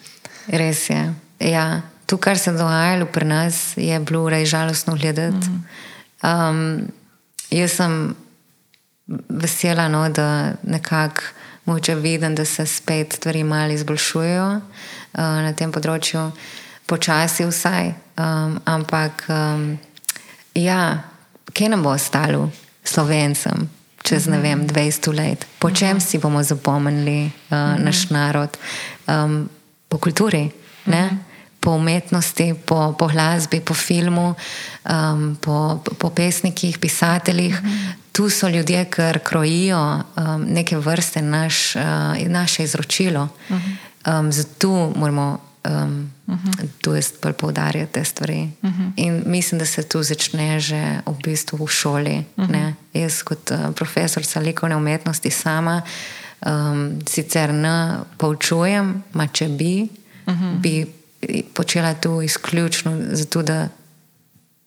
[0.49, 1.15] Res je.
[1.41, 1.83] Ja.
[2.07, 5.37] To, kar se je dogajalo pri nas, je bilo res žalostno gledati.
[5.37, 5.55] Uh.
[6.23, 6.51] -huh.
[6.51, 6.89] um,
[7.51, 8.15] jaz sem
[9.29, 11.23] vesela, no, da nekako
[12.01, 14.61] vidim, da se spet stvari malo izboljšujejo uh,
[15.19, 16.31] na tem področju,
[16.87, 17.93] počasi vsaj.
[18.19, 19.79] Um, ampak um,
[20.59, 21.03] Ja,
[21.53, 22.51] kje nam bo ostalo,
[22.85, 23.69] slovencem,
[24.03, 25.47] čez ne vem, 200 let?
[25.59, 28.59] Po čem si bomo zapomnili uh, naš narod?
[29.07, 29.47] Um,
[29.89, 30.51] po kulturi,
[30.87, 31.19] ne?
[31.61, 34.35] po umetnosti, po, po glasbi, po filmu,
[34.87, 37.55] um, po, po pesnikih, pisateljih.
[38.13, 41.83] Tu so ljudje, ki krojijo um, neke vrste naš, uh,
[42.29, 43.29] naše izročilo.
[43.51, 46.69] Um, zato moramo um, uh -huh.
[46.81, 48.51] tu je bolj poudarjati te stvari.
[48.63, 48.93] Uh -huh.
[48.97, 52.25] In mislim, da se tu začne že v bistvu v šoli.
[52.37, 52.73] Uh -huh.
[52.93, 55.83] Jaz, kot uh, profesorica likovne umetnosti, sama
[56.47, 59.89] um, sicer ne poučujem, ma če bi,
[60.27, 60.59] uh -huh.
[60.59, 60.87] bi
[61.55, 63.69] počela to izključno zato, da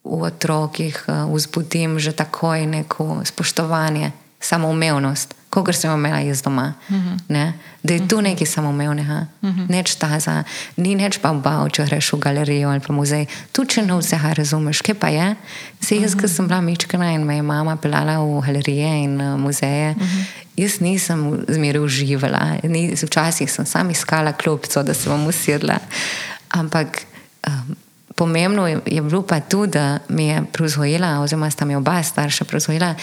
[0.03, 6.73] v otrokih uh, vzbudim že takoj neko spoštovanje, samoumevnost kot sem imela jaz doma.
[6.89, 7.51] Uh -huh.
[7.83, 9.69] Da je tu nekaj samoumevnega, uh -huh.
[9.69, 10.43] neč taza,
[10.77, 13.25] ni neč pa obav, če greš v galerijo ali pa muzej.
[13.51, 15.35] Tu če ne vse razumeš, kaj pa je.
[15.81, 16.21] Se jaz, uh -huh.
[16.21, 19.91] ki sem bila mičkana in me je mama pelala v galerije in uh, muzeje.
[19.91, 20.23] Uh -huh.
[20.57, 22.57] Jaz nisem zmeraj uživala,
[23.03, 25.77] včasih sem sam iskala klopco, da se bom usedla.
[26.49, 27.01] Ampak
[27.47, 27.75] um,
[28.15, 32.45] pomembno je, je bilo pa tudi, da mi je prozvojila, oziroma sta mi oba starša
[32.45, 32.95] prozvojila,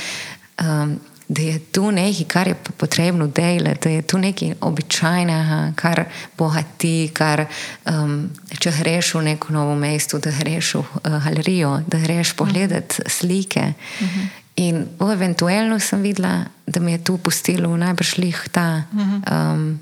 [0.62, 6.04] um, da je tu nekaj, kar je potrebno delati, da je tu nekaj običajnega, kar
[6.38, 7.44] bohati, kar
[7.84, 13.02] um, če greš v neko novo mesto, da greš v uh, galerijo, da greš pogledati
[13.06, 13.72] slike.
[14.00, 14.26] Uh -huh.
[14.56, 19.80] In eventualno sem videla, da mi je tu pustilo najbrž lih ta, um,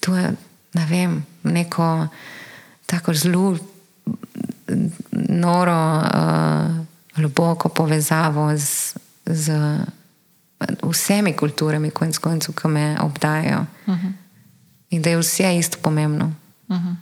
[0.00, 0.32] to je,
[0.74, 2.06] ne vem, neko
[2.86, 3.56] tako zelo
[5.12, 6.84] noro, uh,
[7.16, 8.94] globoko povezavo z,
[9.26, 9.52] z
[10.82, 13.66] vsemi kulturami, konc koncev, ki me obdajajo.
[13.86, 14.12] Uh -huh.
[14.90, 16.32] In da je vse isto pomembno.
[16.68, 16.94] Uh -huh.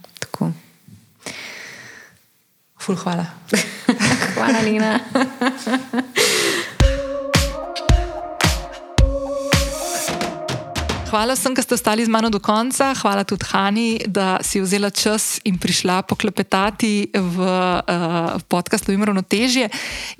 [2.82, 3.26] Ful, hvala.
[4.34, 4.98] hvala, Lina.
[11.12, 12.96] Hvala vsem, ki ste ostali z mano do konca.
[12.96, 19.68] Hvala tudi Hani, da si vzela čas in prišla poklepetati v uh, podcast Lovim Ravnotežje.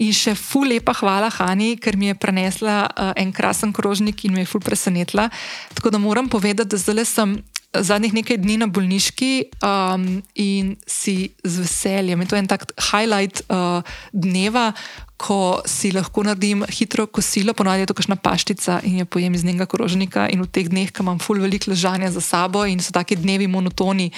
[0.05, 4.37] In še ful lepa hvala Hani, ker mi je prenesla uh, en krasen krožnik in
[4.37, 5.33] me je ful presenetila.
[5.73, 7.41] Tako da moram povedati, da zdaj sem
[7.73, 9.33] zadnjih nekaj dni na bolniški
[9.65, 12.21] um, in si z veseljem.
[12.21, 13.81] In to je en tak highlight uh,
[14.13, 14.73] dneva,
[15.17, 19.45] ko si lahko naredim hitro kosilo, ponovadi je to kakšna paštica in jo pojem iz
[19.45, 20.29] njega krožnika.
[20.29, 23.47] In v teh dneh, ko imam ful veliko ležanja za sabo in so taki dnevi
[23.47, 24.11] monotoni,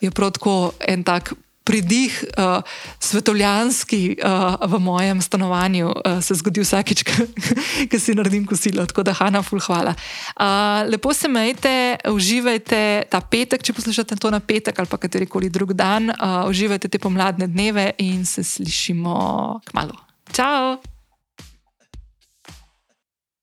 [0.00, 1.34] je prav tako en tak
[1.64, 2.60] pridih uh,
[3.00, 7.04] svetovljanski uh, v mojem stanovanju uh, se zgodi vsakič,
[7.90, 8.86] ko si naredim kosilo.
[8.86, 9.94] Tako da, Hanna, ful, hvala.
[10.36, 15.50] Uh, lepo se majte, uživajte ta petek, če poslušate to na petek ali pa katerikoli
[15.50, 16.12] drug dan.
[16.12, 19.96] Uh, uživajte te pomladne dneve in se slišimo k malu.
[20.32, 20.93] Ciao!